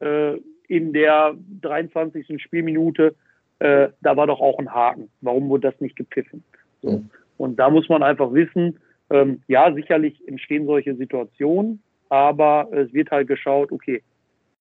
äh, 0.00 0.36
in 0.68 0.92
der 0.92 1.34
23. 1.62 2.40
Spielminute, 2.40 3.14
äh, 3.58 3.88
da 4.00 4.16
war 4.16 4.26
doch 4.26 4.40
auch 4.40 4.58
ein 4.58 4.72
Haken. 4.72 5.10
Warum 5.20 5.48
wurde 5.48 5.70
das 5.70 5.80
nicht 5.80 5.96
gepfiffen? 5.96 6.44
So. 6.82 6.90
Mhm. 6.92 7.10
Und 7.36 7.56
da 7.58 7.70
muss 7.70 7.88
man 7.88 8.02
einfach 8.02 8.32
wissen, 8.32 8.78
ähm, 9.10 9.42
ja, 9.48 9.72
sicherlich 9.72 10.26
entstehen 10.28 10.66
solche 10.66 10.94
Situationen, 10.94 11.82
aber 12.08 12.68
es 12.72 12.92
wird 12.92 13.10
halt 13.10 13.28
geschaut, 13.28 13.72
okay, 13.72 14.02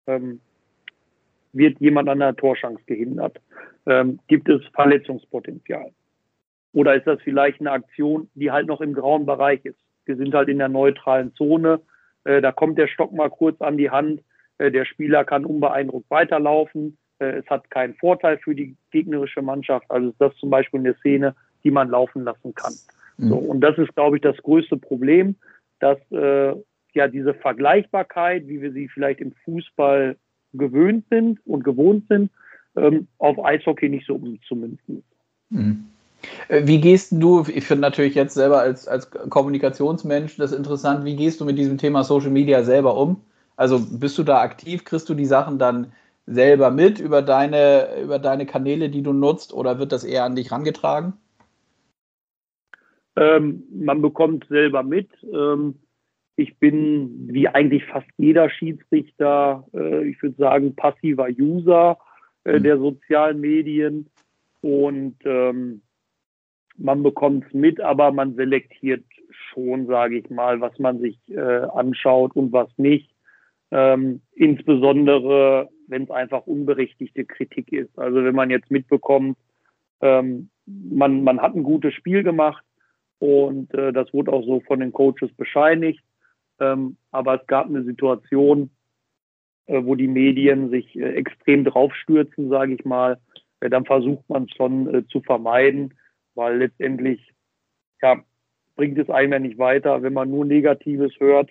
ähm, 0.07 0.39
wird 1.53 1.79
jemand 1.79 2.09
an 2.09 2.19
der 2.19 2.35
Torschance 2.35 2.83
gehindert? 2.85 3.39
Ähm, 3.85 4.19
gibt 4.27 4.49
es 4.49 4.61
Verletzungspotenzial? 4.73 5.91
Oder 6.73 6.95
ist 6.95 7.07
das 7.07 7.21
vielleicht 7.21 7.61
eine 7.61 7.71
Aktion, 7.71 8.29
die 8.35 8.51
halt 8.51 8.67
noch 8.67 8.81
im 8.81 8.93
grauen 8.93 9.25
Bereich 9.25 9.63
ist? 9.63 9.79
Wir 10.05 10.17
sind 10.17 10.33
halt 10.33 10.49
in 10.49 10.57
der 10.57 10.67
neutralen 10.67 11.33
Zone. 11.35 11.79
Äh, 12.25 12.41
da 12.41 12.51
kommt 12.51 12.77
der 12.77 12.87
Stock 12.87 13.13
mal 13.13 13.29
kurz 13.29 13.61
an 13.61 13.77
die 13.77 13.89
Hand. 13.89 14.21
Äh, 14.57 14.71
der 14.71 14.85
Spieler 14.85 15.23
kann 15.23 15.45
unbeeindruckt 15.45 16.09
weiterlaufen. 16.09 16.97
Äh, 17.19 17.39
es 17.39 17.45
hat 17.47 17.69
keinen 17.69 17.95
Vorteil 17.95 18.37
für 18.37 18.55
die 18.55 18.75
gegnerische 18.91 19.41
Mannschaft. 19.41 19.89
Also 19.89 20.09
ist 20.09 20.21
das 20.21 20.35
zum 20.37 20.49
Beispiel 20.49 20.79
eine 20.79 20.95
Szene, 20.95 21.35
die 21.63 21.71
man 21.71 21.89
laufen 21.89 22.23
lassen 22.23 22.53
kann. 22.53 22.73
Mhm. 23.17 23.29
So, 23.29 23.35
und 23.37 23.61
das 23.61 23.77
ist, 23.77 23.93
glaube 23.95 24.17
ich, 24.17 24.21
das 24.21 24.37
größte 24.37 24.77
Problem, 24.77 25.35
dass 25.79 25.97
äh, 26.11 26.55
ja 26.93 27.07
diese 27.07 27.33
Vergleichbarkeit, 27.33 28.47
wie 28.47 28.61
wir 28.61 28.71
sie 28.71 28.87
vielleicht 28.87 29.19
im 29.19 29.33
Fußball 29.43 30.15
gewöhnt 30.53 31.05
sind 31.09 31.39
und 31.45 31.63
gewohnt 31.63 32.07
sind, 32.07 32.31
ähm, 32.77 33.07
auf 33.17 33.43
Eishockey 33.43 33.89
nicht 33.89 34.07
so 34.07 34.15
umzumünzen 34.15 34.99
ist. 34.99 35.05
Mhm. 35.49 35.85
Äh, 36.47 36.65
wie 36.65 36.79
gehst 36.79 37.11
du, 37.11 37.45
ich 37.47 37.65
finde 37.65 37.81
natürlich 37.81 38.15
jetzt 38.15 38.33
selber 38.33 38.59
als, 38.59 38.87
als 38.87 39.11
Kommunikationsmensch 39.11 40.37
das 40.37 40.53
interessant, 40.53 41.05
wie 41.05 41.15
gehst 41.15 41.39
du 41.41 41.45
mit 41.45 41.57
diesem 41.57 41.77
Thema 41.77 42.03
Social 42.03 42.31
Media 42.31 42.63
selber 42.63 42.97
um? 42.97 43.21
Also 43.55 43.79
bist 43.79 44.17
du 44.17 44.23
da 44.23 44.41
aktiv, 44.41 44.83
kriegst 44.83 45.09
du 45.09 45.13
die 45.13 45.25
Sachen 45.25 45.59
dann 45.59 45.93
selber 46.25 46.71
mit 46.71 46.99
über 46.99 47.21
deine, 47.21 48.01
über 48.01 48.19
deine 48.19 48.45
Kanäle, 48.45 48.89
die 48.89 49.03
du 49.03 49.13
nutzt, 49.13 49.53
oder 49.53 49.79
wird 49.79 49.91
das 49.91 50.03
eher 50.03 50.23
an 50.23 50.35
dich 50.35 50.51
rangetragen? 50.51 51.13
Ähm, 53.15 53.63
man 53.71 54.01
bekommt 54.01 54.45
selber 54.49 54.83
mit. 54.83 55.09
Ähm, 55.23 55.75
ich 56.35 56.57
bin 56.57 57.27
wie 57.31 57.47
eigentlich 57.47 57.85
fast 57.85 58.07
jeder 58.17 58.49
Schiedsrichter, 58.49 59.65
äh, 59.73 60.09
ich 60.09 60.21
würde 60.21 60.35
sagen, 60.35 60.75
passiver 60.75 61.27
User 61.29 61.97
äh, 62.43 62.59
mhm. 62.59 62.63
der 62.63 62.77
sozialen 62.77 63.39
Medien 63.39 64.09
und 64.61 65.15
ähm, 65.23 65.81
man 66.77 67.03
bekommt 67.03 67.45
es 67.47 67.53
mit, 67.53 67.79
aber 67.79 68.11
man 68.11 68.35
selektiert 68.35 69.05
schon, 69.31 69.87
sage 69.87 70.17
ich 70.17 70.29
mal, 70.29 70.59
was 70.59 70.77
man 70.79 70.99
sich 70.99 71.17
äh, 71.29 71.39
anschaut 71.39 72.35
und 72.35 72.51
was 72.51 72.67
nicht. 72.77 73.14
Ähm, 73.77 74.21
insbesondere, 74.35 75.67
wenn 75.87 76.03
es 76.03 76.09
einfach 76.09 76.47
unberechtigte 76.47 77.25
Kritik 77.25 77.73
ist. 77.73 77.99
Also 77.99 78.23
wenn 78.23 78.33
man 78.33 78.49
jetzt 78.49 78.71
mitbekommt, 78.71 79.37
ähm, 79.99 80.49
man, 80.65 81.25
man 81.25 81.41
hat 81.41 81.55
ein 81.55 81.63
gutes 81.63 81.93
Spiel 81.93 82.23
gemacht 82.23 82.63
und 83.19 83.73
äh, 83.73 83.91
das 83.91 84.13
wurde 84.13 84.31
auch 84.31 84.45
so 84.45 84.61
von 84.61 84.79
den 84.79 84.93
Coaches 84.93 85.29
bescheinigt. 85.35 86.01
Ähm, 86.61 86.95
aber 87.11 87.41
es 87.41 87.47
gab 87.47 87.67
eine 87.67 87.83
Situation, 87.83 88.69
äh, 89.65 89.83
wo 89.83 89.95
die 89.95 90.07
Medien 90.07 90.69
sich 90.69 90.95
äh, 90.95 91.11
extrem 91.11 91.65
draufstürzen, 91.65 92.47
sage 92.47 92.75
ich 92.75 92.85
mal. 92.85 93.19
Äh, 93.59 93.69
dann 93.69 93.83
versucht 93.83 94.23
man 94.29 94.43
es 94.45 94.55
schon 94.55 94.95
äh, 94.95 95.05
zu 95.07 95.19
vermeiden, 95.19 95.93
weil 96.33 96.59
letztendlich 96.59 97.33
ja, 98.01 98.23
bringt 98.77 98.97
es 98.99 99.09
einem 99.09 99.33
ja 99.33 99.39
nicht 99.39 99.57
weiter, 99.57 100.01
wenn 100.01 100.13
man 100.13 100.31
nur 100.31 100.45
Negatives 100.45 101.11
hört 101.19 101.49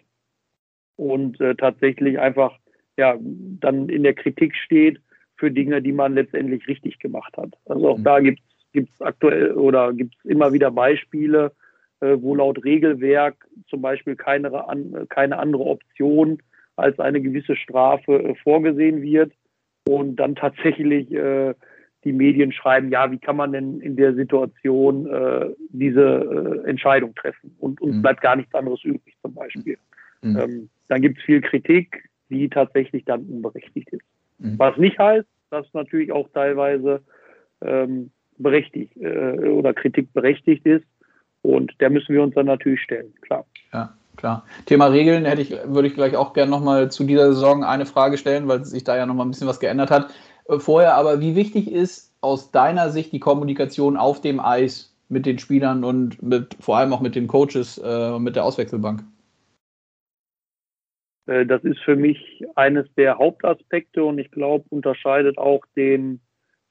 und 0.96 1.40
äh, 1.40 1.54
tatsächlich 1.54 2.18
einfach 2.18 2.58
ja 2.96 3.16
dann 3.20 3.88
in 3.88 4.02
der 4.02 4.14
Kritik 4.14 4.54
steht 4.54 5.00
für 5.36 5.50
Dinge, 5.50 5.82
die 5.82 5.92
man 5.92 6.14
letztendlich 6.14 6.66
richtig 6.68 6.98
gemacht 6.98 7.36
hat. 7.36 7.54
Also 7.66 7.88
auch 7.88 7.98
mhm. 7.98 8.04
da 8.04 8.20
gibt 8.20 8.40
es 8.72 9.00
aktuell 9.00 9.52
oder 9.52 9.92
gibt 9.92 10.14
es 10.16 10.30
immer 10.30 10.52
wieder 10.52 10.70
Beispiele, 10.70 11.52
äh, 12.00 12.16
wo 12.20 12.34
laut 12.34 12.64
Regelwerk 12.64 13.46
zum 13.68 13.82
Beispiel 13.82 14.16
keine, 14.16 14.68
an, 14.68 15.06
keine 15.08 15.38
andere 15.38 15.64
Option 15.64 16.38
als 16.76 16.98
eine 16.98 17.20
gewisse 17.20 17.56
Strafe 17.56 18.22
äh, 18.22 18.34
vorgesehen 18.36 19.02
wird 19.02 19.32
und 19.88 20.16
dann 20.16 20.34
tatsächlich 20.34 21.12
äh, 21.12 21.54
die 22.04 22.12
Medien 22.12 22.52
schreiben, 22.52 22.90
ja, 22.90 23.10
wie 23.10 23.18
kann 23.18 23.36
man 23.36 23.52
denn 23.52 23.80
in 23.80 23.96
der 23.96 24.14
Situation 24.14 25.06
äh, 25.06 25.50
diese 25.70 26.62
äh, 26.64 26.68
Entscheidung 26.68 27.14
treffen? 27.14 27.56
Und 27.58 27.80
uns 27.80 27.96
mhm. 27.96 28.02
bleibt 28.02 28.20
gar 28.20 28.36
nichts 28.36 28.54
anderes 28.54 28.84
übrig 28.84 29.14
zum 29.22 29.34
Beispiel. 29.34 29.78
Mhm. 30.22 30.36
Ähm, 30.36 30.68
dann 30.88 31.02
gibt 31.02 31.18
es 31.18 31.24
viel 31.24 31.40
Kritik, 31.40 32.08
die 32.30 32.48
tatsächlich 32.48 33.04
dann 33.04 33.22
unberechtigt 33.22 33.88
ist. 33.90 34.04
Mhm. 34.38 34.58
Was 34.58 34.76
nicht 34.76 34.98
heißt, 34.98 35.26
dass 35.50 35.66
natürlich 35.72 36.12
auch 36.12 36.28
teilweise 36.32 37.00
ähm, 37.60 38.10
berechtigt 38.38 38.96
äh, 38.96 39.48
oder 39.48 39.72
Kritik 39.74 40.12
berechtigt 40.12 40.66
ist. 40.66 40.84
Und 41.42 41.72
der 41.80 41.90
müssen 41.90 42.14
wir 42.14 42.22
uns 42.22 42.34
dann 42.34 42.46
natürlich 42.46 42.80
stellen, 42.80 43.12
klar. 43.20 43.44
Ja, 43.72 43.92
klar. 44.16 44.46
Thema 44.64 44.86
Regeln 44.86 45.26
hätte 45.26 45.42
ich, 45.42 45.50
würde 45.66 45.88
ich 45.88 45.94
gleich 45.94 46.16
auch 46.16 46.32
gerne 46.32 46.50
nochmal 46.50 46.90
zu 46.90 47.04
dieser 47.04 47.32
Saison 47.34 47.64
eine 47.64 47.86
Frage 47.86 48.16
stellen, 48.16 48.48
weil 48.48 48.64
sich 48.64 48.82
da 48.82 48.96
ja 48.96 49.04
nochmal 49.04 49.26
ein 49.26 49.30
bisschen 49.30 49.46
was 49.48 49.60
geändert 49.60 49.90
hat. 49.90 50.12
Äh, 50.48 50.58
vorher 50.58 50.94
aber, 50.94 51.20
wie 51.20 51.36
wichtig 51.36 51.70
ist 51.70 52.12
aus 52.20 52.50
deiner 52.50 52.90
Sicht 52.90 53.12
die 53.12 53.20
Kommunikation 53.20 53.96
auf 53.96 54.20
dem 54.20 54.40
Eis 54.40 54.94
mit 55.10 55.26
den 55.26 55.38
Spielern 55.38 55.84
und 55.84 56.22
mit, 56.22 56.56
vor 56.60 56.78
allem 56.78 56.92
auch 56.94 57.00
mit 57.00 57.14
den 57.14 57.26
Coaches, 57.26 57.78
äh, 57.78 58.18
mit 58.18 58.36
der 58.36 58.44
Auswechselbank? 58.44 59.04
Äh, 61.26 61.46
das 61.46 61.62
ist 61.64 61.78
für 61.80 61.96
mich 61.96 62.44
eines 62.54 62.86
der 62.94 63.18
Hauptaspekte 63.18 64.04
und 64.04 64.18
ich 64.18 64.30
glaube, 64.30 64.64
unterscheidet 64.70 65.38
auch 65.38 65.64
den, 65.76 66.20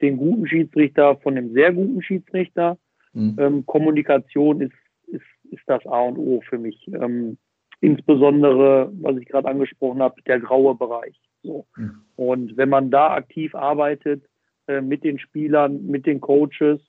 den 0.01 0.17
guten 0.17 0.47
Schiedsrichter 0.47 1.17
von 1.17 1.35
dem 1.35 1.53
sehr 1.53 1.73
guten 1.73 2.01
Schiedsrichter. 2.01 2.77
Mhm. 3.13 3.35
Ähm, 3.39 3.65
Kommunikation 3.65 4.61
ist, 4.61 4.73
ist, 5.07 5.23
ist 5.51 5.63
das 5.67 5.85
A 5.85 6.01
und 6.01 6.17
O 6.17 6.41
für 6.41 6.57
mich. 6.57 6.87
Ähm, 6.87 7.37
insbesondere, 7.81 8.91
was 9.01 9.17
ich 9.17 9.27
gerade 9.27 9.49
angesprochen 9.49 10.01
habe, 10.01 10.21
der 10.23 10.39
graue 10.39 10.75
Bereich. 10.75 11.19
So. 11.43 11.65
Mhm. 11.75 12.01
Und 12.15 12.57
wenn 12.57 12.69
man 12.69 12.91
da 12.91 13.13
aktiv 13.13 13.53
arbeitet 13.55 14.23
äh, 14.67 14.81
mit 14.81 15.03
den 15.03 15.19
Spielern, 15.19 15.85
mit 15.85 16.05
den 16.05 16.21
Coaches, 16.21 16.79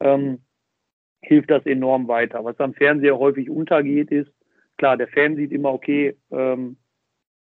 ähm, 0.00 0.38
hilft 1.22 1.50
das 1.50 1.66
enorm 1.66 2.08
weiter. 2.08 2.42
Was 2.44 2.58
am 2.58 2.72
Fernseher 2.72 3.18
häufig 3.18 3.50
untergeht, 3.50 4.10
ist, 4.10 4.30
klar, 4.78 4.96
der 4.96 5.08
Fan 5.08 5.36
sieht 5.36 5.52
immer, 5.52 5.72
okay, 5.72 6.16
ähm, 6.30 6.76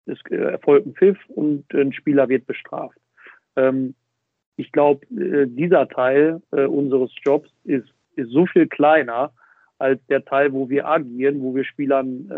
es 0.07 0.19
äh, 0.31 0.37
erfolgt 0.37 0.87
ein 0.87 0.95
Pfiff 0.95 1.19
und 1.29 1.65
ein 1.75 1.93
Spieler 1.93 2.29
wird 2.29 2.47
bestraft. 2.47 2.99
Ähm, 3.57 3.95
ich 4.57 4.73
glaube, 4.73 5.07
äh, 5.15 5.47
dieser 5.47 5.89
Teil 5.89 6.41
äh, 6.53 6.65
unseres 6.65 7.11
Jobs 7.25 7.51
ist 7.65 7.89
ist 8.17 8.31
so 8.31 8.47
viel 8.47 8.67
kleiner 8.67 9.31
als 9.79 10.01
der 10.07 10.25
Teil, 10.25 10.55
wo 10.55 10.71
wir 10.71 10.89
agieren, 10.89 11.43
wo 11.43 11.55
wir 11.55 11.65
Spielern 11.65 12.31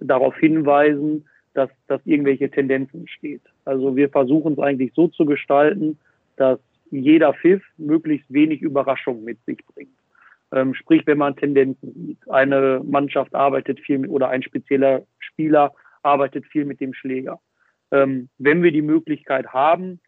darauf 0.00 0.36
hinweisen, 0.38 1.24
dass, 1.54 1.70
dass 1.86 2.00
irgendwelche 2.04 2.50
Tendenzen 2.50 3.00
entstehen. 3.00 3.40
Also 3.64 3.94
wir 3.94 4.08
versuchen 4.08 4.54
es 4.54 4.58
eigentlich 4.58 4.92
so 4.94 5.06
zu 5.06 5.24
gestalten, 5.24 5.98
dass 6.36 6.58
jeder 6.90 7.32
Pfiff 7.32 7.62
möglichst 7.78 8.32
wenig 8.32 8.60
Überraschung 8.60 9.22
mit 9.22 9.38
sich 9.44 9.58
bringt. 9.72 9.96
Ähm, 10.52 10.74
sprich, 10.74 11.06
wenn 11.06 11.18
man 11.18 11.36
Tendenzen 11.36 11.94
sieht, 11.94 12.30
eine 12.30 12.82
Mannschaft 12.84 13.34
arbeitet 13.34 13.80
viel 13.80 13.98
mit, 13.98 14.10
oder 14.10 14.28
ein 14.28 14.42
spezieller 14.42 15.02
Spieler 15.18 15.72
arbeitet 16.02 16.46
viel 16.46 16.64
mit 16.64 16.80
dem 16.80 16.94
Schläger. 16.94 17.40
Ähm, 17.90 18.28
wenn 18.38 18.62
wir 18.62 18.72
die 18.72 18.82
Möglichkeit 18.82 19.48
haben, 19.48 20.00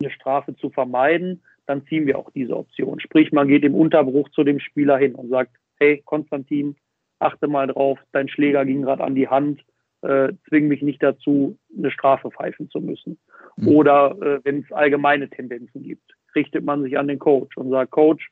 eine 0.00 0.10
Strafe 0.10 0.56
zu 0.56 0.70
vermeiden, 0.70 1.42
dann 1.66 1.86
ziehen 1.86 2.06
wir 2.06 2.18
auch 2.18 2.30
diese 2.30 2.56
Option. 2.56 3.00
Sprich, 3.00 3.32
man 3.32 3.48
geht 3.48 3.64
im 3.64 3.74
Unterbruch 3.74 4.28
zu 4.30 4.44
dem 4.44 4.58
Spieler 4.58 4.98
hin 4.98 5.14
und 5.14 5.28
sagt, 5.28 5.56
hey 5.78 6.02
Konstantin, 6.04 6.76
achte 7.18 7.46
mal 7.46 7.68
drauf, 7.68 7.98
dein 8.12 8.28
Schläger 8.28 8.64
ging 8.64 8.82
gerade 8.82 9.04
an 9.04 9.14
die 9.14 9.28
Hand, 9.28 9.62
äh, 10.02 10.32
zwing 10.48 10.68
mich 10.68 10.82
nicht 10.82 11.02
dazu, 11.02 11.58
eine 11.76 11.90
Strafe 11.90 12.30
pfeifen 12.30 12.68
zu 12.70 12.80
müssen. 12.80 13.18
Mhm. 13.56 13.68
Oder 13.68 14.16
äh, 14.20 14.40
wenn 14.44 14.60
es 14.60 14.72
allgemeine 14.72 15.30
Tendenzen 15.30 15.82
gibt, 15.82 16.12
richtet 16.34 16.64
man 16.64 16.82
sich 16.82 16.98
an 16.98 17.08
den 17.08 17.18
Coach 17.18 17.56
und 17.56 17.70
sagt, 17.70 17.92
Coach, 17.92 18.28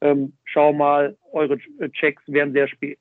ähm, 0.00 0.36
schau 0.44 0.72
mal, 0.72 1.16
eure 1.32 1.58
Checks 1.92 2.24
werden 2.26 2.52
sehr 2.52 2.66
spät. 2.66 2.98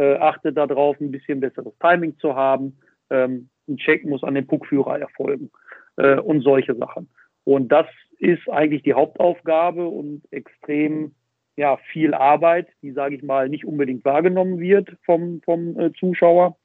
Äh, 0.00 0.16
achtet 0.16 0.56
darauf, 0.56 0.98
ein 0.98 1.10
bisschen 1.10 1.40
besseres 1.40 1.76
Timing 1.78 2.16
zu 2.16 2.34
haben. 2.34 2.78
Ähm, 3.10 3.50
ein 3.68 3.76
Check 3.76 4.06
muss 4.06 4.24
an 4.24 4.34
den 4.34 4.46
Puckführer 4.46 4.98
erfolgen 4.98 5.50
äh, 5.98 6.18
und 6.18 6.40
solche 6.40 6.74
Sachen. 6.74 7.10
Und 7.44 7.68
das 7.68 7.84
ist 8.18 8.48
eigentlich 8.48 8.82
die 8.82 8.94
Hauptaufgabe 8.94 9.86
und 9.86 10.22
extrem 10.30 11.14
ja, 11.56 11.76
viel 11.92 12.14
Arbeit, 12.14 12.68
die, 12.80 12.92
sage 12.92 13.16
ich 13.16 13.22
mal, 13.22 13.50
nicht 13.50 13.66
unbedingt 13.66 14.02
wahrgenommen 14.06 14.58
wird 14.58 14.96
vom, 15.04 15.42
vom 15.42 15.78
äh, 15.78 15.92
Zuschauer, 15.92 16.56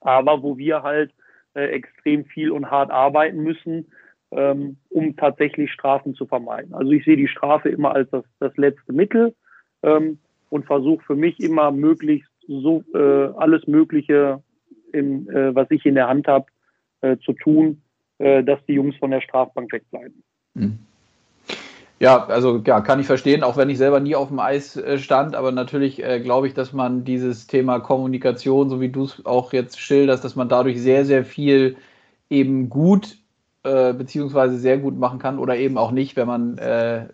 aber 0.00 0.42
wo 0.42 0.58
wir 0.58 0.82
halt 0.82 1.12
äh, 1.54 1.66
extrem 1.66 2.24
viel 2.24 2.50
und 2.50 2.68
hart 2.68 2.90
arbeiten 2.90 3.44
müssen, 3.44 3.92
ähm, 4.32 4.78
um 4.88 5.14
tatsächlich 5.14 5.70
Strafen 5.70 6.14
zu 6.16 6.26
vermeiden. 6.26 6.74
Also 6.74 6.90
ich 6.90 7.04
sehe 7.04 7.16
die 7.16 7.28
Strafe 7.28 7.68
immer 7.68 7.94
als 7.94 8.10
das, 8.10 8.24
das 8.40 8.56
letzte 8.56 8.92
Mittel 8.92 9.36
ähm, 9.84 10.18
und 10.50 10.66
versuche 10.66 11.04
für 11.04 11.14
mich 11.14 11.38
immer 11.38 11.70
möglichst 11.70 12.28
so 12.48 12.84
äh, 12.94 13.28
alles 13.36 13.66
Mögliche, 13.66 14.42
in, 14.92 15.28
äh, 15.28 15.54
was 15.54 15.70
ich 15.70 15.84
in 15.84 15.94
der 15.94 16.08
Hand 16.08 16.26
habe, 16.28 16.46
äh, 17.00 17.16
zu 17.18 17.32
tun, 17.32 17.82
äh, 18.18 18.42
dass 18.42 18.64
die 18.66 18.74
Jungs 18.74 18.96
von 18.96 19.10
der 19.10 19.20
Strafbank 19.20 19.72
wegbleiben. 19.72 20.22
Hm. 20.54 20.78
Ja, 21.98 22.26
also 22.26 22.62
ja, 22.64 22.80
kann 22.80 23.00
ich 23.00 23.06
verstehen, 23.06 23.42
auch 23.42 23.56
wenn 23.56 23.70
ich 23.70 23.78
selber 23.78 24.00
nie 24.00 24.14
auf 24.14 24.28
dem 24.28 24.38
Eis 24.38 24.76
äh, 24.76 24.98
stand, 24.98 25.34
aber 25.34 25.50
natürlich 25.50 26.02
äh, 26.02 26.20
glaube 26.20 26.46
ich, 26.46 26.54
dass 26.54 26.72
man 26.72 27.04
dieses 27.04 27.46
Thema 27.46 27.80
Kommunikation, 27.80 28.68
so 28.68 28.80
wie 28.80 28.90
du 28.90 29.04
es 29.04 29.24
auch 29.24 29.52
jetzt 29.52 29.80
schilderst, 29.80 30.24
dass 30.24 30.36
man 30.36 30.48
dadurch 30.48 30.80
sehr, 30.80 31.04
sehr 31.04 31.24
viel 31.24 31.76
eben 32.28 32.68
gut 32.68 33.18
beziehungsweise 33.98 34.58
sehr 34.58 34.78
gut 34.78 34.96
machen 34.96 35.18
kann 35.18 35.40
oder 35.40 35.56
eben 35.56 35.76
auch 35.76 35.90
nicht, 35.90 36.14
wenn 36.14 36.28
man 36.28 36.56
äh, 36.56 37.06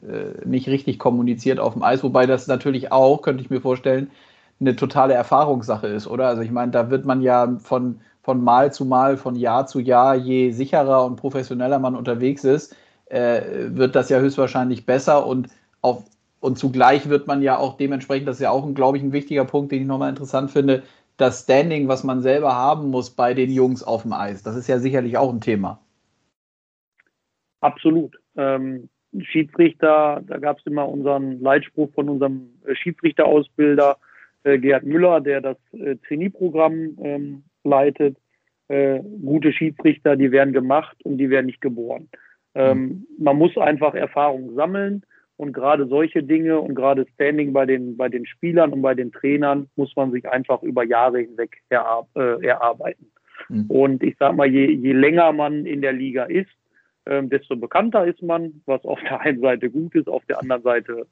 nicht 0.45 0.69
richtig 0.69 0.99
kommuniziert 0.99 1.59
auf 1.59 1.73
dem 1.73 1.83
Eis. 1.83 2.03
Wobei 2.03 2.27
das 2.27 2.47
natürlich 2.47 2.93
auch, 2.93 3.23
könnte 3.23 3.43
ich 3.43 3.49
mir 3.49 3.63
vorstellen, 3.63 4.11
eine 4.63 4.77
totale 4.77 5.15
Erfahrungssache 5.15 5.89
ist, 5.89 6.07
oder? 6.07 6.29
Also 6.29 6.43
ich 6.43 6.51
meine, 6.51 6.73
da 6.73 6.89
wird 6.89 7.05
man 7.05 7.21
ja 7.21 7.57
von, 7.59 8.01
von 8.23 8.43
Mal 8.43 8.73
zu 8.73 8.85
Mal, 8.85 9.17
von 9.17 9.35
Jahr 9.35 9.67
zu 9.67 9.81
Jahr, 9.81 10.15
je 10.15 10.53
sicherer 10.53 11.05
und 11.05 11.17
professioneller 11.17 11.79
man 11.79 11.97
unterwegs 11.97 12.45
ist, 12.45 12.77
äh, 13.07 13.43
wird 13.77 13.95
das 13.95 14.09
ja 14.09 14.19
höchstwahrscheinlich 14.19 14.87
besser 14.87 15.27
und 15.27 15.49
auf 15.83 16.05
und 16.41 16.59
zugleich 16.59 17.09
wird 17.09 17.29
man 17.29 17.41
ja 17.41 17.57
auch 17.57 17.77
dementsprechend, 17.77 18.27
das 18.27 18.37
ist 18.37 18.43
ja 18.43 18.51
auch, 18.51 18.67
glaube 18.75 18.97
ich, 18.97 19.03
ein 19.05 19.13
wichtiger 19.13 19.45
Punkt, 19.45 19.71
den 19.71 19.83
ich 19.83 19.87
nochmal 19.87 20.09
interessant 20.09 20.51
finde, 20.51 20.83
das 21.17 21.43
Standing, 21.43 21.87
was 21.87 22.03
man 22.03 22.21
selber 22.21 22.57
haben 22.57 22.91
muss 22.91 23.11
bei 23.11 23.33
den 23.33 23.49
Jungs 23.49 23.85
auf 23.85 24.03
dem 24.03 24.13
Eis. 24.13 24.43
Das 24.43 24.57
ist 24.57 24.67
ja 24.67 24.81
sicherlich 24.81 25.17
auch 25.17 25.33
ein 25.33 25.41
Thema. 25.41 25.79
Absolut. 27.61 28.17
Ähm, 28.37 28.89
Schiedsrichter, 29.21 30.21
da 30.27 30.39
gab 30.39 30.59
es 30.59 30.67
immer 30.67 30.89
unseren 30.89 31.41
Leitspruch 31.41 31.93
von 31.95 32.09
unserem 32.09 32.51
äh, 32.67 32.75
Schiedsrichterausbilder 32.75 33.99
äh, 34.45 34.59
Gerhard 34.59 34.85
Müller, 34.85 35.21
der 35.21 35.41
das 35.41 35.57
äh, 35.73 35.97
Trainee-Programm 36.07 36.97
ähm, 37.03 37.43
leitet. 37.65 38.17
Äh, 38.69 39.01
gute 39.25 39.53
Schiedsrichter, 39.53 40.17
die 40.17 40.33
werden 40.33 40.53
gemacht 40.53 40.97
und 41.05 41.19
die 41.19 41.31
werden 41.31 41.47
nicht 41.47 41.61
geboren. 41.61 42.09
Ähm, 42.55 42.79
mhm. 42.79 43.07
Man 43.19 43.37
muss 43.37 43.57
einfach 43.57 43.95
Erfahrung 43.95 44.55
sammeln 44.55 45.03
und 45.37 45.53
gerade 45.53 45.87
solche 45.87 46.23
Dinge 46.23 46.61
und 46.61 46.75
gerade 46.75 47.07
Standing 47.15 47.53
bei 47.53 47.67
den, 47.67 47.97
bei 47.97 48.09
den 48.09 48.27
Spielern 48.27 48.73
und 48.73 48.83
bei 48.83 48.95
den 48.95 49.13
Trainern 49.13 49.69
muss 49.77 49.95
man 49.97 50.13
sich 50.13 50.29
einfach 50.29 50.63
über 50.63 50.85
Jahre 50.85 51.21
hinweg 51.21 51.59
erar 51.69 52.07
äh, 52.15 52.45
erarbeiten. 52.47 53.11
Mhm. 53.49 53.67
Und 53.69 54.03
ich 54.03 54.17
sag 54.19 54.37
mal, 54.37 54.47
je, 54.47 54.71
je 54.71 54.93
länger 54.93 55.33
man 55.33 55.67
in 55.67 55.83
der 55.83 55.93
Liga 55.93 56.25
ist, 56.25 56.51
ähm, 57.07 57.29
desto 57.29 57.57
bekannter 57.57 58.07
ist 58.07 58.23
man, 58.23 58.63
was 58.67 58.85
auf 58.85 59.01
der 59.01 59.21
einen 59.21 59.41
Seite 59.41 59.71
gut 59.71 59.95
ist, 59.95 60.09
auf 60.09 60.25
der 60.27 60.41
anderen 60.41 60.63
Seite 60.63 61.07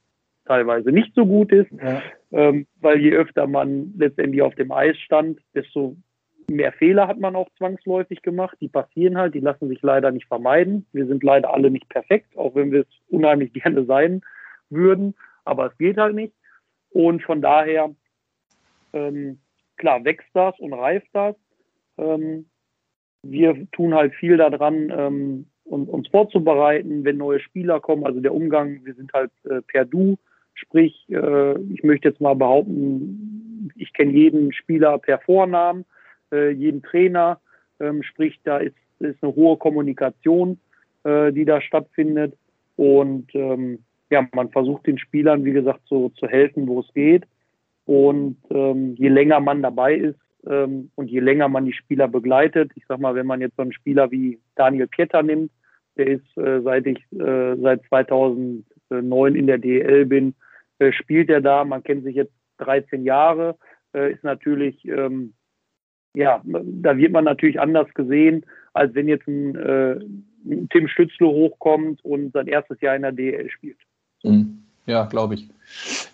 teilweise 0.44 0.92
nicht 0.92 1.14
so 1.14 1.26
gut 1.26 1.52
ist, 1.52 1.70
ja. 1.72 2.02
Ähm, 2.32 2.66
weil 2.80 3.00
je 3.00 3.12
öfter 3.12 3.46
man 3.46 3.94
letztendlich 3.96 4.42
auf 4.42 4.54
dem 4.54 4.72
Eis 4.72 4.96
stand, 4.98 5.40
desto 5.54 5.96
mehr 6.48 6.72
Fehler 6.72 7.08
hat 7.08 7.18
man 7.18 7.36
auch 7.36 7.48
zwangsläufig 7.56 8.22
gemacht. 8.22 8.56
Die 8.60 8.68
passieren 8.68 9.16
halt, 9.16 9.34
die 9.34 9.40
lassen 9.40 9.68
sich 9.68 9.80
leider 9.82 10.10
nicht 10.10 10.26
vermeiden. 10.26 10.86
Wir 10.92 11.06
sind 11.06 11.22
leider 11.22 11.52
alle 11.52 11.70
nicht 11.70 11.88
perfekt, 11.88 12.36
auch 12.36 12.54
wenn 12.54 12.72
wir 12.72 12.80
es 12.80 13.00
unheimlich 13.08 13.52
gerne 13.54 13.84
sein 13.84 14.22
würden, 14.68 15.14
aber 15.44 15.66
es 15.66 15.78
geht 15.78 15.96
halt 15.96 16.14
nicht. 16.14 16.34
Und 16.90 17.22
von 17.22 17.40
daher, 17.40 17.94
ähm, 18.92 19.38
klar, 19.76 20.04
wächst 20.04 20.28
das 20.34 20.58
und 20.58 20.72
reift 20.72 21.08
das. 21.12 21.36
Ähm, 21.98 22.46
wir 23.22 23.70
tun 23.72 23.94
halt 23.94 24.14
viel 24.14 24.36
daran, 24.36 24.92
ähm, 24.96 25.46
uns, 25.64 26.08
vorzubereiten, 26.08 27.04
wenn 27.04 27.16
neue 27.16 27.38
Spieler 27.38 27.80
kommen. 27.80 28.04
Also 28.04 28.20
der 28.20 28.34
Umgang, 28.34 28.84
wir 28.84 28.94
sind 28.94 29.12
halt 29.12 29.30
äh, 29.44 29.62
per 29.62 29.84
Du, 29.84 30.16
sprich, 30.60 31.06
äh, 31.08 31.58
ich 31.72 31.82
möchte 31.82 32.08
jetzt 32.08 32.20
mal 32.20 32.34
behaupten, 32.34 33.70
ich 33.76 33.92
kenne 33.92 34.12
jeden 34.12 34.52
Spieler 34.52 34.98
per 34.98 35.18
Vornamen, 35.18 35.84
äh, 36.32 36.50
jeden 36.50 36.82
Trainer, 36.82 37.40
ähm, 37.80 38.02
sprich, 38.02 38.38
da 38.44 38.58
ist, 38.58 38.76
ist 38.98 39.22
eine 39.22 39.34
hohe 39.34 39.56
Kommunikation, 39.56 40.58
äh, 41.04 41.32
die 41.32 41.44
da 41.44 41.60
stattfindet. 41.60 42.36
Und 42.76 43.34
ähm, 43.34 43.80
ja, 44.10 44.26
man 44.32 44.50
versucht 44.50 44.86
den 44.86 44.98
Spielern, 44.98 45.44
wie 45.44 45.52
gesagt, 45.52 45.80
so 45.86 46.10
zu 46.10 46.26
helfen, 46.26 46.66
wo 46.66 46.80
es 46.80 46.92
geht. 46.94 47.24
Und 47.86 48.36
ähm, 48.50 48.94
je 48.96 49.08
länger 49.08 49.40
man 49.40 49.62
dabei 49.62 49.94
ist, 49.94 50.18
ähm, 50.46 50.90
und 50.94 51.10
je 51.10 51.20
länger 51.20 51.48
man 51.48 51.64
die 51.64 51.72
Spieler 51.72 52.08
begleitet, 52.08 52.70
ich 52.74 52.84
sag 52.86 52.98
mal, 53.00 53.14
wenn 53.14 53.26
man 53.26 53.40
jetzt 53.40 53.56
so 53.56 53.62
einen 53.62 53.72
Spieler 53.72 54.10
wie 54.10 54.38
Daniel 54.54 54.86
Pieter 54.86 55.22
nimmt, 55.22 55.50
der 55.96 56.06
ist, 56.06 56.36
äh, 56.38 56.60
seit 56.62 56.86
ich 56.86 56.98
äh, 57.12 57.56
seit 57.56 57.82
2009 57.88 59.34
in 59.34 59.46
der 59.46 59.58
DL 59.58 60.06
bin, 60.06 60.34
äh, 60.80 60.92
spielt 60.92 61.30
er 61.30 61.40
da. 61.40 61.64
Man 61.64 61.82
kennt 61.82 62.04
sich 62.04 62.16
jetzt 62.16 62.32
13 62.58 63.04
Jahre. 63.04 63.56
Äh, 63.94 64.12
ist 64.12 64.24
natürlich, 64.24 64.84
ähm, 64.86 65.34
ja, 66.14 66.42
da 66.44 66.96
wird 66.96 67.12
man 67.12 67.24
natürlich 67.24 67.60
anders 67.60 67.92
gesehen, 67.94 68.44
als 68.72 68.94
wenn 68.94 69.08
jetzt 69.08 69.28
ein, 69.28 69.54
äh, 69.56 70.00
Tim 70.70 70.88
Stützle 70.88 71.28
hochkommt 71.28 72.04
und 72.04 72.32
sein 72.32 72.46
erstes 72.46 72.80
Jahr 72.80 72.96
in 72.96 73.02
der 73.02 73.12
DL 73.12 73.50
spielt. 73.50 73.78
Mhm. 74.22 74.64
Ja, 74.86 75.04
glaube 75.04 75.34
ich. 75.34 75.48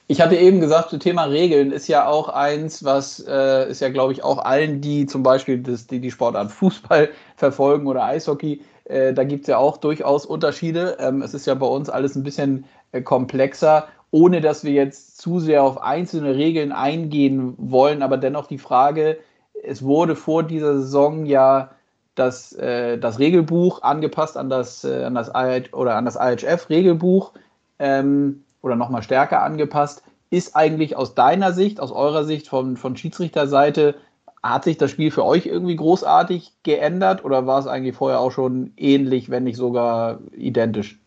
Ich 0.09 0.21
hatte 0.21 0.37
eben 0.37 0.61
gesagt, 0.61 0.93
das 0.93 0.99
Thema 0.99 1.25
Regeln 1.25 1.73
ist 1.73 1.89
ja 1.89 2.07
auch 2.07 2.29
eins, 2.29 2.85
was 2.85 3.25
äh, 3.27 3.71
ist 3.71 3.81
ja, 3.81 3.89
glaube 3.89 4.13
ich, 4.13 4.23
auch 4.23 4.45
allen, 4.45 4.81
die 4.81 5.07
zum 5.07 5.23
Beispiel 5.23 5.63
das, 5.63 5.87
die, 5.87 6.01
die 6.01 6.11
Sportart 6.11 6.51
Fußball 6.51 7.09
verfolgen 7.37 7.87
oder 7.87 8.05
Eishockey, 8.05 8.61
äh, 8.85 9.15
da 9.15 9.25
gibt 9.25 9.43
es 9.43 9.49
ja 9.49 9.59
auch 9.59 9.79
durchaus 9.79 10.27
Unterschiede. 10.27 10.97
Ähm, 11.01 11.23
es 11.23 11.35
ist 11.35 11.47
ja 11.47 11.55
bei 11.55 11.67
uns 11.67 11.89
alles 11.89 12.17
ein 12.17 12.23
bisschen 12.23 12.67
äh, 12.93 13.03
komplexer, 13.03 13.89
ohne 14.11 14.41
dass 14.41 14.65
wir 14.65 14.73
jetzt 14.73 15.19
zu 15.19 15.41
sehr 15.41 15.63
auf 15.63 15.83
einzelne 15.83 16.35
Regeln 16.35 16.73
eingehen 16.73 17.55
wollen. 17.59 18.03
Aber 18.03 18.17
dennoch 18.17 18.47
die 18.47 18.59
Frage, 18.59 19.19
es 19.63 19.83
wurde 19.83 20.17
vor 20.17 20.43
dieser 20.43 20.75
Saison 20.75 21.27
ja 21.27 21.71
das, 22.15 22.53
äh, 22.55 22.99
das 22.99 23.19
Regelbuch 23.19 23.83
angepasst 23.83 24.37
an 24.37 24.49
das, 24.49 24.85
äh, 24.85 25.05
an 25.05 25.15
das, 25.15 25.31
IH, 25.35 25.73
oder 25.73 25.97
an 25.97 26.05
das 26.05 26.17
IHF-Regelbuch 26.17 27.33
ähm, 27.79 28.45
oder 28.63 28.77
nochmal 28.77 29.03
stärker 29.03 29.43
angepasst. 29.43 30.03
Ist 30.31 30.57
eigentlich 30.57 30.97
aus 30.97 31.15
deiner 31.15 31.53
Sicht, 31.53 31.79
aus 31.79 31.93
eurer 31.93 32.25
Sicht 32.25 32.49
von, 32.49 32.77
von 32.77 32.97
Schiedsrichterseite 32.97 33.95
hat 34.43 34.65
sich 34.65 34.79
das 34.79 34.91
Spiel 34.91 35.11
für 35.11 35.25
euch 35.25 35.47
irgendwie 35.47 35.77
großartig 35.77 36.53
geändert 36.63 37.25
oder 37.25 37.47
war 37.47 37.59
es 37.59 37.67
eigentlich 37.67 37.97
vorher 37.97 38.21
auch 38.21 38.31
schon 38.31 38.73
ähnlich, 38.77 39.31
wenn 39.31 39.45
nicht 39.45 39.57
sogar 39.57 40.21
identisch? 40.37 40.99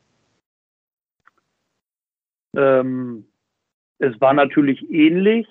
Ähm, 2.56 3.26
es 4.00 4.20
war 4.22 4.34
natürlich 4.34 4.90
ähnlich 4.90 5.48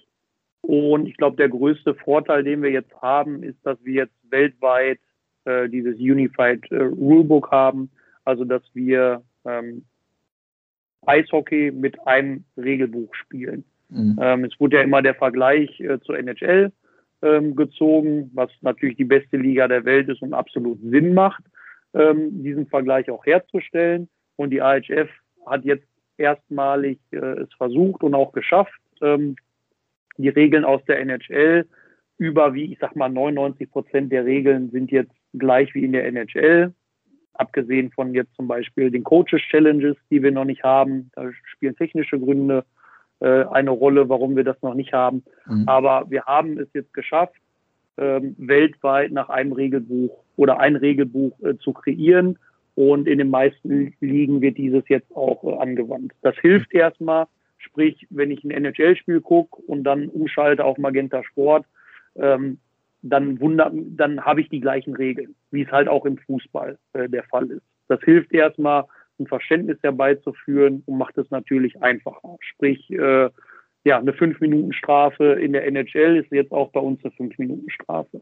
und 0.62 1.06
ich 1.06 1.16
glaube, 1.16 1.36
der 1.36 1.48
größte 1.48 1.94
Vorteil, 1.94 2.44
den 2.44 2.62
wir 2.62 2.70
jetzt 2.70 2.94
haben, 3.00 3.42
ist, 3.42 3.58
dass 3.64 3.78
wir 3.84 3.94
jetzt 3.94 4.14
weltweit 4.30 4.98
äh, 5.44 5.68
dieses 5.68 5.96
Unified 5.98 6.70
äh, 6.70 6.82
Rulebook 6.82 7.50
haben, 7.50 7.90
also 8.24 8.44
dass 8.44 8.62
wir 8.74 9.22
ähm, 9.44 9.84
Eishockey 11.06 11.70
mit 11.70 12.06
einem 12.06 12.44
Regelbuch 12.56 13.14
spielen. 13.14 13.64
Mhm. 13.88 14.18
Ähm, 14.20 14.44
es 14.44 14.58
wurde 14.60 14.76
ja 14.76 14.82
immer 14.82 15.02
der 15.02 15.14
Vergleich 15.14 15.80
äh, 15.80 16.00
zur 16.00 16.18
NHL 16.18 16.72
ähm, 17.22 17.56
gezogen, 17.56 18.30
was 18.34 18.50
natürlich 18.60 18.96
die 18.96 19.04
beste 19.04 19.36
Liga 19.36 19.68
der 19.68 19.84
Welt 19.84 20.08
ist 20.08 20.22
und 20.22 20.34
absolut 20.34 20.80
Sinn 20.82 21.14
macht, 21.14 21.42
ähm, 21.94 22.42
diesen 22.42 22.66
Vergleich 22.66 23.10
auch 23.10 23.24
herzustellen. 23.24 24.08
Und 24.36 24.50
die 24.50 24.62
AHF 24.62 25.08
hat 25.46 25.64
jetzt 25.64 25.87
erstmalig 26.18 26.98
äh, 27.12 27.16
es 27.16 27.52
versucht 27.54 28.02
und 28.02 28.14
auch 28.14 28.32
geschafft, 28.32 28.80
ähm, 29.00 29.36
die 30.16 30.28
Regeln 30.28 30.64
aus 30.64 30.84
der 30.86 31.00
NHL 31.00 31.66
über, 32.18 32.52
wie 32.52 32.72
ich 32.72 32.78
sag 32.80 32.96
mal, 32.96 33.08
99 33.08 33.70
Prozent 33.70 34.12
der 34.12 34.24
Regeln 34.24 34.70
sind 34.70 34.90
jetzt 34.90 35.14
gleich 35.34 35.72
wie 35.74 35.84
in 35.84 35.92
der 35.92 36.06
NHL. 36.06 36.74
Abgesehen 37.34 37.92
von 37.92 38.12
jetzt 38.12 38.34
zum 38.34 38.48
Beispiel 38.48 38.90
den 38.90 39.04
Coaches 39.04 39.40
Challenges, 39.48 39.96
die 40.10 40.22
wir 40.22 40.32
noch 40.32 40.44
nicht 40.44 40.64
haben. 40.64 41.10
Da 41.14 41.30
spielen 41.44 41.76
technische 41.76 42.18
Gründe 42.18 42.64
äh, 43.20 43.44
eine 43.44 43.70
Rolle, 43.70 44.08
warum 44.08 44.34
wir 44.34 44.42
das 44.42 44.60
noch 44.62 44.74
nicht 44.74 44.92
haben. 44.92 45.22
Mhm. 45.46 45.64
Aber 45.66 46.10
wir 46.10 46.24
haben 46.24 46.58
es 46.58 46.68
jetzt 46.74 46.92
geschafft, 46.92 47.40
ähm, 47.96 48.34
weltweit 48.38 49.12
nach 49.12 49.28
einem 49.28 49.52
Regelbuch 49.52 50.24
oder 50.36 50.58
ein 50.58 50.76
Regelbuch 50.76 51.38
äh, 51.40 51.56
zu 51.58 51.72
kreieren. 51.72 52.38
Und 52.78 53.08
in 53.08 53.18
den 53.18 53.30
meisten 53.30 53.92
Ligen 53.98 54.40
wird 54.40 54.56
dieses 54.56 54.88
jetzt 54.88 55.10
auch 55.16 55.42
äh, 55.42 55.60
angewandt. 55.60 56.12
Das 56.22 56.36
hilft 56.36 56.72
erstmal, 56.72 57.26
sprich, 57.56 58.06
wenn 58.08 58.30
ich 58.30 58.44
ein 58.44 58.52
NHL-Spiel 58.52 59.20
gucke 59.20 59.60
und 59.62 59.82
dann 59.82 60.06
umschalte 60.06 60.64
auf 60.64 60.78
Magenta 60.78 61.24
Sport, 61.24 61.66
ähm, 62.14 62.58
dann 63.02 63.40
wundert, 63.40 63.72
dann 63.74 64.24
habe 64.24 64.42
ich 64.42 64.48
die 64.48 64.60
gleichen 64.60 64.94
Regeln, 64.94 65.34
wie 65.50 65.62
es 65.62 65.72
halt 65.72 65.88
auch 65.88 66.06
im 66.06 66.18
Fußball 66.18 66.78
äh, 66.92 67.08
der 67.08 67.24
Fall 67.24 67.50
ist. 67.50 67.64
Das 67.88 67.98
hilft 68.02 68.32
erstmal, 68.32 68.84
ein 69.18 69.26
Verständnis 69.26 69.78
herbeizuführen 69.82 70.84
und 70.86 70.98
macht 70.98 71.18
es 71.18 71.28
natürlich 71.32 71.82
einfacher. 71.82 72.36
Sprich, 72.38 72.88
äh, 72.92 73.28
ja, 73.82 73.98
eine 73.98 74.12
5-Minuten-Strafe 74.12 75.32
in 75.32 75.52
der 75.52 75.66
NHL 75.66 76.18
ist 76.18 76.30
jetzt 76.30 76.52
auch 76.52 76.70
bei 76.70 76.78
uns 76.78 77.04
eine 77.04 77.12
5-Minuten-Strafe. 77.12 78.20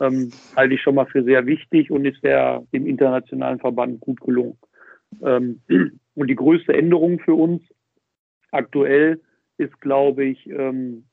Ähm, 0.00 0.30
halte 0.56 0.74
ich 0.74 0.82
schon 0.82 0.94
mal 0.94 1.06
für 1.06 1.24
sehr 1.24 1.46
wichtig 1.46 1.90
und 1.90 2.04
ist 2.04 2.22
der, 2.22 2.62
dem 2.72 2.86
internationalen 2.86 3.58
Verband 3.58 4.00
gut 4.00 4.20
gelungen. 4.20 4.58
Ähm, 5.22 5.60
und 6.14 6.28
die 6.28 6.36
größte 6.36 6.72
Änderung 6.72 7.18
für 7.18 7.34
uns 7.34 7.62
aktuell 8.50 9.20
ist, 9.58 9.80
glaube 9.80 10.24
ich, 10.24 10.48
ähm, 10.48 11.04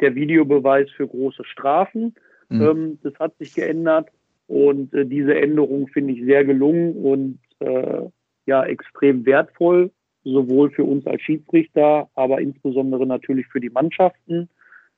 der 0.00 0.14
Videobeweis 0.14 0.90
für 0.90 1.06
große 1.06 1.44
Strafen. 1.44 2.14
Mhm. 2.48 2.62
Ähm, 2.62 2.98
das 3.02 3.14
hat 3.18 3.36
sich 3.38 3.54
geändert 3.54 4.10
und 4.46 4.92
äh, 4.92 5.06
diese 5.06 5.34
Änderung 5.34 5.88
finde 5.88 6.12
ich 6.14 6.24
sehr 6.24 6.44
gelungen 6.44 6.94
und 6.96 7.38
äh, 7.60 8.02
ja 8.46 8.64
extrem 8.64 9.24
wertvoll, 9.24 9.90
sowohl 10.24 10.70
für 10.70 10.84
uns 10.84 11.06
als 11.06 11.22
Schiedsrichter, 11.22 12.08
aber 12.14 12.40
insbesondere 12.40 13.06
natürlich 13.06 13.46
für 13.46 13.60
die 13.60 13.70
Mannschaften, 13.70 14.48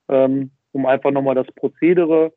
ähm, 0.09 0.50
um 0.72 0.87
einfach 0.87 1.11
nochmal 1.11 1.35
das 1.35 1.46
Prozedere 1.55 2.33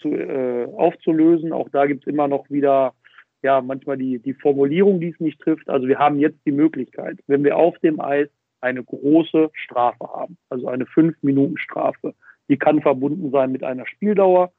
zu, 0.00 0.08
äh, 0.08 0.66
aufzulösen. 0.76 1.52
Auch 1.52 1.68
da 1.70 1.86
gibt 1.86 2.06
es 2.06 2.12
immer 2.12 2.28
noch 2.28 2.48
wieder 2.50 2.94
ja 3.42 3.60
manchmal 3.60 3.98
die, 3.98 4.18
die 4.18 4.34
Formulierung, 4.34 5.00
die 5.00 5.10
es 5.10 5.20
nicht 5.20 5.40
trifft. 5.40 5.68
Also 5.68 5.86
wir 5.86 5.98
haben 5.98 6.18
jetzt 6.18 6.38
die 6.46 6.52
Möglichkeit, 6.52 7.18
wenn 7.26 7.44
wir 7.44 7.56
auf 7.56 7.78
dem 7.80 8.00
Eis 8.00 8.28
eine 8.60 8.82
große 8.82 9.50
Strafe 9.52 10.04
haben, 10.04 10.38
also 10.48 10.68
eine 10.68 10.86
fünf 10.86 11.14
Minuten 11.22 11.58
Strafe, 11.58 12.14
die 12.48 12.56
kann 12.56 12.80
verbunden 12.80 13.30
sein 13.30 13.52
mit 13.52 13.62
einer 13.62 13.86
Spieldauer, 13.86 14.52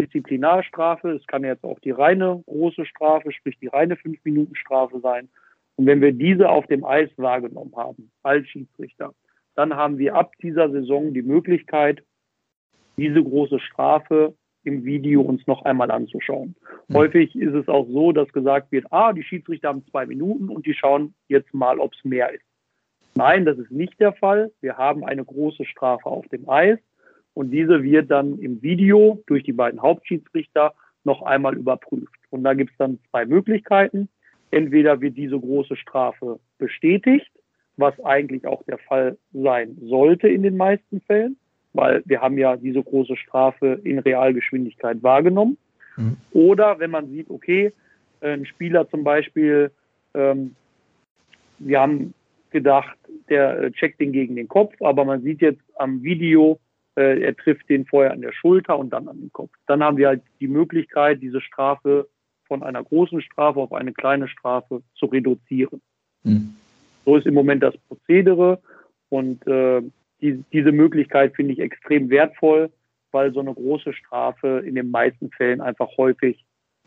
Disziplinarstrafe. 0.00 1.10
Es 1.10 1.26
kann 1.26 1.44
jetzt 1.44 1.64
auch 1.64 1.78
die 1.80 1.90
reine 1.90 2.42
große 2.46 2.86
Strafe, 2.86 3.32
sprich 3.32 3.58
die 3.58 3.66
reine 3.66 3.96
fünf 3.96 4.24
Minuten 4.24 4.54
Strafe 4.54 5.00
sein. 5.00 5.28
Und 5.76 5.86
wenn 5.86 6.00
wir 6.00 6.12
diese 6.12 6.48
auf 6.48 6.66
dem 6.66 6.84
Eis 6.84 7.10
wahrgenommen 7.16 7.74
haben 7.76 8.10
als 8.22 8.46
Schiedsrichter, 8.48 9.12
dann 9.56 9.74
haben 9.74 9.98
wir 9.98 10.14
ab 10.14 10.32
dieser 10.42 10.70
Saison 10.70 11.12
die 11.12 11.22
Möglichkeit, 11.22 12.02
diese 12.96 13.22
große 13.22 13.60
Strafe 13.60 14.34
im 14.64 14.84
Video 14.84 15.22
uns 15.22 15.46
noch 15.46 15.64
einmal 15.64 15.90
anzuschauen. 15.90 16.54
Mhm. 16.88 16.94
Häufig 16.94 17.34
ist 17.36 17.54
es 17.54 17.68
auch 17.68 17.86
so, 17.88 18.12
dass 18.12 18.28
gesagt 18.32 18.72
wird, 18.72 18.86
ah, 18.90 19.12
die 19.12 19.22
Schiedsrichter 19.22 19.68
haben 19.68 19.84
zwei 19.90 20.06
Minuten 20.06 20.48
und 20.48 20.66
die 20.66 20.74
schauen 20.74 21.14
jetzt 21.28 21.52
mal, 21.54 21.78
ob 21.78 21.92
es 21.94 22.04
mehr 22.04 22.32
ist. 22.32 22.44
Nein, 23.14 23.44
das 23.44 23.58
ist 23.58 23.70
nicht 23.70 23.98
der 24.00 24.12
Fall. 24.12 24.52
Wir 24.60 24.76
haben 24.76 25.04
eine 25.04 25.24
große 25.24 25.64
Strafe 25.64 26.06
auf 26.06 26.26
dem 26.28 26.48
Eis 26.48 26.78
und 27.34 27.50
diese 27.50 27.82
wird 27.82 28.10
dann 28.10 28.38
im 28.38 28.62
Video 28.62 29.22
durch 29.26 29.44
die 29.44 29.52
beiden 29.52 29.82
Hauptschiedsrichter 29.82 30.74
noch 31.04 31.22
einmal 31.22 31.56
überprüft. 31.56 32.14
Und 32.30 32.44
da 32.44 32.54
gibt 32.54 32.72
es 32.72 32.76
dann 32.76 32.98
zwei 33.10 33.26
Möglichkeiten. 33.26 34.08
Entweder 34.50 35.00
wird 35.00 35.16
diese 35.16 35.38
große 35.38 35.76
Strafe 35.76 36.38
bestätigt, 36.58 37.30
was 37.76 37.98
eigentlich 38.04 38.46
auch 38.46 38.62
der 38.64 38.78
Fall 38.78 39.16
sein 39.32 39.76
sollte 39.80 40.28
in 40.28 40.42
den 40.42 40.56
meisten 40.56 41.00
Fällen 41.00 41.36
weil 41.72 42.02
wir 42.04 42.20
haben 42.20 42.38
ja 42.38 42.56
diese 42.56 42.82
große 42.82 43.16
Strafe 43.16 43.80
in 43.84 43.98
Realgeschwindigkeit 43.98 45.02
wahrgenommen. 45.02 45.56
Mhm. 45.96 46.16
Oder 46.32 46.78
wenn 46.78 46.90
man 46.90 47.08
sieht, 47.08 47.30
okay, 47.30 47.72
ein 48.20 48.46
Spieler 48.46 48.88
zum 48.88 49.04
Beispiel, 49.04 49.70
ähm, 50.14 50.54
wir 51.58 51.80
haben 51.80 52.14
gedacht, 52.50 52.96
der 53.28 53.60
äh, 53.60 53.70
checkt 53.72 54.00
den 54.00 54.12
gegen 54.12 54.36
den 54.36 54.48
Kopf, 54.48 54.74
aber 54.80 55.04
man 55.04 55.22
sieht 55.22 55.40
jetzt 55.40 55.62
am 55.76 56.02
Video, 56.02 56.58
äh, 56.96 57.22
er 57.22 57.36
trifft 57.36 57.68
den 57.68 57.86
vorher 57.86 58.12
an 58.12 58.20
der 58.20 58.32
Schulter 58.32 58.78
und 58.78 58.90
dann 58.90 59.08
an 59.08 59.20
den 59.20 59.32
Kopf. 59.32 59.50
Dann 59.66 59.82
haben 59.82 59.96
wir 59.96 60.08
halt 60.08 60.22
die 60.40 60.48
Möglichkeit, 60.48 61.22
diese 61.22 61.40
Strafe 61.40 62.08
von 62.46 62.62
einer 62.62 62.82
großen 62.82 63.22
Strafe 63.22 63.60
auf 63.60 63.72
eine 63.72 63.92
kleine 63.92 64.26
Strafe 64.26 64.82
zu 64.96 65.06
reduzieren. 65.06 65.80
Mhm. 66.24 66.54
So 67.04 67.16
ist 67.16 67.26
im 67.26 67.34
Moment 67.34 67.62
das 67.62 67.76
Prozedere 67.88 68.60
und 69.08 69.46
äh, 69.46 69.82
die, 70.22 70.44
diese 70.52 70.72
Möglichkeit 70.72 71.34
finde 71.34 71.52
ich 71.52 71.60
extrem 71.60 72.10
wertvoll, 72.10 72.70
weil 73.12 73.32
so 73.32 73.40
eine 73.40 73.54
große 73.54 73.92
Strafe 73.92 74.62
in 74.64 74.74
den 74.74 74.90
meisten 74.90 75.30
Fällen 75.30 75.60
einfach 75.60 75.88
häufig 75.96 76.44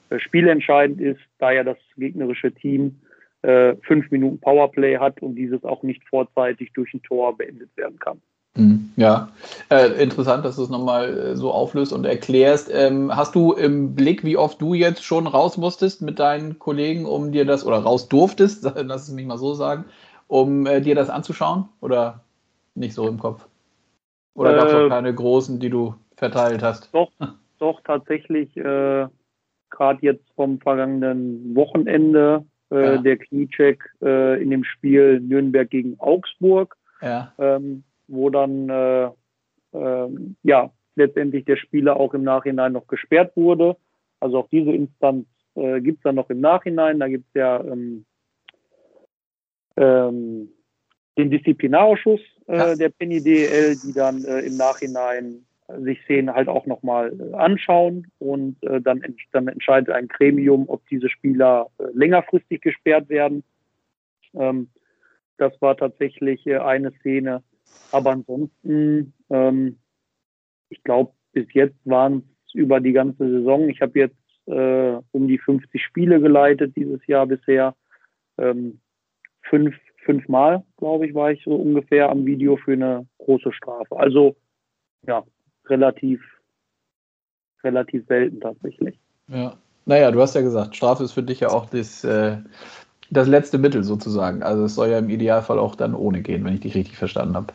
äh, 0.10 0.20
spielentscheidend 0.20 1.02
ist, 1.02 1.22
da 1.40 1.52
ja 1.52 1.64
das 1.64 1.78
gegnerische 1.98 2.52
Team 2.52 3.02
äh, 3.42 3.76
fünf 3.84 4.10
Minuten 4.12 4.40
Powerplay 4.40 4.98
hat 4.98 5.22
und 5.22 5.36
dieses 5.36 5.64
auch 5.64 5.84
nicht 5.84 6.02
vorzeitig 6.08 6.72
durch 6.74 6.94
ein 6.94 7.02
Tor 7.04 7.38
beendet 7.38 7.76
werden 7.76 8.00
kann. 8.00 8.22
Mhm, 8.56 8.92
ja, 8.98 9.30
äh, 9.70 10.02
interessant, 10.02 10.46
dass 10.46 10.58
du 10.58 10.64
es 10.64 10.70
nochmal 10.70 11.18
äh, 11.18 11.36
so 11.36 11.52
auflöst 11.52 11.92
und 11.92 12.06
erklärst. 12.06 12.70
Ähm, 12.72 13.16
hast 13.16 13.34
du 13.34 13.54
im 13.54 13.96
Blick, 13.96 14.24
wie 14.24 14.38
oft 14.38 14.62
du 14.62 14.76
jetzt 14.76 15.04
schon 15.04 15.26
raus 15.26 15.58
musstest 15.58 16.04
mit 16.04 16.20
deinen 16.20 16.60
Kollegen, 16.60 17.06
um 17.06 17.32
dir 17.32 17.46
das, 17.46 17.66
oder 17.66 17.80
raus 17.80 18.10
durftest, 18.10 18.64
lass 18.76 19.08
es 19.08 19.14
mich 19.14 19.26
mal 19.26 19.40
so 19.40 19.56
sagen, 19.56 19.86
um 20.28 20.68
äh, 20.68 20.82
dir 20.82 20.94
das 20.94 21.10
anzuschauen? 21.10 21.68
Oder 21.82 22.24
nicht 22.76 22.94
so 22.94 23.08
im 23.08 23.20
Kopf? 23.20 23.48
Oder 24.36 24.56
gab 24.56 24.68
es 24.68 24.74
äh, 24.74 24.78
auch 24.78 24.90
keine 24.90 25.14
großen, 25.14 25.60
die 25.60 25.70
du 25.70 25.96
verteilt 26.16 26.64
hast? 26.64 26.94
Doch, 26.94 27.12
doch 27.60 27.82
tatsächlich. 27.82 28.56
Äh, 28.58 29.08
Gerade 29.70 30.00
jetzt 30.02 30.30
vom 30.36 30.60
vergangenen 30.60 31.56
Wochenende 31.56 32.46
äh, 32.72 32.96
ja. 32.96 32.98
der 32.98 33.18
Kniecheck 33.18 33.84
äh, 34.04 34.42
in 34.42 34.52
dem 34.52 34.64
Spiel 34.64 35.20
Nürnberg 35.20 35.68
gegen 35.68 36.00
Augsburg, 36.00 36.78
ja. 37.02 37.34
ähm, 37.40 37.84
wo 38.08 38.30
dann 38.30 38.70
äh, 38.70 39.10
ähm, 39.74 40.36
ja 40.44 40.72
letztendlich 40.96 41.46
der 41.46 41.58
Spieler 41.58 41.98
auch 41.98 42.14
im 42.14 42.24
Nachhinein 42.24 42.74
noch 42.74 42.88
gesperrt 42.88 43.36
wurde. 43.36 43.78
Also 44.20 44.40
auch 44.40 44.50
diese 44.50 44.72
Instanz 44.72 45.26
äh, 45.56 45.82
gibt 45.82 45.98
es 45.98 46.04
dann 46.04 46.16
noch 46.16 46.30
im 46.30 46.40
Nachhinein. 46.40 47.00
Da 47.00 47.08
gibt 47.08 47.26
es 47.30 47.34
ja 47.34 47.60
ähm, 47.64 48.06
ähm, 49.76 50.50
den 51.18 51.30
Disziplinarausschuss 51.30 52.22
äh, 52.48 52.76
der 52.76 52.90
Penny 52.90 53.22
DL, 53.22 53.76
die 53.84 53.94
dann 53.94 54.24
äh, 54.26 54.40
im 54.42 54.58
Nachhinein 54.58 55.46
sich 55.80 56.02
Szenen 56.04 56.34
halt 56.34 56.48
auch 56.48 56.66
nochmal 56.66 57.14
äh, 57.20 57.36
anschauen 57.36 58.08
und 58.20 58.62
äh, 58.64 58.82
dann, 58.82 59.04
dann 59.32 59.48
entscheidet 59.48 59.90
ein 59.90 60.08
Gremium, 60.08 60.68
ob 60.68 60.86
diese 60.90 61.10
Spieler 61.10 61.70
äh, 61.78 61.86
längerfristig 61.94 62.62
gesperrt 62.62 63.10
werden. 63.10 63.44
Ähm, 64.34 64.70
das 65.38 65.54
war 65.62 65.78
tatsächlich 65.78 66.46
äh, 66.46 66.58
eine 66.58 66.92
Szene. 67.00 67.44
Aber 67.92 68.12
ansonsten, 68.12 69.14
ähm, 69.30 69.80
ich 70.70 70.84
glaube, 70.84 71.14
bis 71.32 71.52
jetzt 71.54 71.78
waren 71.86 72.24
es 72.46 72.54
über 72.54 72.80
die 72.80 72.94
ganze 72.94 73.30
Saison. 73.30 73.70
Ich 73.70 73.82
habe 73.82 74.00
jetzt 74.00 74.18
äh, 74.46 75.00
um 75.12 75.28
die 75.28 75.38
50 75.38 75.82
Spiele 75.82 76.20
geleitet 76.20 76.76
dieses 76.76 77.06
Jahr 77.08 77.26
bisher. 77.26 77.76
Ähm, 78.38 78.80
fünf 79.44 79.76
fünfmal, 80.04 80.64
glaube 80.78 81.08
ich, 81.08 81.14
war 81.14 81.32
ich 81.32 81.44
so 81.44 81.56
ungefähr 81.56 82.10
am 82.10 82.26
Video 82.26 82.58
für 82.58 82.74
eine 82.74 83.06
große 83.20 83.52
Strafe. 83.54 83.98
Also 83.98 84.36
ja, 85.08 85.24
relativ, 85.68 86.22
relativ 87.64 88.06
selten 88.08 88.42
tatsächlich. 88.42 88.98
Ja. 89.28 89.56
Naja, 89.86 90.12
du 90.12 90.22
hast 90.22 90.36
ja 90.36 90.42
gesagt, 90.42 90.76
Strafe 90.76 91.04
ist 91.04 91.12
für 91.12 91.24
dich 91.24 91.42
ja 91.42 91.50
auch 91.50 91.66
das, 91.70 92.04
äh, 92.06 92.38
das 93.10 93.28
letzte 93.28 93.58
Mittel 93.58 93.84
sozusagen. 93.84 94.42
Also 94.42 94.64
es 94.64 94.76
soll 94.76 94.90
ja 94.90 95.00
im 95.00 95.10
Idealfall 95.10 95.60
auch 95.60 95.76
dann 95.76 95.94
ohne 95.94 96.22
gehen, 96.22 96.46
wenn 96.46 96.54
ich 96.54 96.62
dich 96.62 96.76
richtig 96.76 96.98
verstanden 96.98 97.36
habe. 97.36 97.48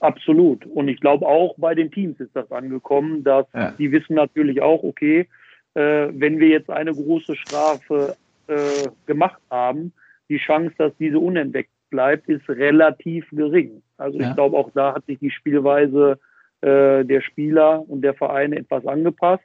Absolut. 0.00 0.66
Und 0.66 0.88
ich 0.88 1.00
glaube 1.00 1.26
auch 1.26 1.54
bei 1.56 1.74
den 1.74 1.90
Teams 1.90 2.18
ist 2.20 2.34
das 2.34 2.50
angekommen, 2.50 3.22
dass 3.22 3.46
ja. 3.54 3.70
die 3.78 3.92
wissen 3.92 4.14
natürlich 4.14 4.60
auch, 4.60 4.82
okay, 4.82 5.28
äh, 5.74 6.08
wenn 6.12 6.38
wir 6.40 6.48
jetzt 6.48 6.68
eine 6.68 6.92
große 6.92 7.36
Strafe 7.36 8.16
äh, 8.48 8.88
gemacht 9.06 9.40
haben, 9.50 9.92
die 10.30 10.38
Chance, 10.38 10.74
dass 10.78 10.96
diese 10.98 11.18
unentdeckt 11.18 11.70
bleibt, 11.90 12.28
ist 12.28 12.48
relativ 12.48 13.28
gering. 13.30 13.82
Also 13.98 14.18
ja. 14.18 14.30
ich 14.30 14.34
glaube, 14.34 14.56
auch 14.56 14.70
da 14.72 14.94
hat 14.94 15.04
sich 15.06 15.18
die 15.18 15.30
Spielweise 15.30 16.18
äh, 16.62 17.04
der 17.04 17.20
Spieler 17.20 17.84
und 17.86 18.02
der 18.02 18.14
Vereine 18.14 18.56
etwas 18.56 18.86
angepasst, 18.86 19.44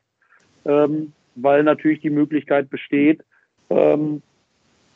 ähm, 0.63 1.11
weil 1.35 1.63
natürlich 1.63 2.01
die 2.01 2.09
Möglichkeit 2.11 2.69
besteht, 2.69 3.21
ähm, 3.69 4.21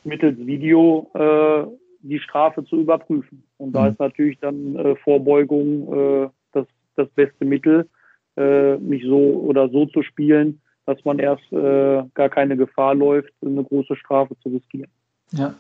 mittels 0.04 0.38
Video 0.38 1.10
äh, 1.14 1.66
die 2.02 2.20
Strafe 2.20 2.64
zu 2.64 2.80
überprüfen. 2.80 3.44
Und 3.58 3.74
da 3.74 3.84
mhm. 3.84 3.92
ist 3.92 4.00
natürlich 4.00 4.40
dann 4.40 4.76
äh, 4.76 4.96
Vorbeugung 4.98 6.26
äh, 6.26 6.30
das, 6.54 6.68
das 6.96 7.10
beste 7.10 7.46
Mittel, 7.46 7.90
äh, 8.38 8.78
nicht 8.78 9.06
so 9.06 9.18
oder 9.18 9.70
so 9.70 9.88
zu 9.88 10.04
spielen, 10.04 10.62
dass 10.86 11.04
man 11.04 11.20
erst 11.20 11.52
äh, 11.52 12.04
gar 12.14 12.30
keine 12.30 12.56
Gefahr 12.56 12.96
läuft, 12.96 13.34
eine 13.44 13.64
große 13.64 13.96
Strafe 13.96 14.38
zu 14.42 14.50
riskieren. 14.50 14.90
Ja, 15.32 15.54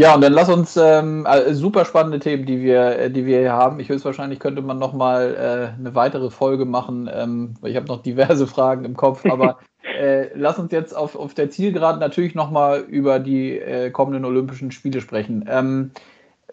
ja, 0.00 0.14
und 0.14 0.20
dann 0.20 0.32
lass 0.32 0.48
uns 0.48 0.76
ähm, 0.76 1.26
äh, 1.26 1.52
super 1.54 1.84
spannende 1.84 2.20
Themen, 2.20 2.46
die 2.46 2.60
wir, 2.60 2.98
äh, 2.98 3.10
die 3.10 3.26
wir 3.26 3.40
hier 3.40 3.52
haben. 3.52 3.80
Ich 3.80 3.88
höchstwahrscheinlich 3.88 4.38
könnte 4.38 4.62
man 4.62 4.78
noch 4.78 4.92
mal 4.92 5.34
äh, 5.34 5.76
eine 5.76 5.96
weitere 5.96 6.30
Folge 6.30 6.66
machen. 6.66 7.10
Ähm, 7.12 7.54
ich 7.64 7.74
habe 7.74 7.86
noch 7.86 8.00
diverse 8.00 8.46
Fragen 8.48 8.84
im 8.84 8.96
Kopf, 8.96 9.26
aber 9.26 9.58
äh, 9.98 10.28
lass 10.34 10.60
uns 10.60 10.70
jetzt 10.70 10.96
auf, 10.96 11.16
auf 11.16 11.34
der 11.34 11.50
Zielgeraden 11.50 11.98
natürlich 11.98 12.36
noch 12.36 12.52
mal 12.52 12.78
über 12.80 13.18
die 13.18 13.58
äh, 13.58 13.90
kommenden 13.90 14.24
Olympischen 14.24 14.70
Spiele 14.70 15.00
sprechen. 15.00 15.44
Ähm, 15.48 15.90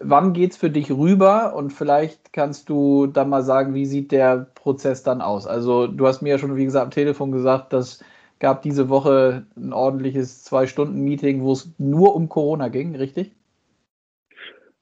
wann 0.00 0.32
geht's 0.32 0.56
für 0.56 0.70
dich 0.70 0.90
rüber? 0.90 1.54
Und 1.54 1.72
vielleicht 1.72 2.32
kannst 2.32 2.68
du 2.68 3.06
dann 3.06 3.28
mal 3.28 3.44
sagen, 3.44 3.74
wie 3.74 3.86
sieht 3.86 4.10
der 4.10 4.48
Prozess 4.56 5.04
dann 5.04 5.20
aus? 5.20 5.46
Also 5.46 5.86
du 5.86 6.04
hast 6.08 6.20
mir 6.20 6.30
ja 6.30 6.38
schon, 6.38 6.56
wie 6.56 6.64
gesagt, 6.64 6.84
am 6.86 6.90
Telefon 6.90 7.30
gesagt, 7.30 7.72
dass 7.72 8.00
gab 8.38 8.62
diese 8.62 8.88
Woche 8.88 9.46
ein 9.56 9.72
ordentliches 9.72 10.44
Zwei-Stunden-Meeting, 10.44 11.42
wo 11.42 11.52
es 11.52 11.70
nur 11.78 12.14
um 12.14 12.28
Corona 12.28 12.68
ging, 12.68 12.94
richtig? 12.96 13.35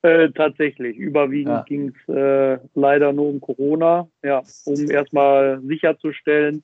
Äh, 0.05 0.33
tatsächlich. 0.33 0.99
Überwiegend 0.99 1.49
ja. 1.49 1.63
ging 1.63 1.89
es 1.89 2.15
äh, 2.15 2.59
leider 2.75 3.15
nur 3.15 3.31
um 3.31 3.41
Corona, 3.41 4.07
ja, 4.23 4.43
um 4.67 4.91
erstmal 4.91 5.63
sicherzustellen, 5.63 6.63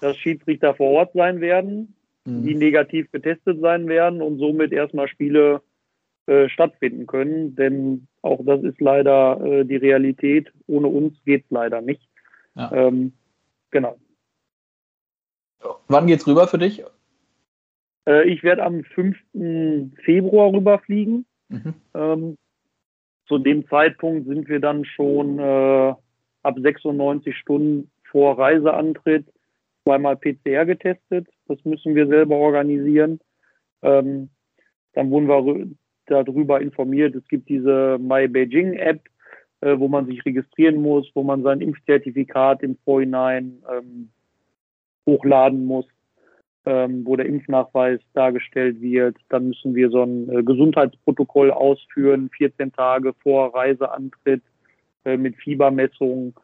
dass 0.00 0.16
Schiedsrichter 0.16 0.74
vor 0.74 0.90
Ort 0.92 1.12
sein 1.12 1.40
werden, 1.40 1.92
mhm. 2.24 2.44
die 2.44 2.54
negativ 2.54 3.10
getestet 3.10 3.60
sein 3.60 3.88
werden 3.88 4.22
und 4.22 4.38
somit 4.38 4.70
erstmal 4.70 5.08
Spiele 5.08 5.60
äh, 6.26 6.48
stattfinden 6.48 7.08
können. 7.08 7.56
Denn 7.56 8.06
auch 8.22 8.38
das 8.44 8.62
ist 8.62 8.80
leider 8.80 9.40
äh, 9.44 9.64
die 9.64 9.74
Realität. 9.74 10.52
Ohne 10.68 10.86
uns 10.86 11.16
geht 11.24 11.46
es 11.46 11.50
leider 11.50 11.80
nicht. 11.80 12.08
Ja. 12.54 12.70
Ähm, 12.70 13.12
genau. 13.72 13.98
Wann 15.88 16.06
geht's 16.06 16.28
rüber 16.28 16.46
für 16.46 16.58
dich? 16.58 16.84
Äh, 18.06 18.28
ich 18.28 18.44
werde 18.44 18.62
am 18.62 18.84
5. 18.84 19.16
Februar 20.04 20.52
rüberfliegen. 20.52 21.26
Mhm. 21.48 21.74
Ähm, 21.94 22.36
zu 23.28 23.38
dem 23.38 23.68
Zeitpunkt 23.68 24.26
sind 24.26 24.48
wir 24.48 24.58
dann 24.58 24.84
schon 24.84 25.38
äh, 25.38 25.94
ab 26.42 26.56
96 26.56 27.36
Stunden 27.36 27.90
vor 28.10 28.38
Reiseantritt 28.38 29.26
zweimal 29.84 30.16
PCR 30.16 30.64
getestet. 30.64 31.28
Das 31.46 31.62
müssen 31.64 31.94
wir 31.94 32.06
selber 32.06 32.36
organisieren. 32.36 33.20
Ähm, 33.82 34.30
dann 34.94 35.10
wurden 35.10 35.28
wir 35.28 35.68
darüber 36.06 36.60
informiert, 36.60 37.14
es 37.14 37.26
gibt 37.28 37.48
diese 37.48 37.98
My 38.00 38.26
Beijing 38.26 38.72
App, 38.74 39.02
äh, 39.60 39.78
wo 39.78 39.88
man 39.88 40.06
sich 40.06 40.24
registrieren 40.24 40.80
muss, 40.80 41.10
wo 41.14 41.22
man 41.22 41.42
sein 41.42 41.60
Impfzertifikat 41.60 42.62
im 42.62 42.76
Vorhinein 42.84 43.62
ähm, 43.70 44.10
hochladen 45.06 45.64
muss, 45.64 45.86
ähm, 46.68 47.06
wo 47.06 47.16
der 47.16 47.24
Impfnachweis 47.24 47.98
dargestellt 48.12 48.82
wird. 48.82 49.16
Dann 49.30 49.48
müssen 49.48 49.74
wir 49.74 49.88
so 49.88 50.02
ein 50.02 50.28
äh, 50.28 50.42
Gesundheitsprotokoll 50.42 51.50
ausführen, 51.50 52.28
14 52.36 52.72
Tage 52.72 53.14
vor 53.22 53.54
Reiseantritt 53.54 54.42
äh, 55.06 55.16
mit 55.16 55.36
Fiebermessung, 55.36 56.38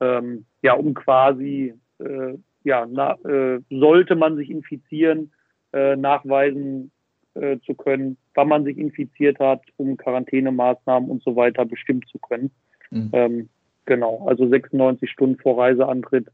ähm, 0.00 0.44
ja, 0.60 0.74
um 0.74 0.92
quasi, 0.92 1.72
äh, 2.00 2.34
ja, 2.64 2.86
na, 2.86 3.14
äh, 3.24 3.60
sollte 3.70 4.14
man 4.14 4.36
sich 4.36 4.50
infizieren, 4.50 5.32
äh, 5.72 5.96
nachweisen 5.96 6.90
äh, 7.32 7.58
zu 7.60 7.72
können, 7.74 8.18
wann 8.34 8.48
man 8.48 8.64
sich 8.64 8.76
infiziert 8.76 9.38
hat, 9.38 9.62
um 9.78 9.96
Quarantänemaßnahmen 9.96 11.08
und 11.08 11.22
so 11.22 11.34
weiter 11.34 11.64
bestimmen 11.64 12.02
zu 12.10 12.18
können. 12.18 12.50
Mhm. 12.90 13.10
Ähm, 13.14 13.48
genau, 13.86 14.26
also 14.28 14.46
96 14.46 15.10
Stunden 15.10 15.38
vor 15.38 15.58
Reiseantritt 15.58 16.26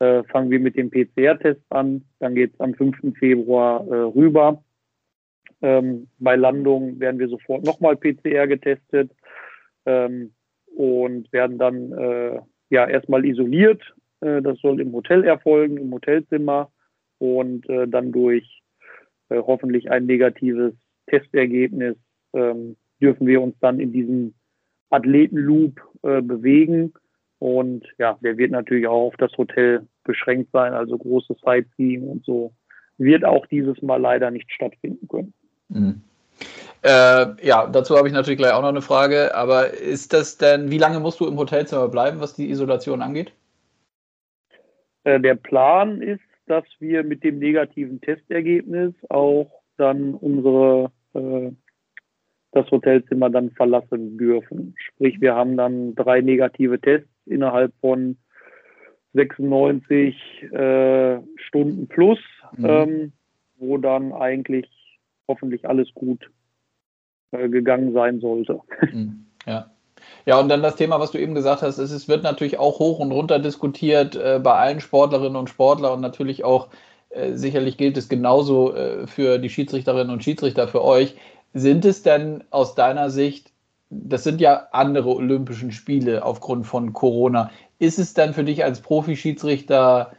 äh, 0.00 0.24
fangen 0.24 0.50
wir 0.50 0.60
mit 0.60 0.76
dem 0.76 0.90
PCR-Test 0.90 1.60
an. 1.70 2.02
Dann 2.18 2.34
geht 2.34 2.54
es 2.54 2.60
am 2.60 2.74
5. 2.74 3.18
Februar 3.18 3.86
äh, 3.86 3.94
rüber. 3.94 4.62
Ähm, 5.62 6.08
bei 6.18 6.36
Landung 6.36 6.98
werden 7.00 7.20
wir 7.20 7.28
sofort 7.28 7.64
nochmal 7.64 7.96
PCR 7.96 8.46
getestet 8.46 9.12
ähm, 9.84 10.32
und 10.74 11.30
werden 11.32 11.58
dann 11.58 11.92
äh, 11.92 12.40
ja 12.70 12.88
erstmal 12.88 13.26
isoliert. 13.26 13.82
Äh, 14.20 14.40
das 14.40 14.58
soll 14.60 14.80
im 14.80 14.92
Hotel 14.92 15.24
erfolgen, 15.24 15.76
im 15.76 15.92
Hotelzimmer 15.92 16.70
und 17.18 17.68
äh, 17.68 17.86
dann 17.86 18.10
durch 18.10 18.62
äh, 19.28 19.36
hoffentlich 19.36 19.90
ein 19.90 20.06
negatives 20.06 20.72
Testergebnis 21.08 21.96
ähm, 22.32 22.76
dürfen 23.02 23.26
wir 23.26 23.42
uns 23.42 23.54
dann 23.60 23.80
in 23.80 23.92
diesem 23.92 24.34
Athletenloop 24.90 25.80
bewegen. 26.02 26.92
Und 27.40 27.86
ja, 27.98 28.18
der 28.22 28.36
wird 28.36 28.50
natürlich 28.50 28.86
auch 28.86 29.08
auf 29.08 29.16
das 29.16 29.32
Hotel 29.36 29.86
beschränkt 30.04 30.52
sein, 30.52 30.74
also 30.74 30.96
großes 30.96 31.38
Sightseeing 31.42 32.06
und 32.06 32.24
so 32.24 32.52
wird 32.98 33.24
auch 33.24 33.46
dieses 33.46 33.80
Mal 33.80 33.96
leider 33.96 34.30
nicht 34.30 34.52
stattfinden 34.52 35.08
können. 35.08 35.32
Mhm. 35.70 36.02
Äh, 36.82 37.46
ja, 37.46 37.66
dazu 37.66 37.96
habe 37.96 38.08
ich 38.08 38.14
natürlich 38.14 38.38
gleich 38.38 38.52
auch 38.52 38.62
noch 38.62 38.68
eine 38.68 38.82
Frage. 38.82 39.34
Aber 39.34 39.72
ist 39.72 40.12
das 40.12 40.36
denn, 40.36 40.70
wie 40.70 40.78
lange 40.78 41.00
musst 41.00 41.20
du 41.20 41.26
im 41.26 41.38
Hotelzimmer 41.38 41.88
bleiben, 41.88 42.20
was 42.20 42.34
die 42.34 42.50
Isolation 42.50 43.02
angeht? 43.02 43.32
Äh, 45.04 45.20
der 45.20 45.34
Plan 45.34 46.02
ist, 46.02 46.20
dass 46.46 46.64
wir 46.78 47.04
mit 47.04 47.24
dem 47.24 47.38
negativen 47.38 48.00
Testergebnis 48.00 48.92
auch 49.08 49.50
dann 49.76 50.14
unsere 50.14 50.90
äh, 51.14 51.52
das 52.52 52.70
Hotelzimmer 52.70 53.30
dann 53.30 53.50
verlassen 53.50 54.18
dürfen. 54.18 54.74
Sprich, 54.76 55.20
wir 55.20 55.34
haben 55.34 55.56
dann 55.56 55.94
drei 55.94 56.20
negative 56.20 56.80
Tests 56.80 57.09
innerhalb 57.26 57.72
von 57.80 58.16
96 59.14 60.14
äh, 60.52 61.18
Stunden 61.36 61.88
plus, 61.88 62.18
mhm. 62.56 62.66
ähm, 62.66 63.12
wo 63.58 63.78
dann 63.78 64.12
eigentlich 64.12 64.68
hoffentlich 65.28 65.68
alles 65.68 65.92
gut 65.94 66.30
äh, 67.32 67.48
gegangen 67.48 67.92
sein 67.92 68.20
sollte. 68.20 68.60
Mhm. 68.92 69.26
Ja. 69.46 69.70
Ja, 70.26 70.40
und 70.40 70.48
dann 70.48 70.62
das 70.62 70.76
Thema, 70.76 70.98
was 70.98 71.10
du 71.10 71.18
eben 71.18 71.34
gesagt 71.34 71.62
hast, 71.62 71.78
es 71.78 72.08
wird 72.08 72.22
natürlich 72.22 72.58
auch 72.58 72.78
hoch 72.78 72.98
und 73.00 73.12
runter 73.12 73.38
diskutiert 73.38 74.16
äh, 74.16 74.40
bei 74.42 74.54
allen 74.54 74.80
Sportlerinnen 74.80 75.36
und 75.36 75.50
Sportlern 75.50 75.92
und 75.92 76.00
natürlich 76.00 76.44
auch, 76.44 76.68
äh, 77.10 77.32
sicherlich 77.34 77.76
gilt 77.76 77.96
es 77.96 78.08
genauso 78.08 78.74
äh, 78.74 79.06
für 79.06 79.38
die 79.38 79.50
Schiedsrichterinnen 79.50 80.10
und 80.10 80.24
Schiedsrichter 80.24 80.68
für 80.68 80.82
euch. 80.82 81.16
Sind 81.52 81.84
es 81.84 82.02
denn 82.02 82.44
aus 82.50 82.74
deiner 82.74 83.10
Sicht, 83.10 83.49
das 83.90 84.24
sind 84.24 84.40
ja 84.40 84.68
andere 84.72 85.14
Olympischen 85.14 85.72
Spiele 85.72 86.24
aufgrund 86.24 86.66
von 86.66 86.92
Corona, 86.92 87.50
ist 87.78 87.98
es 87.98 88.14
dann 88.14 88.32
für 88.34 88.44
dich 88.44 88.64
als 88.64 88.80
Profi-Schiedsrichter 88.80 90.12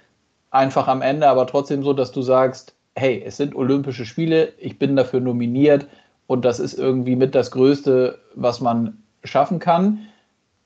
einfach 0.51 0.88
am 0.88 1.01
Ende 1.01 1.28
aber 1.28 1.47
trotzdem 1.47 1.82
so, 1.82 1.93
dass 1.93 2.11
du 2.11 2.22
sagst, 2.22 2.76
hey, 2.95 3.24
es 3.26 3.38
sind 3.38 3.55
Olympische 3.55 4.05
Spiele, 4.05 4.53
ich 4.57 4.78
bin 4.78 4.95
dafür 4.95 5.22
nominiert 5.22 5.88
und 6.28 6.43
das 6.43 6.59
ist 6.59 6.78
irgendwie 6.78 7.15
mit 7.15 7.34
das 7.34 7.51
Größte, 7.51 8.19
was 8.36 8.59
man 8.59 9.01
schaffen 9.24 9.59
kann? 9.59 10.07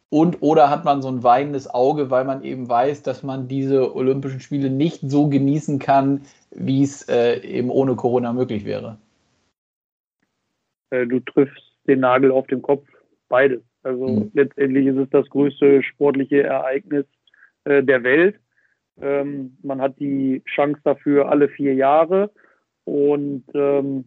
Und 0.09 0.41
oder 0.41 0.69
hat 0.69 0.85
man 0.85 1.01
so 1.01 1.09
ein 1.09 1.23
weinendes 1.23 1.71
Auge, 1.71 2.09
weil 2.09 2.25
man 2.25 2.43
eben 2.43 2.69
weiß, 2.69 3.03
dass 3.03 3.21
man 3.21 3.47
diese 3.47 3.95
Olympischen 3.95 4.39
Spiele 4.39 4.69
nicht 4.69 5.01
so 5.03 5.27
genießen 5.27 5.77
kann, 5.79 6.21
wie 6.51 6.83
es 6.83 7.07
äh, 7.09 7.39
eben 7.39 7.69
ohne 7.69 7.95
Corona 7.95 8.31
möglich 8.31 8.65
wäre? 8.65 8.97
Äh, 10.91 11.05
du 11.05 11.19
triffst 11.19 11.63
den 11.87 11.99
Nagel 11.99 12.31
auf 12.31 12.47
den 12.47 12.61
Kopf, 12.61 12.87
beides. 13.30 13.61
Also 13.84 14.07
mhm. 14.07 14.32
letztendlich 14.34 14.88
ist 14.88 14.97
es 14.97 15.09
das 15.09 15.30
größte 15.30 15.84
sportliche 15.84 16.43
Ereignis 16.43 17.05
äh, 17.65 17.84
der 17.84 18.03
Welt. 18.03 18.39
Ähm, 19.01 19.57
man 19.61 19.82
hat 19.82 19.99
die 19.99 20.41
Chance 20.45 20.80
dafür 20.84 21.30
alle 21.30 21.49
vier 21.49 21.73
Jahre 21.73 22.32
und 22.86 23.43
ähm, 23.53 24.05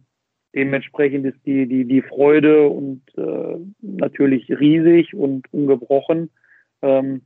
Dementsprechend 0.55 1.25
ist 1.25 1.37
die, 1.45 1.67
die, 1.67 1.85
die 1.85 2.01
Freude 2.01 2.67
und 2.67 3.03
äh, 3.17 3.57
natürlich 3.81 4.49
riesig 4.49 5.13
und 5.13 5.51
ungebrochen. 5.53 6.31
Ähm, 6.81 7.21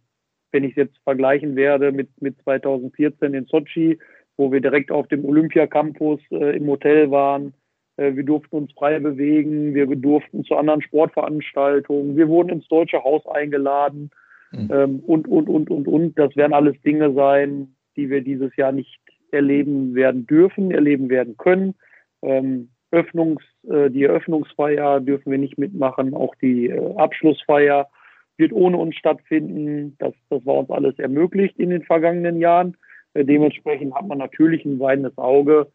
wenn 0.52 0.66
ich 0.66 0.72
es 0.72 0.78
jetzt 0.78 0.98
vergleichen 1.04 1.56
werde 1.56 1.92
mit, 1.92 2.10
mit 2.22 2.38
2014 2.44 3.34
in 3.34 3.46
Sochi, 3.46 3.98
wo 4.36 4.52
wir 4.52 4.60
direkt 4.60 4.92
auf 4.92 5.08
dem 5.08 5.24
Olympiacampus 5.24 6.20
äh, 6.32 6.58
im 6.58 6.68
Hotel 6.68 7.12
waren. 7.12 7.54
Äh, 7.98 8.16
wir 8.16 8.24
durften 8.24 8.56
uns 8.56 8.72
frei 8.74 9.00
bewegen, 9.00 9.74
wir 9.74 9.88
durften 9.96 10.44
zu 10.44 10.56
anderen 10.56 10.82
Sportveranstaltungen, 10.82 12.18
wir 12.18 12.28
wurden 12.28 12.50
ins 12.50 12.68
Deutsche 12.68 13.04
Haus 13.04 13.26
eingeladen 13.28 14.12
mhm. 14.52 15.02
und, 15.06 15.28
und, 15.28 15.50
und, 15.50 15.70
und, 15.70 15.88
und. 15.88 16.20
Das 16.20 16.36
werden 16.36 16.54
alles 16.54 16.80
Dinge 16.82 17.14
sein, 17.14 17.76
die 17.96 18.10
wir 18.10 18.22
dieses 18.22 18.56
Jahr 18.56 18.72
nicht 18.72 19.00
erleben 19.32 19.96
werden 19.96 20.26
dürfen, 20.28 20.72
erleben 20.72 21.10
werden 21.10 21.38
können. 21.38 21.76
Ähm, 22.22 22.70
Öffnungs, 22.92 23.42
äh, 23.68 23.90
die 23.90 24.04
Eröffnungsfeier 24.04 25.00
dürfen 25.00 25.32
wir 25.32 25.40
nicht 25.40 25.58
mitmachen, 25.58 26.14
auch 26.14 26.36
die 26.36 26.70
äh, 26.70 26.96
Abschlussfeier 26.96 27.90
wird 28.38 28.54
ohne 28.54 28.78
uns 28.78 28.96
stattfinden. 28.96 29.96
Das, 30.00 30.14
das 30.30 30.46
war 30.46 30.56
uns 30.56 30.70
alles 30.70 30.98
ermöglicht 30.98 31.60
in 31.60 31.70
den 31.70 31.84
vergangenen 31.84 32.40
Jahren. 32.40 32.76
Dementsprechend 33.16 33.94
hat 33.94 34.08
man 34.08 34.18
natürlich 34.18 34.66
ein 34.66 34.80
weinendes 34.80 35.16
Auge, 35.20 35.68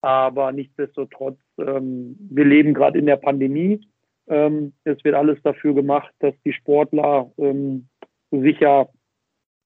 aber 0.00 0.52
nichtsdestotrotz, 0.52 1.38
ähm, 1.58 2.16
wir 2.30 2.44
leben 2.44 2.74
gerade 2.74 2.98
in 2.98 3.06
der 3.06 3.16
Pandemie. 3.16 3.80
Ähm, 4.28 4.72
es 4.84 5.02
wird 5.04 5.14
alles 5.14 5.40
dafür 5.42 5.74
gemacht, 5.74 6.12
dass 6.20 6.34
die 6.44 6.52
Sportler 6.52 7.30
ähm, 7.38 7.88
sicher 8.30 8.88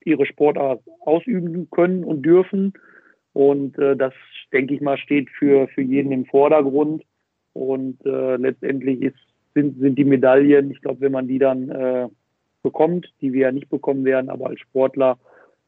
ihre 0.05 0.27
Sportart 0.27 0.83
ausüben 1.01 1.69
können 1.71 2.05
und 2.05 2.23
dürfen. 2.23 2.73
Und 3.33 3.79
äh, 3.79 3.97
das, 3.97 4.13
denke 4.53 4.75
ich 4.75 4.81
mal, 4.81 4.99
steht 4.99 5.31
für, 5.31 5.69
für 5.69 5.83
jeden 5.83 6.13
im 6.13 6.27
Vordergrund. 6.27 7.05
Und 7.53 8.05
äh, 8.05 8.37
letztendlich 8.37 9.03
ist, 9.03 9.19
sind, 9.55 9.79
sind 9.81 9.99
die 9.99 10.05
Medaillen, 10.05 10.71
ich 10.71 10.81
glaube, 10.81 11.01
wenn 11.01 11.13
man 11.13 11.29
die 11.29 11.39
dann 11.39 11.69
äh, 11.71 12.09
bekommt, 12.63 13.13
die 13.21 13.33
wir 13.33 13.43
ja 13.43 13.53
nicht 13.53 13.69
bekommen 13.69 14.05
werden, 14.05 14.31
aber 14.31 14.49
als 14.49 14.61
Sportler 14.61 15.19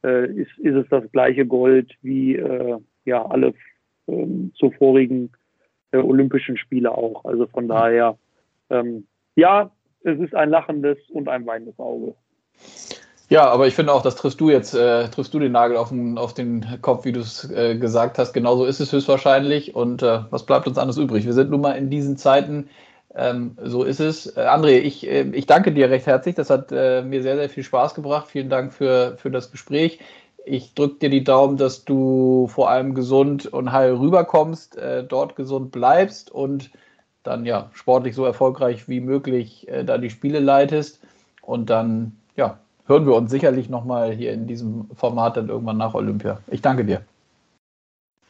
äh, 0.05 0.27
ist, 0.33 0.57
ist 0.59 0.75
es 0.75 0.89
das 0.89 1.11
gleiche 1.13 1.47
Gold 1.47 1.93
wie 2.03 2.37
äh, 2.37 2.79
ja 3.05 3.25
alle 3.27 3.55
ähm, 4.13 4.53
zuvorigen 4.57 5.31
äh, 5.93 5.99
Olympischen 5.99 6.57
Spiele 6.57 6.93
auch. 6.93 7.25
Also 7.25 7.47
von 7.47 7.69
daher, 7.69 8.17
ähm, 8.71 9.07
ja, 9.37 9.71
es 10.05 10.19
ist 10.19 10.35
ein 10.35 10.51
lachendes 10.51 10.99
und 11.11 11.29
ein 11.29 11.47
weinendes 11.47 11.79
Auge. 11.79 12.15
Ja, 13.29 13.49
aber 13.49 13.67
ich 13.67 13.75
finde 13.75 13.95
auch, 13.95 14.03
das 14.03 14.17
triffst 14.17 14.41
du 14.41 14.51
jetzt, 14.51 14.75
äh, 14.75 15.09
triffst 15.09 15.33
du 15.33 15.39
den 15.39 15.53
Nagel 15.53 15.79
auf 15.79 15.89
den, 15.89 16.19
auf 16.19 16.35
den 16.35 16.67
Kopf, 16.83 17.07
wie 17.07 17.13
du 17.13 17.21
es 17.21 17.51
äh, 17.51 17.79
gesagt 17.79 18.19
hast. 18.19 18.35
Genauso 18.35 18.67
ist 18.67 18.81
es 18.81 18.93
höchstwahrscheinlich. 18.93 19.75
Und 19.75 20.03
äh, 20.03 20.21
was 20.29 20.45
bleibt 20.45 20.67
uns 20.67 20.77
anderes 20.77 20.99
übrig? 20.99 21.25
Wir 21.25 21.33
sind 21.33 21.51
nun 21.51 21.63
mal 21.63 21.73
in 21.73 21.89
diesen 21.89 22.19
Zeiten, 22.19 22.69
ähm, 23.15 23.57
so 23.63 23.85
ist 23.85 24.01
es. 24.01 24.37
Äh, 24.37 24.41
André, 24.41 24.81
ich, 24.81 25.09
äh, 25.09 25.31
ich 25.33 25.47
danke 25.47 25.73
dir 25.73 25.89
recht 25.89 26.07
herzlich. 26.07 26.35
Das 26.35 26.51
hat 26.51 26.73
äh, 26.73 27.03
mir 27.03 27.23
sehr, 27.23 27.37
sehr 27.37 27.49
viel 27.49 27.63
Spaß 27.63 27.95
gebracht. 27.95 28.29
Vielen 28.29 28.51
Dank 28.51 28.73
für, 28.73 29.17
für 29.17 29.31
das 29.31 29.51
Gespräch. 29.51 29.99
Ich 30.45 30.75
drücke 30.75 30.97
dir 30.97 31.11
die 31.11 31.25
Daumen, 31.25 31.57
dass 31.57 31.85
du 31.85 32.49
vor 32.49 32.71
allem 32.71 32.95
gesund 32.95 33.47
und 33.47 33.73
heil 33.73 33.95
rüberkommst, 33.95 34.77
äh, 34.77 35.05
dort 35.05 35.37
gesund 35.37 35.71
bleibst 35.71 36.31
und 36.31 36.71
dann 37.23 37.47
ja 37.47 37.71
sportlich 37.75 38.15
so 38.15 38.25
erfolgreich 38.25 38.89
wie 38.89 39.01
möglich 39.01 39.69
äh, 39.69 39.85
da 39.85 39.99
die 39.99 40.11
Spiele 40.11 40.41
leitest. 40.41 41.01
Und 41.43 41.71
dann, 41.71 42.17
ja, 42.37 42.59
hören 42.87 43.07
wir 43.07 43.15
uns 43.15 43.31
sicherlich 43.31 43.69
nochmal 43.69 44.13
hier 44.13 44.33
in 44.33 44.47
diesem 44.47 44.89
Format 44.95 45.37
dann 45.37 45.49
irgendwann 45.49 45.79
nach 45.79 45.95
Olympia. 45.95 46.41
Ich 46.49 46.63
danke 46.63 46.85
dir. 46.85 47.03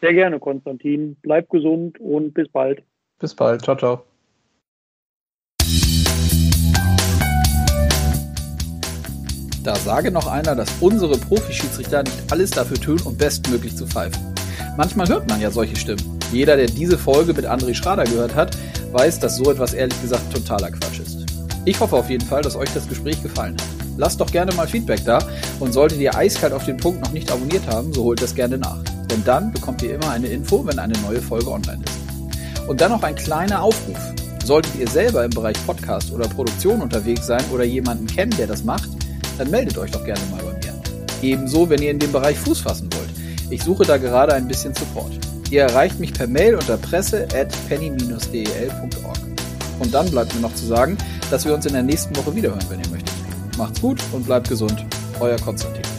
Sehr 0.01 0.15
gerne, 0.15 0.39
Konstantin. 0.41 1.17
Bleib 1.23 1.49
gesund 1.49 1.99
und 2.01 2.35
bis 2.35 2.49
bald. 2.49 2.83
Bis 3.19 3.35
bald. 3.35 3.63
Ciao, 3.63 3.77
ciao. 3.77 4.12
Da 9.63 9.77
sage 9.77 10.11
noch 10.11 10.27
einer, 10.27 10.57
dass 10.57 10.69
unsere 10.81 11.17
Profischiedsrichter 11.17 12.03
nicht 12.03 12.33
alles 12.33 12.51
dafür 12.51 12.81
tun, 12.81 13.01
um 13.05 13.17
bestmöglich 13.17 13.77
zu 13.77 13.87
pfeifen. 13.87 14.21
Manchmal 14.77 15.09
hört 15.09 15.29
man 15.29 15.41
ja 15.41 15.53
solche 15.53 15.77
Stimmen. 15.77 16.19
Jeder, 16.33 16.57
der 16.57 16.67
diese 16.67 16.99
Folge 16.99 17.33
mit 17.33 17.47
André 17.47 17.73
Schrader 17.73 18.05
gehört 18.05 18.35
hat, 18.35 18.57
weiß, 18.91 19.21
dass 19.21 19.37
so 19.37 19.53
etwas 19.53 19.73
ehrlich 19.73 20.01
gesagt 20.03 20.33
totaler 20.33 20.73
Quatsch 20.73 20.99
ist. 20.99 21.27
Ich 21.65 21.79
hoffe 21.79 21.95
auf 21.95 22.11
jeden 22.11 22.27
Fall, 22.27 22.43
dass 22.43 22.57
euch 22.57 22.71
das 22.75 22.89
Gespräch 22.89 23.23
gefallen 23.23 23.55
hat. 23.55 23.83
Lasst 23.97 24.21
doch 24.21 24.33
gerne 24.33 24.53
mal 24.55 24.67
Feedback 24.67 25.05
da 25.05 25.21
und 25.61 25.73
solltet 25.73 26.01
ihr 26.01 26.17
eiskalt 26.17 26.53
auf 26.53 26.65
den 26.65 26.77
Punkt 26.77 27.01
noch 27.03 27.13
nicht 27.13 27.31
abonniert 27.31 27.67
haben, 27.69 27.93
so 27.93 28.03
holt 28.03 28.21
das 28.21 28.35
gerne 28.35 28.59
nach. 28.59 28.83
Denn 29.11 29.23
dann 29.25 29.53
bekommt 29.53 29.83
ihr 29.83 29.95
immer 29.95 30.11
eine 30.11 30.27
Info, 30.27 30.67
wenn 30.67 30.81
eine 30.81 30.99
neue 31.07 31.21
Folge 31.21 31.53
online 31.53 31.83
ist. 31.85 32.69
Und 32.69 32.81
dann 32.81 32.91
noch 32.91 33.03
ein 33.05 33.15
kleiner 33.15 33.63
Aufruf. 33.63 33.99
Solltet 34.45 34.75
ihr 34.81 34.89
selber 34.89 35.25
im 35.25 35.31
Bereich 35.31 35.57
Podcast 35.67 36.11
oder 36.11 36.27
Produktion 36.27 36.81
unterwegs 36.81 37.27
sein 37.27 37.45
oder 37.53 37.63
jemanden 37.63 38.07
kennen, 38.07 38.35
der 38.37 38.49
das 38.49 38.65
macht, 38.65 38.89
dann 39.39 39.51
meldet 39.51 39.79
euch 39.79 39.91
doch 39.91 40.05
gerne 40.05 40.21
mal 40.31 40.43
bei 40.43 40.53
mir. 40.53 40.75
Ebenso, 41.23 41.69
wenn 41.71 41.81
ihr 41.83 41.91
in 41.91 41.99
dem 41.99 42.13
Bereich 42.13 42.39
Fuß 42.39 42.61
fassen 42.61 42.89
wollt. 42.93 43.11
Ich 43.51 43.63
suche 43.63 43.85
da 43.85 43.97
gerade 43.97 44.35
ein 44.35 44.49
bisschen 44.49 44.75
Support. 44.75 45.13
Ihr 45.51 45.63
erreicht 45.63 46.01
mich 46.01 46.13
per 46.15 46.27
Mail 46.27 46.55
unter 46.55 46.79
presse 46.79 47.29
at 47.35 47.49
penny-del.org. 47.69 49.19
Und 49.79 49.93
dann 49.93 50.11
bleibt 50.11 50.35
mir 50.35 50.41
noch 50.41 50.55
zu 50.55 50.67
sagen, 50.67 50.97
dass 51.31 51.45
wir 51.45 51.55
uns 51.55 51.67
in 51.67 51.75
der 51.75 51.83
nächsten 51.83 52.17
Woche 52.17 52.35
wiederhören, 52.35 52.65
wenn 52.71 52.81
ihr 52.81 52.89
möchtet. 52.89 53.13
Macht's 53.59 53.81
gut 53.81 54.01
und 54.13 54.25
bleibt 54.25 54.49
gesund. 54.49 54.85
Euer 55.21 55.39
Konstantin. 55.39 55.92